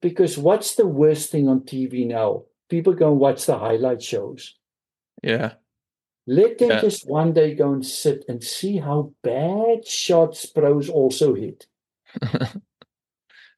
Because 0.02 0.38
what's 0.38 0.76
the 0.76 0.86
worst 0.86 1.32
thing 1.32 1.48
on 1.48 1.62
TV 1.62 2.06
now? 2.06 2.44
People 2.70 2.94
go 2.94 3.12
and 3.12 3.20
watch 3.20 3.46
the 3.46 3.58
highlight 3.58 4.02
shows. 4.02 4.56
Yeah. 5.22 5.54
Let 6.28 6.58
them 6.58 6.70
yeah. 6.70 6.82
just 6.82 7.08
one 7.08 7.34
day 7.34 7.54
go 7.54 7.74
and 7.74 7.86
sit 7.86 8.26
and 8.28 8.44
see 8.44 8.78
how 8.78 9.14
bad 9.24 9.88
shots 9.88 10.46
pros 10.46 10.90
also 10.90 11.36
hit. 11.36 11.68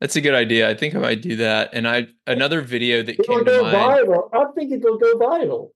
That's 0.01 0.15
a 0.15 0.21
good 0.21 0.35
idea. 0.35 0.69
I 0.69 0.75
think 0.75 0.93
I 0.93 0.99
might 0.99 1.21
do 1.21 1.37
that. 1.37 1.69
And 1.73 1.87
I 1.87 2.07
another 2.27 2.61
video 2.61 3.01
that 3.01 3.19
it'll 3.19 3.37
came 3.37 3.45
to 3.45 3.61
mind. 3.63 3.73
Viral. 3.73 4.29
I 4.33 4.45
think 4.53 4.71
it'll 4.71 4.97
go 4.97 5.17
viral. 5.17 5.69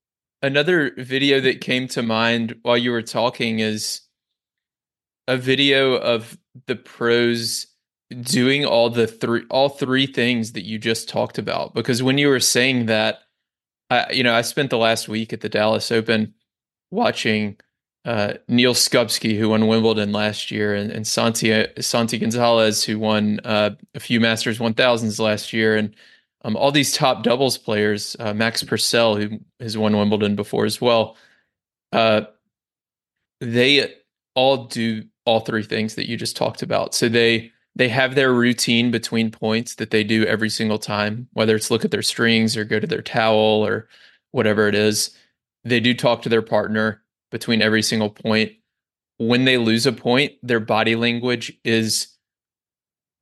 Another 0.44 0.92
video 0.98 1.40
that 1.40 1.62
came 1.62 1.88
to 1.90 2.04
mind 2.04 2.56
while 2.64 2.78
you 2.78 2.92
were 2.92 3.02
talking 3.02 3.60
is 3.60 4.02
a 5.28 5.38
video 5.38 5.96
of 5.96 6.38
the 6.68 6.76
pros 6.76 7.68
doing 8.22 8.66
all 8.66 8.90
the 8.90 9.08
three 9.08 9.44
all 9.50 9.70
three 9.70 10.06
things 10.06 10.54
that 10.54 10.66
you 10.66 10.78
just 10.78 11.08
talked 11.08 11.38
about. 11.38 11.74
Because 11.74 12.04
when 12.04 12.18
you 12.18 12.28
were 12.28 12.40
saying 12.40 12.88
that, 12.88 13.22
I 13.90 14.12
you 14.12 14.24
know 14.24 14.34
I 14.34 14.42
spent 14.42 14.70
the 14.70 14.78
last 14.78 15.08
week 15.08 15.34
at 15.34 15.42
the 15.42 15.50
Dallas 15.50 15.92
Open 15.92 16.34
watching 16.92 17.58
uh, 18.06 18.34
Neal 18.48 18.74
Skupski, 18.74 19.38
who 19.38 19.50
won 19.50 19.68
Wimbledon 19.68 20.12
last 20.12 20.52
year, 20.52 20.76
and, 20.76 20.92
and 20.92 21.06
Santi 21.06 21.66
Santi 21.80 22.18
Gonzalez, 22.18 22.84
who 22.84 23.00
won 23.00 23.40
uh, 23.44 23.72
a 23.96 24.00
few 24.00 24.20
Masters 24.20 24.60
1000s 24.60 25.20
last 25.20 25.54
year, 25.54 25.78
and 25.78 25.96
um, 26.44 26.56
all 26.56 26.72
these 26.72 26.94
top 26.94 27.24
doubles 27.24 27.58
players, 27.58 28.16
uh, 28.20 28.34
Max 28.34 28.64
Purcell, 28.64 29.16
who 29.16 29.40
has 29.60 29.78
won 29.78 29.96
Wimbledon 29.96 30.36
before 30.36 30.66
as 30.66 30.82
well. 30.82 31.16
Uh, 31.92 32.22
they 33.40 33.94
all 34.36 34.66
do 34.66 35.04
all 35.26 35.42
three 35.42 35.64
things 35.64 35.96
that 35.96 36.10
you 36.10 36.18
just 36.18 36.36
talked 36.36 36.64
about. 36.64 36.96
So 36.96 37.10
they 37.10 37.52
they 37.76 37.90
have 37.90 38.16
their 38.16 38.34
routine 38.34 38.92
between 38.92 39.32
points 39.32 39.76
that 39.76 39.92
they 39.92 40.04
do 40.04 40.26
every 40.26 40.50
single 40.50 40.78
time, 40.80 41.28
whether 41.34 41.56
it's 41.56 41.72
look 41.72 41.86
at 41.86 41.92
their 41.92 42.02
strings 42.02 42.58
or 42.58 42.66
go 42.66 42.80
to 42.80 42.88
their 42.88 43.02
towel 43.02 43.66
or 43.66 43.88
whatever 44.32 44.68
it 44.68 44.76
is. 44.76 45.12
They 45.64 45.80
do 45.80 45.94
talk 45.94 46.22
to 46.24 46.30
their 46.30 46.42
partner 46.42 47.02
between 47.32 47.62
every 47.62 47.82
single 47.82 48.10
point. 48.10 48.52
When 49.18 49.46
they 49.46 49.58
lose 49.58 49.86
a 49.86 49.94
point, 49.94 50.34
their 50.44 50.60
body 50.60 50.96
language 50.96 51.54
is 51.64 52.08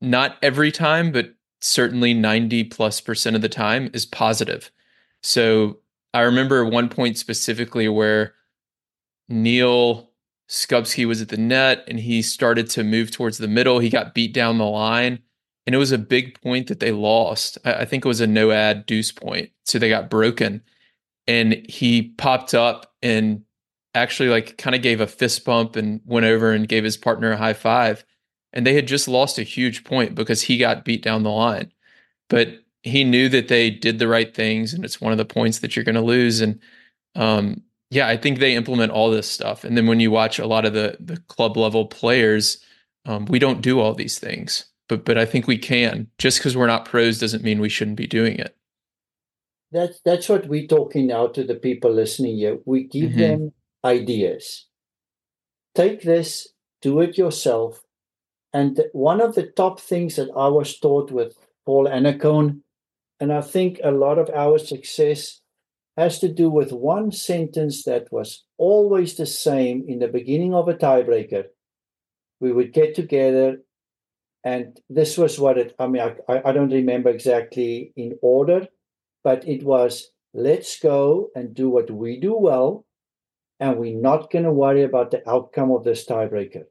not 0.02 0.38
every 0.42 0.72
time, 0.72 1.12
but 1.12 1.34
certainly 1.62 2.14
90 2.14 2.66
plus 2.66 3.02
percent 3.02 3.36
of 3.36 3.42
the 3.42 3.50
time 3.50 3.90
is 3.94 4.06
positive. 4.06 4.72
So 5.22 5.80
I 6.14 6.22
remember 6.22 6.66
one 6.66 6.90
point 6.90 7.18
specifically 7.18 7.88
where 7.88 8.34
Neal 9.28 10.09
Skupski 10.50 11.06
was 11.06 11.22
at 11.22 11.30
the 11.30 11.38
net 11.38 11.84
and 11.88 12.00
he 12.00 12.22
started 12.22 12.70
to 12.72 12.84
move 12.84 13.12
towards 13.12 13.38
the 13.38 13.48
middle. 13.48 13.80
He 13.80 13.90
got 13.90 14.16
beat 14.16 14.34
down 14.34 14.58
the 14.58 14.66
line. 14.66 15.20
And 15.66 15.76
it 15.76 15.80
was 15.80 15.92
a 15.92 16.00
big 16.00 16.42
point 16.42 16.68
that 16.68 16.80
they 16.80 16.92
lost. 16.92 17.60
I 17.64 17.86
think 17.86 18.04
it 18.04 18.08
was 18.08 18.22
a 18.22 18.28
no 18.28 18.50
ad 18.50 18.88
deuce 18.88 19.12
point. 19.12 19.52
So 19.66 19.78
they 19.78 19.90
got 19.90 20.10
broken. 20.10 20.64
And 21.28 21.64
he 21.70 22.14
popped 22.18 22.56
up 22.56 22.96
and 23.04 23.44
actually 23.94 24.30
like 24.30 24.58
kind 24.58 24.76
of 24.76 24.82
gave 24.82 25.00
a 25.00 25.06
fist 25.06 25.46
bump 25.46 25.76
and 25.76 26.02
went 26.06 26.26
over 26.26 26.52
and 26.52 26.68
gave 26.68 26.84
his 26.84 26.98
partner 26.98 27.32
a 27.32 27.38
high 27.38 27.54
five. 27.54 28.04
And 28.52 28.66
they 28.66 28.74
had 28.74 28.88
just 28.88 29.08
lost 29.08 29.38
a 29.38 29.44
huge 29.44 29.84
point 29.84 30.16
because 30.16 30.42
he 30.42 30.58
got 30.58 30.86
beat 30.86 31.04
down 31.04 31.22
the 31.22 31.30
line. 31.30 31.72
But 32.30 32.64
he 32.82 33.04
knew 33.04 33.30
that 33.30 33.48
they 33.48 33.70
did 33.70 34.00
the 34.00 34.08
right 34.08 34.34
things 34.34 34.74
and 34.74 34.84
it's 34.84 35.00
one 35.00 35.12
of 35.12 35.20
the 35.20 35.26
points 35.26 35.60
that 35.60 35.76
you're 35.76 35.86
going 35.86 35.94
to 35.94 36.02
lose. 36.02 36.42
And 36.42 36.60
um, 37.16 37.62
yeah, 37.92 38.08
I 38.08 38.18
think 38.18 38.40
they 38.40 38.56
implement 38.56 38.92
all 38.92 39.10
this 39.10 39.30
stuff. 39.30 39.64
And 39.64 39.76
then 39.76 39.88
when 39.88 40.00
you 40.00 40.12
watch 40.12 40.40
a 40.40 40.48
lot 40.48 40.66
of 40.66 40.74
the 40.74 40.98
the 41.00 41.18
club 41.28 41.58
level 41.58 41.86
players, 41.86 42.64
um, 43.06 43.26
we 43.26 43.40
don't 43.40 43.62
do 43.62 43.80
all 43.80 43.94
these 43.94 44.20
things. 44.20 44.66
But 44.88 45.06
but 45.06 45.18
I 45.18 45.26
think 45.26 45.48
we 45.48 45.58
can. 45.58 46.08
Just 46.18 46.40
because 46.40 46.56
we're 46.56 46.68
not 46.68 46.86
pros 46.86 47.20
doesn't 47.20 47.44
mean 47.44 47.60
we 47.60 47.70
shouldn't 47.70 47.98
be 47.98 48.08
doing 48.08 48.38
it. 48.38 48.56
That's 49.72 50.00
that's 50.06 50.30
what 50.30 50.48
we're 50.48 50.68
talking 50.68 51.08
now 51.08 51.28
to 51.28 51.44
the 51.44 51.56
people 51.56 51.92
listening 51.92 52.38
here. 52.38 52.60
We 52.66 52.86
give 52.86 53.12
mm-hmm. 53.12 53.20
them 53.20 53.54
ideas. 53.84 54.68
Take 55.76 56.02
this, 56.02 56.48
do 56.82 57.00
it 57.02 57.18
yourself. 57.18 57.82
And 58.52 58.84
one 58.94 59.22
of 59.22 59.36
the 59.36 59.48
top 59.48 59.80
things 59.80 60.16
that 60.16 60.30
I 60.36 60.48
was 60.48 60.80
taught 60.80 61.12
with 61.12 61.38
Paul 61.66 61.86
Annacone, 61.88 62.62
and 63.20 63.32
I 63.32 63.42
think 63.42 63.80
a 63.84 63.92
lot 63.92 64.18
of 64.18 64.30
our 64.32 64.58
success 64.58 65.39
has 66.00 66.20
to 66.20 66.30
do 66.34 66.50
with 66.50 66.72
one 66.72 67.12
sentence 67.12 67.84
that 67.84 68.12
was 68.12 68.46
always 68.58 69.16
the 69.16 69.26
same 69.26 69.84
in 69.88 70.00
the 70.00 70.08
beginning 70.08 70.54
of 70.54 70.68
a 70.68 70.74
tiebreaker. 70.74 71.44
We 72.40 72.54
would 72.54 72.72
get 72.74 72.96
together, 72.96 73.58
and 74.44 74.80
this 74.90 75.18
was 75.18 75.38
what 75.38 75.58
it, 75.58 75.76
I 75.78 75.88
mean, 75.88 76.02
I, 76.02 76.42
I 76.46 76.52
don't 76.54 76.72
remember 76.72 77.10
exactly 77.10 77.92
in 77.98 78.18
order, 78.22 78.68
but 79.24 79.46
it 79.48 79.64
was 79.64 80.10
let's 80.34 80.80
go 80.80 81.30
and 81.36 81.54
do 81.54 81.70
what 81.70 81.92
we 81.92 82.20
do 82.20 82.36
well, 82.36 82.86
and 83.60 83.78
we're 83.78 84.00
not 84.00 84.32
going 84.32 84.46
to 84.46 84.54
worry 84.54 84.84
about 84.84 85.12
the 85.12 85.28
outcome 85.30 85.72
of 85.72 85.84
this 85.84 86.06
tiebreaker. 86.06 86.64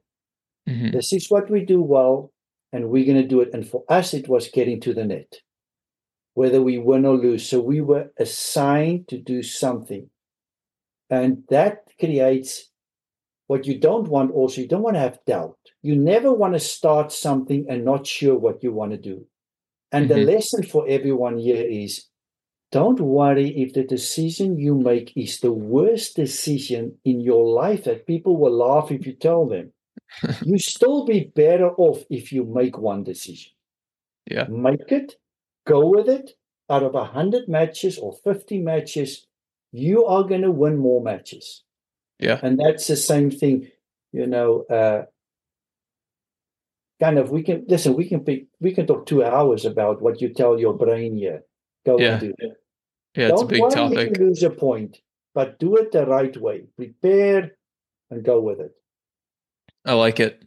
Mm-hmm. 0.67 0.91
This 0.91 1.13
is 1.13 1.29
what 1.29 1.51
we 1.51 1.65
do 1.65 1.81
well, 1.81 2.31
and 2.73 2.89
we're 2.89 3.05
going 3.05 3.21
to 3.21 3.27
do 3.27 3.41
it. 3.41 3.53
And 3.53 3.67
for 3.67 3.83
us, 3.89 4.13
it 4.13 4.27
was 4.27 4.49
getting 4.49 4.81
to 4.81 4.93
the 4.93 5.05
net 5.05 5.35
whether 6.39 6.61
we 6.61 6.77
win 6.77 7.05
or 7.05 7.17
lose. 7.17 7.49
So 7.49 7.59
we 7.59 7.81
were 7.81 8.11
assigned 8.17 9.09
to 9.09 9.17
do 9.17 9.43
something. 9.43 10.09
And 11.09 11.43
that 11.49 11.83
creates 11.99 12.69
what 13.47 13.65
you 13.65 13.77
don't 13.77 14.07
want 14.07 14.31
also. 14.31 14.61
You 14.61 14.69
don't 14.69 14.81
want 14.87 14.95
to 14.95 15.01
have 15.01 15.19
doubt. 15.27 15.57
You 15.81 15.97
never 15.97 16.31
want 16.31 16.53
to 16.53 16.61
start 16.61 17.11
something 17.11 17.65
and 17.67 17.83
not 17.83 18.07
sure 18.07 18.37
what 18.37 18.63
you 18.63 18.71
want 18.71 18.91
to 18.93 18.97
do. 18.97 19.25
And 19.91 20.09
mm-hmm. 20.09 20.13
the 20.17 20.31
lesson 20.31 20.63
for 20.63 20.85
everyone 20.87 21.37
here 21.37 21.65
is 21.67 22.05
don't 22.71 23.01
worry 23.01 23.49
if 23.61 23.73
the 23.73 23.83
decision 23.83 24.57
you 24.57 24.75
make 24.75 25.11
is 25.17 25.41
the 25.41 25.51
worst 25.51 26.15
decision 26.15 26.97
in 27.03 27.19
your 27.19 27.45
life 27.63 27.83
that 27.83 28.07
people 28.07 28.37
will 28.37 28.55
laugh 28.55 28.91
if 28.91 29.05
you 29.05 29.11
tell 29.11 29.45
them. 29.45 29.73
you 30.45 30.57
still 30.57 31.05
be 31.05 31.33
better 31.35 31.69
off 31.71 32.05
if 32.09 32.31
you 32.31 32.45
make 32.45 32.77
one 32.77 33.03
decision. 33.03 33.51
Yeah. 34.25 34.45
Make 34.47 34.89
it 34.89 35.15
go 35.65 35.87
with 35.87 36.09
it. 36.09 36.31
Out 36.69 36.83
of 36.83 36.93
100 36.93 37.47
matches 37.47 37.97
or 37.97 38.13
50 38.23 38.59
matches, 38.59 39.25
you 39.71 40.05
are 40.05 40.23
going 40.23 40.43
to 40.43 40.51
win 40.51 40.77
more 40.77 41.01
matches. 41.01 41.63
Yeah. 42.19 42.39
And 42.43 42.59
that's 42.59 42.85
the 42.85 42.95
same 42.95 43.31
thing, 43.31 43.69
you 44.11 44.27
know. 44.27 44.65
Uh, 44.69 45.05
kind 46.99 47.17
of, 47.17 47.31
we 47.31 47.41
can 47.41 47.65
listen, 47.67 47.95
we 47.95 48.07
can 48.07 48.19
be, 48.19 48.47
we 48.59 48.73
can 48.73 48.85
talk 48.85 49.07
two 49.07 49.23
hours 49.23 49.65
about 49.65 50.01
what 50.01 50.21
you 50.21 50.31
tell 50.31 50.59
your 50.59 50.73
brain 50.73 51.17
here. 51.17 51.41
Go 51.85 51.97
yeah. 51.97 52.11
and 52.11 52.19
do 52.21 52.33
it. 52.37 52.57
Yeah, 53.15 53.29
it's 53.29 53.41
Don't 53.41 53.45
a 53.45 53.47
big 53.47 53.69
topic. 53.71 54.17
You 54.17 54.25
lose 54.27 54.43
a 54.43 54.49
point, 54.51 54.99
but 55.33 55.59
do 55.59 55.75
it 55.77 55.91
the 55.91 56.05
right 56.05 56.35
way. 56.37 56.65
Prepare 56.75 57.51
and 58.11 58.23
go 58.23 58.39
with 58.39 58.59
it. 58.59 58.71
I 59.85 59.93
like 59.93 60.19
it. 60.19 60.43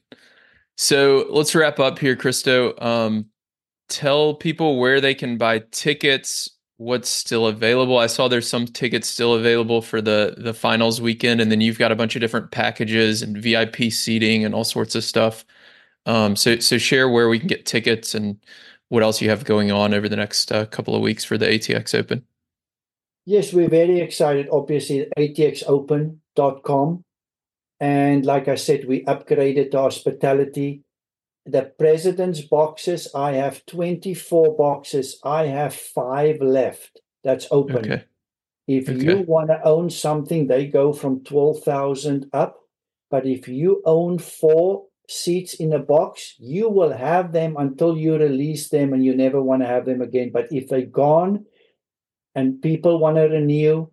So 0.76 1.26
let's 1.30 1.54
wrap 1.54 1.80
up 1.80 1.98
here, 1.98 2.16
Christo. 2.16 2.74
Um, 2.78 3.26
tell 3.92 4.34
people 4.34 4.78
where 4.78 5.00
they 5.00 5.14
can 5.14 5.36
buy 5.36 5.60
tickets, 5.70 6.48
what's 6.78 7.10
still 7.10 7.46
available. 7.46 7.98
I 7.98 8.06
saw 8.06 8.26
there's 8.26 8.48
some 8.48 8.66
tickets 8.66 9.06
still 9.08 9.34
available 9.34 9.82
for 9.82 10.00
the 10.00 10.34
the 10.38 10.54
finals 10.54 11.00
weekend, 11.00 11.40
and 11.40 11.50
then 11.50 11.60
you've 11.60 11.78
got 11.78 11.92
a 11.92 11.96
bunch 11.96 12.16
of 12.16 12.20
different 12.20 12.50
packages 12.50 13.22
and 13.22 13.36
VIP 13.36 13.92
seating 13.92 14.44
and 14.44 14.54
all 14.54 14.64
sorts 14.64 14.94
of 14.94 15.04
stuff. 15.04 15.44
Um, 16.06 16.34
so 16.34 16.58
so 16.58 16.78
share 16.78 17.08
where 17.08 17.28
we 17.28 17.38
can 17.38 17.48
get 17.48 17.66
tickets 17.66 18.14
and 18.14 18.38
what 18.88 19.02
else 19.02 19.20
you 19.20 19.30
have 19.30 19.44
going 19.44 19.70
on 19.70 19.94
over 19.94 20.08
the 20.08 20.16
next 20.16 20.50
uh, 20.50 20.66
couple 20.66 20.94
of 20.94 21.02
weeks 21.02 21.24
for 21.24 21.38
the 21.38 21.46
ATX 21.46 21.94
Open. 21.94 22.24
Yes, 23.24 23.52
we're 23.52 23.68
very 23.68 24.00
excited. 24.00 24.48
Obviously, 24.50 25.06
atxopen.com. 25.16 27.04
And 27.80 28.26
like 28.26 28.48
I 28.48 28.56
said, 28.56 28.86
we 28.86 29.04
upgraded 29.04 29.70
the 29.70 29.80
hospitality 29.80 30.82
the 31.44 31.72
president's 31.78 32.40
boxes, 32.40 33.08
I 33.14 33.32
have 33.32 33.66
24 33.66 34.56
boxes. 34.56 35.18
I 35.24 35.46
have 35.46 35.74
five 35.74 36.40
left 36.40 37.00
that's 37.24 37.46
open. 37.50 37.78
Okay. 37.78 38.04
If 38.66 38.88
okay. 38.88 39.02
you 39.02 39.18
want 39.22 39.48
to 39.48 39.62
own 39.64 39.90
something, 39.90 40.46
they 40.46 40.66
go 40.66 40.92
from 40.92 41.24
12,000 41.24 42.30
up. 42.32 42.60
But 43.10 43.26
if 43.26 43.48
you 43.48 43.82
own 43.84 44.18
four 44.18 44.86
seats 45.08 45.54
in 45.54 45.72
a 45.72 45.78
box, 45.78 46.34
you 46.38 46.68
will 46.68 46.92
have 46.92 47.32
them 47.32 47.56
until 47.58 47.96
you 47.96 48.16
release 48.16 48.68
them 48.68 48.92
and 48.92 49.04
you 49.04 49.14
never 49.14 49.42
want 49.42 49.62
to 49.62 49.68
have 49.68 49.84
them 49.84 50.00
again. 50.00 50.30
But 50.32 50.50
if 50.50 50.68
they're 50.68 50.86
gone 50.86 51.44
and 52.34 52.62
people 52.62 52.98
want 52.98 53.16
to 53.16 53.22
renew, 53.22 53.90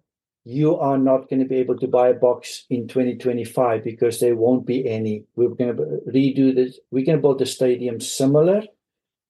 you 0.49 0.77
are 0.79 0.97
not 0.97 1.29
going 1.29 1.39
to 1.39 1.45
be 1.45 1.57
able 1.57 1.77
to 1.77 1.87
buy 1.87 2.09
a 2.09 2.13
box 2.13 2.65
in 2.71 2.87
2025 2.87 3.83
because 3.83 4.19
there 4.19 4.35
won't 4.35 4.65
be 4.65 4.89
any. 4.89 5.23
We're 5.35 5.49
going 5.49 5.77
to 5.77 5.83
redo 6.07 6.55
this. 6.55 6.79
We're 6.89 7.05
going 7.05 7.19
to 7.19 7.21
build 7.21 7.37
the 7.37 7.45
stadium 7.45 8.01
similar. 8.01 8.63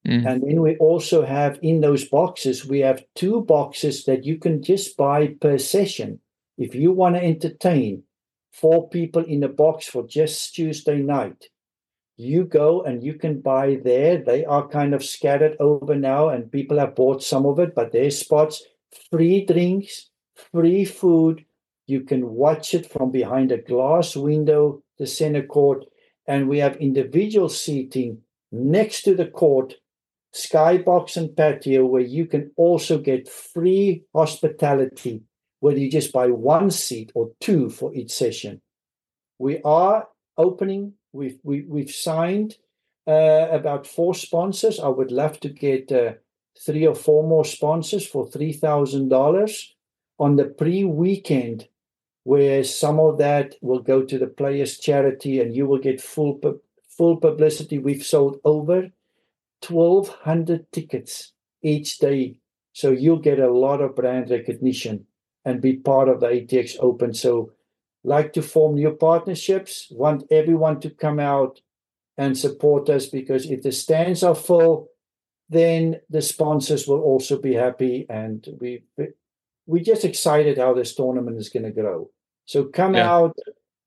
Mm. 0.07 0.25
And 0.25 0.43
then 0.43 0.61
we 0.61 0.77
also 0.77 1.25
have 1.25 1.59
in 1.61 1.81
those 1.81 2.05
boxes, 2.05 2.65
we 2.65 2.79
have 2.79 3.03
two 3.15 3.41
boxes 3.41 4.05
that 4.05 4.23
you 4.23 4.37
can 4.37 4.63
just 4.63 4.95
buy 4.95 5.35
per 5.41 5.57
session. 5.57 6.21
If 6.57 6.73
you 6.73 6.93
want 6.93 7.15
to 7.15 7.23
entertain 7.23 8.03
four 8.53 8.87
people 8.87 9.25
in 9.25 9.43
a 9.43 9.49
box 9.49 9.87
for 9.87 10.07
just 10.07 10.55
Tuesday 10.55 11.01
night, 11.01 11.49
you 12.15 12.45
go 12.45 12.81
and 12.83 13.03
you 13.03 13.15
can 13.15 13.41
buy 13.41 13.77
there. 13.83 14.23
They 14.23 14.45
are 14.45 14.69
kind 14.69 14.93
of 14.93 15.03
scattered 15.03 15.57
over 15.59 15.95
now, 15.95 16.29
and 16.29 16.51
people 16.51 16.79
have 16.79 16.95
bought 16.95 17.23
some 17.23 17.45
of 17.45 17.59
it, 17.59 17.75
but 17.75 17.91
there's 17.91 18.19
spots, 18.19 18.63
free 19.09 19.45
drinks, 19.45 20.08
free 20.51 20.85
food. 20.85 21.45
You 21.87 22.01
can 22.01 22.29
watch 22.29 22.73
it 22.73 22.91
from 22.91 23.11
behind 23.11 23.51
a 23.51 23.57
glass 23.57 24.15
window, 24.15 24.83
the 24.97 25.07
center 25.07 25.43
court, 25.43 25.85
and 26.27 26.47
we 26.47 26.59
have 26.59 26.75
individual 26.77 27.49
seating 27.49 28.21
next 28.51 29.01
to 29.03 29.15
the 29.15 29.25
court, 29.25 29.75
skybox 30.35 31.17
and 31.17 31.35
patio, 31.35 31.85
where 31.85 32.01
you 32.01 32.25
can 32.27 32.51
also 32.55 32.99
get 32.99 33.27
free 33.27 34.03
hospitality, 34.13 35.23
whether 35.59 35.79
you 35.79 35.89
just 35.89 36.13
buy 36.13 36.27
one 36.27 36.69
seat 36.69 37.11
or 37.15 37.31
two 37.39 37.69
for 37.69 37.93
each 37.95 38.11
session. 38.11 38.61
We 39.39 39.61
are 39.63 40.07
opening. 40.37 40.93
We've 41.11 41.39
we, 41.43 41.57
have 41.57 41.67
we 41.67 41.81
have 41.81 41.91
signed 41.91 42.57
uh, 43.07 43.47
about 43.49 43.87
four 43.87 44.13
sponsors. 44.13 44.79
I 44.79 44.89
would 44.89 45.11
love 45.11 45.39
to 45.39 45.49
get 45.49 45.91
uh, 45.91 46.13
three 46.63 46.85
or 46.85 46.95
four 46.95 47.27
more 47.27 47.45
sponsors 47.45 48.05
for 48.05 48.27
three 48.27 48.53
thousand 48.53 49.09
dollars 49.09 49.75
on 50.19 50.35
the 50.35 50.45
pre 50.45 50.83
weekend, 50.83 51.67
where 52.23 52.63
some 52.63 52.99
of 52.99 53.17
that 53.17 53.55
will 53.61 53.79
go 53.79 54.03
to 54.03 54.17
the 54.17 54.27
players' 54.27 54.77
charity 54.77 55.39
and 55.39 55.55
you 55.55 55.65
will 55.65 55.79
get 55.79 56.01
full, 56.01 56.39
full 56.87 57.17
publicity. 57.17 57.79
We've 57.79 58.05
sold 58.05 58.39
over 58.43 58.91
1,200 59.67 60.71
tickets 60.71 61.33
each 61.61 61.99
day. 61.99 62.37
So 62.73 62.91
you'll 62.91 63.19
get 63.19 63.39
a 63.39 63.51
lot 63.51 63.81
of 63.81 63.95
brand 63.95 64.29
recognition 64.29 65.05
and 65.45 65.61
be 65.61 65.77
part 65.77 66.09
of 66.09 66.19
the 66.19 66.27
ATX 66.27 66.77
Open. 66.79 67.13
So, 67.13 67.53
like 68.03 68.31
to 68.33 68.41
form 68.41 68.75
new 68.75 68.91
partnerships, 68.91 69.87
want 69.91 70.23
everyone 70.31 70.79
to 70.81 70.89
come 70.89 71.19
out 71.19 71.59
and 72.17 72.37
support 72.37 72.89
us 72.89 73.07
because 73.07 73.49
if 73.49 73.61
the 73.61 73.71
stands 73.71 74.23
are 74.23 74.35
full, 74.35 74.89
then 75.49 75.99
the 76.09 76.21
sponsors 76.21 76.87
will 76.87 77.01
also 77.01 77.37
be 77.39 77.53
happy 77.53 78.05
and 78.09 78.47
we 78.59 78.83
we're 79.69 79.83
just 79.83 80.03
excited 80.03 80.57
how 80.57 80.73
this 80.73 80.95
tournament 80.95 81.37
is 81.37 81.49
going 81.49 81.63
to 81.63 81.71
grow. 81.71 82.09
So 82.45 82.65
come 82.65 82.95
yeah. 82.95 83.09
out. 83.09 83.37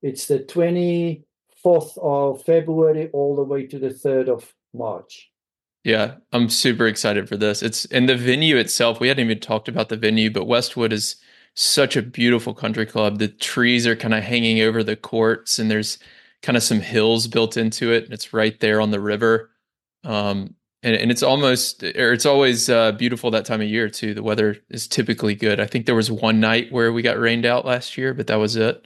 It's 0.01 0.27
the 0.27 0.39
24th 0.39 1.97
of 1.97 2.41
February 2.45 3.09
all 3.11 3.35
the 3.35 3.43
way 3.43 3.67
to 3.67 3.77
the 3.77 3.89
3rd 3.89 4.29
of 4.29 4.53
March. 4.73 5.29
Yeah, 5.83 6.15
I'm 6.31 6.47
super 6.47 6.87
excited 6.87 7.27
for 7.27 7.35
this. 7.35 7.61
It's 7.61 7.83
and 7.85 8.07
the 8.07 8.15
venue 8.15 8.55
itself, 8.55 9.01
we 9.01 9.09
hadn't 9.09 9.25
even 9.25 9.41
talked 9.41 9.67
about 9.67 9.89
the 9.89 9.97
venue, 9.97 10.31
but 10.31 10.47
Westwood 10.47 10.93
is 10.93 11.17
such 11.55 11.97
a 11.97 12.01
beautiful 12.01 12.53
country 12.53 12.85
club. 12.85 13.19
The 13.19 13.27
trees 13.27 13.85
are 13.85 13.97
kind 13.97 14.13
of 14.13 14.23
hanging 14.23 14.61
over 14.61 14.85
the 14.85 14.95
courts 14.95 15.59
and 15.59 15.69
there's 15.69 15.99
kind 16.41 16.55
of 16.55 16.63
some 16.63 16.79
hills 16.79 17.27
built 17.27 17.57
into 17.57 17.91
it. 17.91 18.05
And 18.05 18.13
it's 18.13 18.31
right 18.31 18.57
there 18.61 18.79
on 18.79 18.91
the 18.91 19.01
river. 19.01 19.51
Um, 20.05 20.55
and, 20.83 20.95
and 20.95 21.11
it's 21.11 21.23
almost 21.23 21.83
or 21.83 22.13
it's 22.13 22.25
always 22.25 22.69
uh, 22.69 22.91
beautiful 22.91 23.31
that 23.31 23.45
time 23.45 23.61
of 23.61 23.67
year 23.67 23.89
too. 23.89 24.13
The 24.13 24.23
weather 24.23 24.57
is 24.69 24.87
typically 24.87 25.33
good. 25.33 25.59
I 25.59 25.65
think 25.65 25.85
there 25.85 25.95
was 25.95 26.11
one 26.11 26.39
night 26.39 26.71
where 26.71 26.91
we 26.91 27.01
got 27.01 27.17
rained 27.17 27.45
out 27.45 27.65
last 27.65 27.97
year, 27.97 28.13
but 28.13 28.27
that 28.27 28.35
was 28.35 28.55
it. 28.55 28.85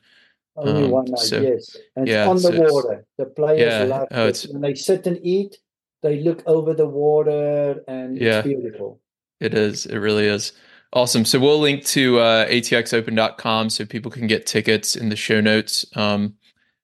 Only 0.56 0.86
um, 0.86 0.92
one 0.92 1.06
night, 1.06 1.20
so, 1.20 1.42
yes. 1.42 1.76
And 1.96 2.08
yeah, 2.08 2.28
on 2.28 2.36
the 2.38 2.42
so 2.42 2.74
water. 2.74 3.06
The 3.18 3.26
players 3.26 3.60
yeah, 3.60 3.84
love 3.84 4.08
oh, 4.12 4.28
it. 4.28 4.46
When 4.52 4.62
they 4.62 4.76
sit 4.76 5.06
and 5.06 5.20
eat, 5.22 5.58
they 6.02 6.20
look 6.22 6.44
over 6.46 6.74
the 6.74 6.88
water 6.88 7.84
and 7.88 8.18
yeah, 8.18 8.40
it's 8.40 8.48
beautiful. 8.48 9.02
It 9.40 9.54
is. 9.54 9.86
It 9.86 9.98
really 9.98 10.26
is. 10.26 10.54
Awesome. 10.94 11.26
So 11.26 11.40
we'll 11.40 11.60
link 11.60 11.86
to 11.88 12.20
uh, 12.20 12.48
atxopen.com 12.48 13.70
so 13.70 13.86
people 13.86 14.10
can 14.10 14.26
get 14.26 14.46
tickets 14.46 14.96
in 14.96 15.10
the 15.10 15.16
show 15.16 15.42
notes, 15.42 15.86
um, 15.96 16.36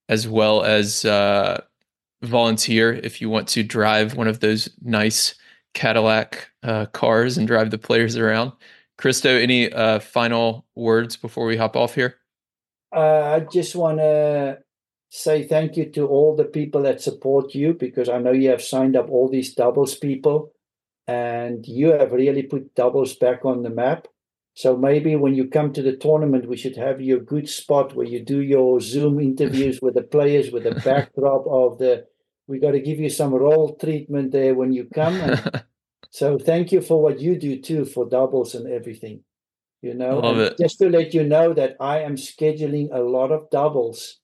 as 0.09 0.27
well 0.27 0.63
as 0.63 1.05
uh, 1.05 1.61
volunteer 2.23 2.93
if 2.93 3.21
you 3.21 3.29
want 3.29 3.47
to 3.49 3.63
drive 3.63 4.15
one 4.15 4.27
of 4.27 4.39
those 4.39 4.69
nice 4.81 5.35
Cadillac 5.73 6.49
uh, 6.63 6.85
cars 6.87 7.37
and 7.37 7.47
drive 7.47 7.71
the 7.71 7.77
players 7.77 8.15
around. 8.15 8.51
Christo, 8.97 9.29
any 9.29 9.71
uh, 9.71 9.99
final 9.99 10.65
words 10.75 11.17
before 11.17 11.45
we 11.45 11.57
hop 11.57 11.75
off 11.75 11.95
here? 11.95 12.15
Uh, 12.95 13.35
I 13.35 13.39
just 13.39 13.75
want 13.75 13.97
to 13.97 14.59
say 15.09 15.43
thank 15.43 15.77
you 15.77 15.85
to 15.91 16.07
all 16.07 16.35
the 16.35 16.45
people 16.45 16.81
that 16.83 17.01
support 17.01 17.53
you 17.53 17.73
because 17.73 18.07
I 18.09 18.19
know 18.19 18.31
you 18.31 18.49
have 18.49 18.61
signed 18.61 18.95
up 18.95 19.09
all 19.09 19.29
these 19.29 19.53
doubles 19.53 19.95
people. 19.95 20.51
and 21.05 21.67
you 21.67 21.91
have 21.91 22.13
really 22.13 22.43
put 22.43 22.73
doubles 22.75 23.13
back 23.13 23.43
on 23.43 23.63
the 23.63 23.69
map. 23.69 24.07
So 24.55 24.77
maybe 24.77 25.15
when 25.17 25.33
you 25.35 25.47
come 25.49 25.73
to 25.73 25.81
the 25.81 25.97
tournament, 25.97 26.47
we 26.47 26.55
should 26.55 26.77
have 26.77 27.01
you 27.01 27.17
a 27.17 27.19
good 27.19 27.49
spot 27.49 27.93
where 27.93 28.05
you 28.05 28.23
do 28.23 28.41
your 28.41 28.79
Zoom 28.79 29.19
interviews 29.29 29.79
with 29.81 29.95
the 29.95 30.03
players 30.03 30.51
with 30.51 30.65
a 30.65 30.75
backdrop 30.85 31.45
of 31.47 31.77
the. 31.77 32.05
We 32.47 32.59
got 32.59 32.71
to 32.71 32.79
give 32.79 32.99
you 32.99 33.09
some 33.09 33.33
role 33.33 33.75
treatment 33.75 34.31
there 34.31 34.55
when 34.55 34.73
you 34.73 34.87
come. 34.93 35.15
And 35.15 35.63
so 36.09 36.37
thank 36.37 36.71
you 36.71 36.81
for 36.81 37.01
what 37.01 37.19
you 37.19 37.37
do 37.37 37.61
too 37.61 37.85
for 37.85 38.07
doubles 38.07 38.55
and 38.55 38.67
everything. 38.67 39.23
You 39.81 39.93
know, 39.93 40.53
just 40.57 40.77
to 40.79 40.89
let 40.89 41.13
you 41.13 41.25
know 41.25 41.53
that 41.53 41.75
I 41.79 41.99
am 41.99 42.15
scheduling 42.15 42.87
a 42.93 43.01
lot 43.01 43.33
of 43.33 43.49
doubles 43.49 44.19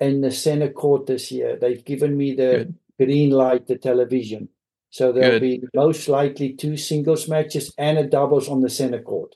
in 0.00 0.22
the 0.22 0.30
center 0.30 0.70
court 0.70 1.06
this 1.06 1.30
year. 1.30 1.58
They've 1.60 1.84
given 1.84 2.16
me 2.16 2.34
the 2.34 2.64
Good. 2.64 2.74
green 2.98 3.30
light, 3.30 3.66
the 3.66 3.76
television. 3.76 4.48
So 4.88 5.12
there'll 5.12 5.38
Good. 5.38 5.42
be 5.42 5.62
most 5.74 6.08
likely 6.08 6.54
two 6.54 6.78
singles 6.78 7.28
matches 7.28 7.74
and 7.76 7.98
a 7.98 8.06
doubles 8.06 8.48
on 8.48 8.62
the 8.62 8.70
center 8.70 9.02
court. 9.02 9.34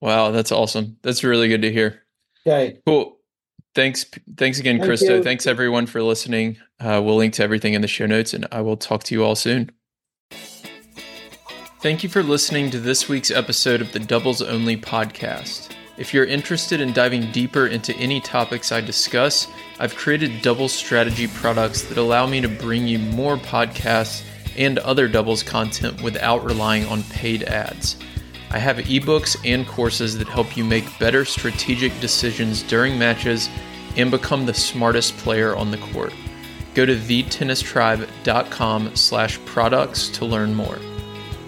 Wow, 0.00 0.32
that's 0.32 0.50
awesome. 0.50 0.96
That's 1.02 1.22
really 1.22 1.48
good 1.48 1.62
to 1.62 1.72
hear. 1.72 2.02
Okay. 2.44 2.80
Cool. 2.84 3.15
Thanks. 3.76 4.06
Thanks 4.38 4.58
again, 4.58 4.78
Thank 4.78 4.88
Christo. 4.88 5.16
you. 5.16 5.22
Thanks 5.22 5.46
everyone 5.46 5.84
for 5.84 6.02
listening. 6.02 6.56
Uh, 6.80 7.02
we'll 7.04 7.16
link 7.16 7.34
to 7.34 7.44
everything 7.44 7.74
in 7.74 7.82
the 7.82 7.88
show 7.88 8.06
notes, 8.06 8.32
and 8.32 8.46
I 8.50 8.62
will 8.62 8.78
talk 8.78 9.04
to 9.04 9.14
you 9.14 9.22
all 9.22 9.36
soon. 9.36 9.70
Thank 11.80 12.02
you 12.02 12.08
for 12.08 12.22
listening 12.22 12.70
to 12.70 12.80
this 12.80 13.06
week's 13.06 13.30
episode 13.30 13.82
of 13.82 13.92
the 13.92 13.98
Doubles 13.98 14.40
Only 14.40 14.78
podcast. 14.78 15.72
If 15.98 16.14
you're 16.14 16.24
interested 16.24 16.80
in 16.80 16.94
diving 16.94 17.30
deeper 17.32 17.66
into 17.66 17.94
any 17.96 18.18
topics 18.18 18.72
I 18.72 18.80
discuss, 18.80 19.46
I've 19.78 19.94
created 19.94 20.40
double 20.40 20.68
strategy 20.68 21.28
products 21.28 21.82
that 21.82 21.98
allow 21.98 22.26
me 22.26 22.40
to 22.40 22.48
bring 22.48 22.88
you 22.88 22.98
more 22.98 23.36
podcasts 23.36 24.24
and 24.56 24.78
other 24.78 25.06
doubles 25.06 25.42
content 25.42 26.00
without 26.00 26.42
relying 26.44 26.86
on 26.86 27.02
paid 27.04 27.42
ads. 27.42 27.96
I 28.50 28.58
have 28.58 28.78
ebooks 28.78 29.36
and 29.44 29.66
courses 29.66 30.16
that 30.18 30.28
help 30.28 30.56
you 30.56 30.64
make 30.64 30.98
better 30.98 31.24
strategic 31.24 31.98
decisions 32.00 32.62
during 32.62 32.98
matches 32.98 33.48
and 33.96 34.10
become 34.10 34.46
the 34.46 34.54
smartest 34.54 35.16
player 35.18 35.56
on 35.56 35.70
the 35.70 35.78
court. 35.78 36.12
Go 36.74 36.86
to 36.86 36.94
thetennistribe.com 36.94 38.96
slash 38.96 39.38
products 39.46 40.08
to 40.10 40.24
learn 40.24 40.54
more. 40.54 40.78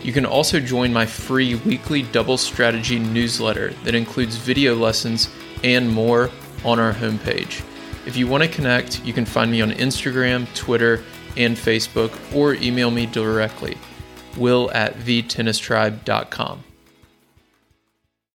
You 0.02 0.12
can 0.12 0.24
also 0.24 0.58
join 0.58 0.92
my 0.92 1.06
free 1.06 1.56
weekly 1.56 2.02
double 2.02 2.38
strategy 2.38 2.98
newsletter 2.98 3.72
that 3.84 3.94
includes 3.94 4.36
video 4.36 4.74
lessons 4.74 5.28
and 5.62 5.90
more 5.90 6.30
on 6.64 6.78
our 6.78 6.92
homepage. 6.92 7.62
If 8.06 8.16
you 8.16 8.26
want 8.26 8.42
to 8.42 8.48
connect, 8.48 9.04
you 9.04 9.12
can 9.12 9.26
find 9.26 9.50
me 9.50 9.60
on 9.60 9.70
Instagram, 9.72 10.52
Twitter, 10.54 11.04
and 11.36 11.56
Facebook, 11.56 12.16
or 12.34 12.54
email 12.54 12.90
me 12.90 13.06
directly, 13.06 13.76
will 14.36 14.70
at 14.72 14.94
thetennistribe.com. 15.00 16.64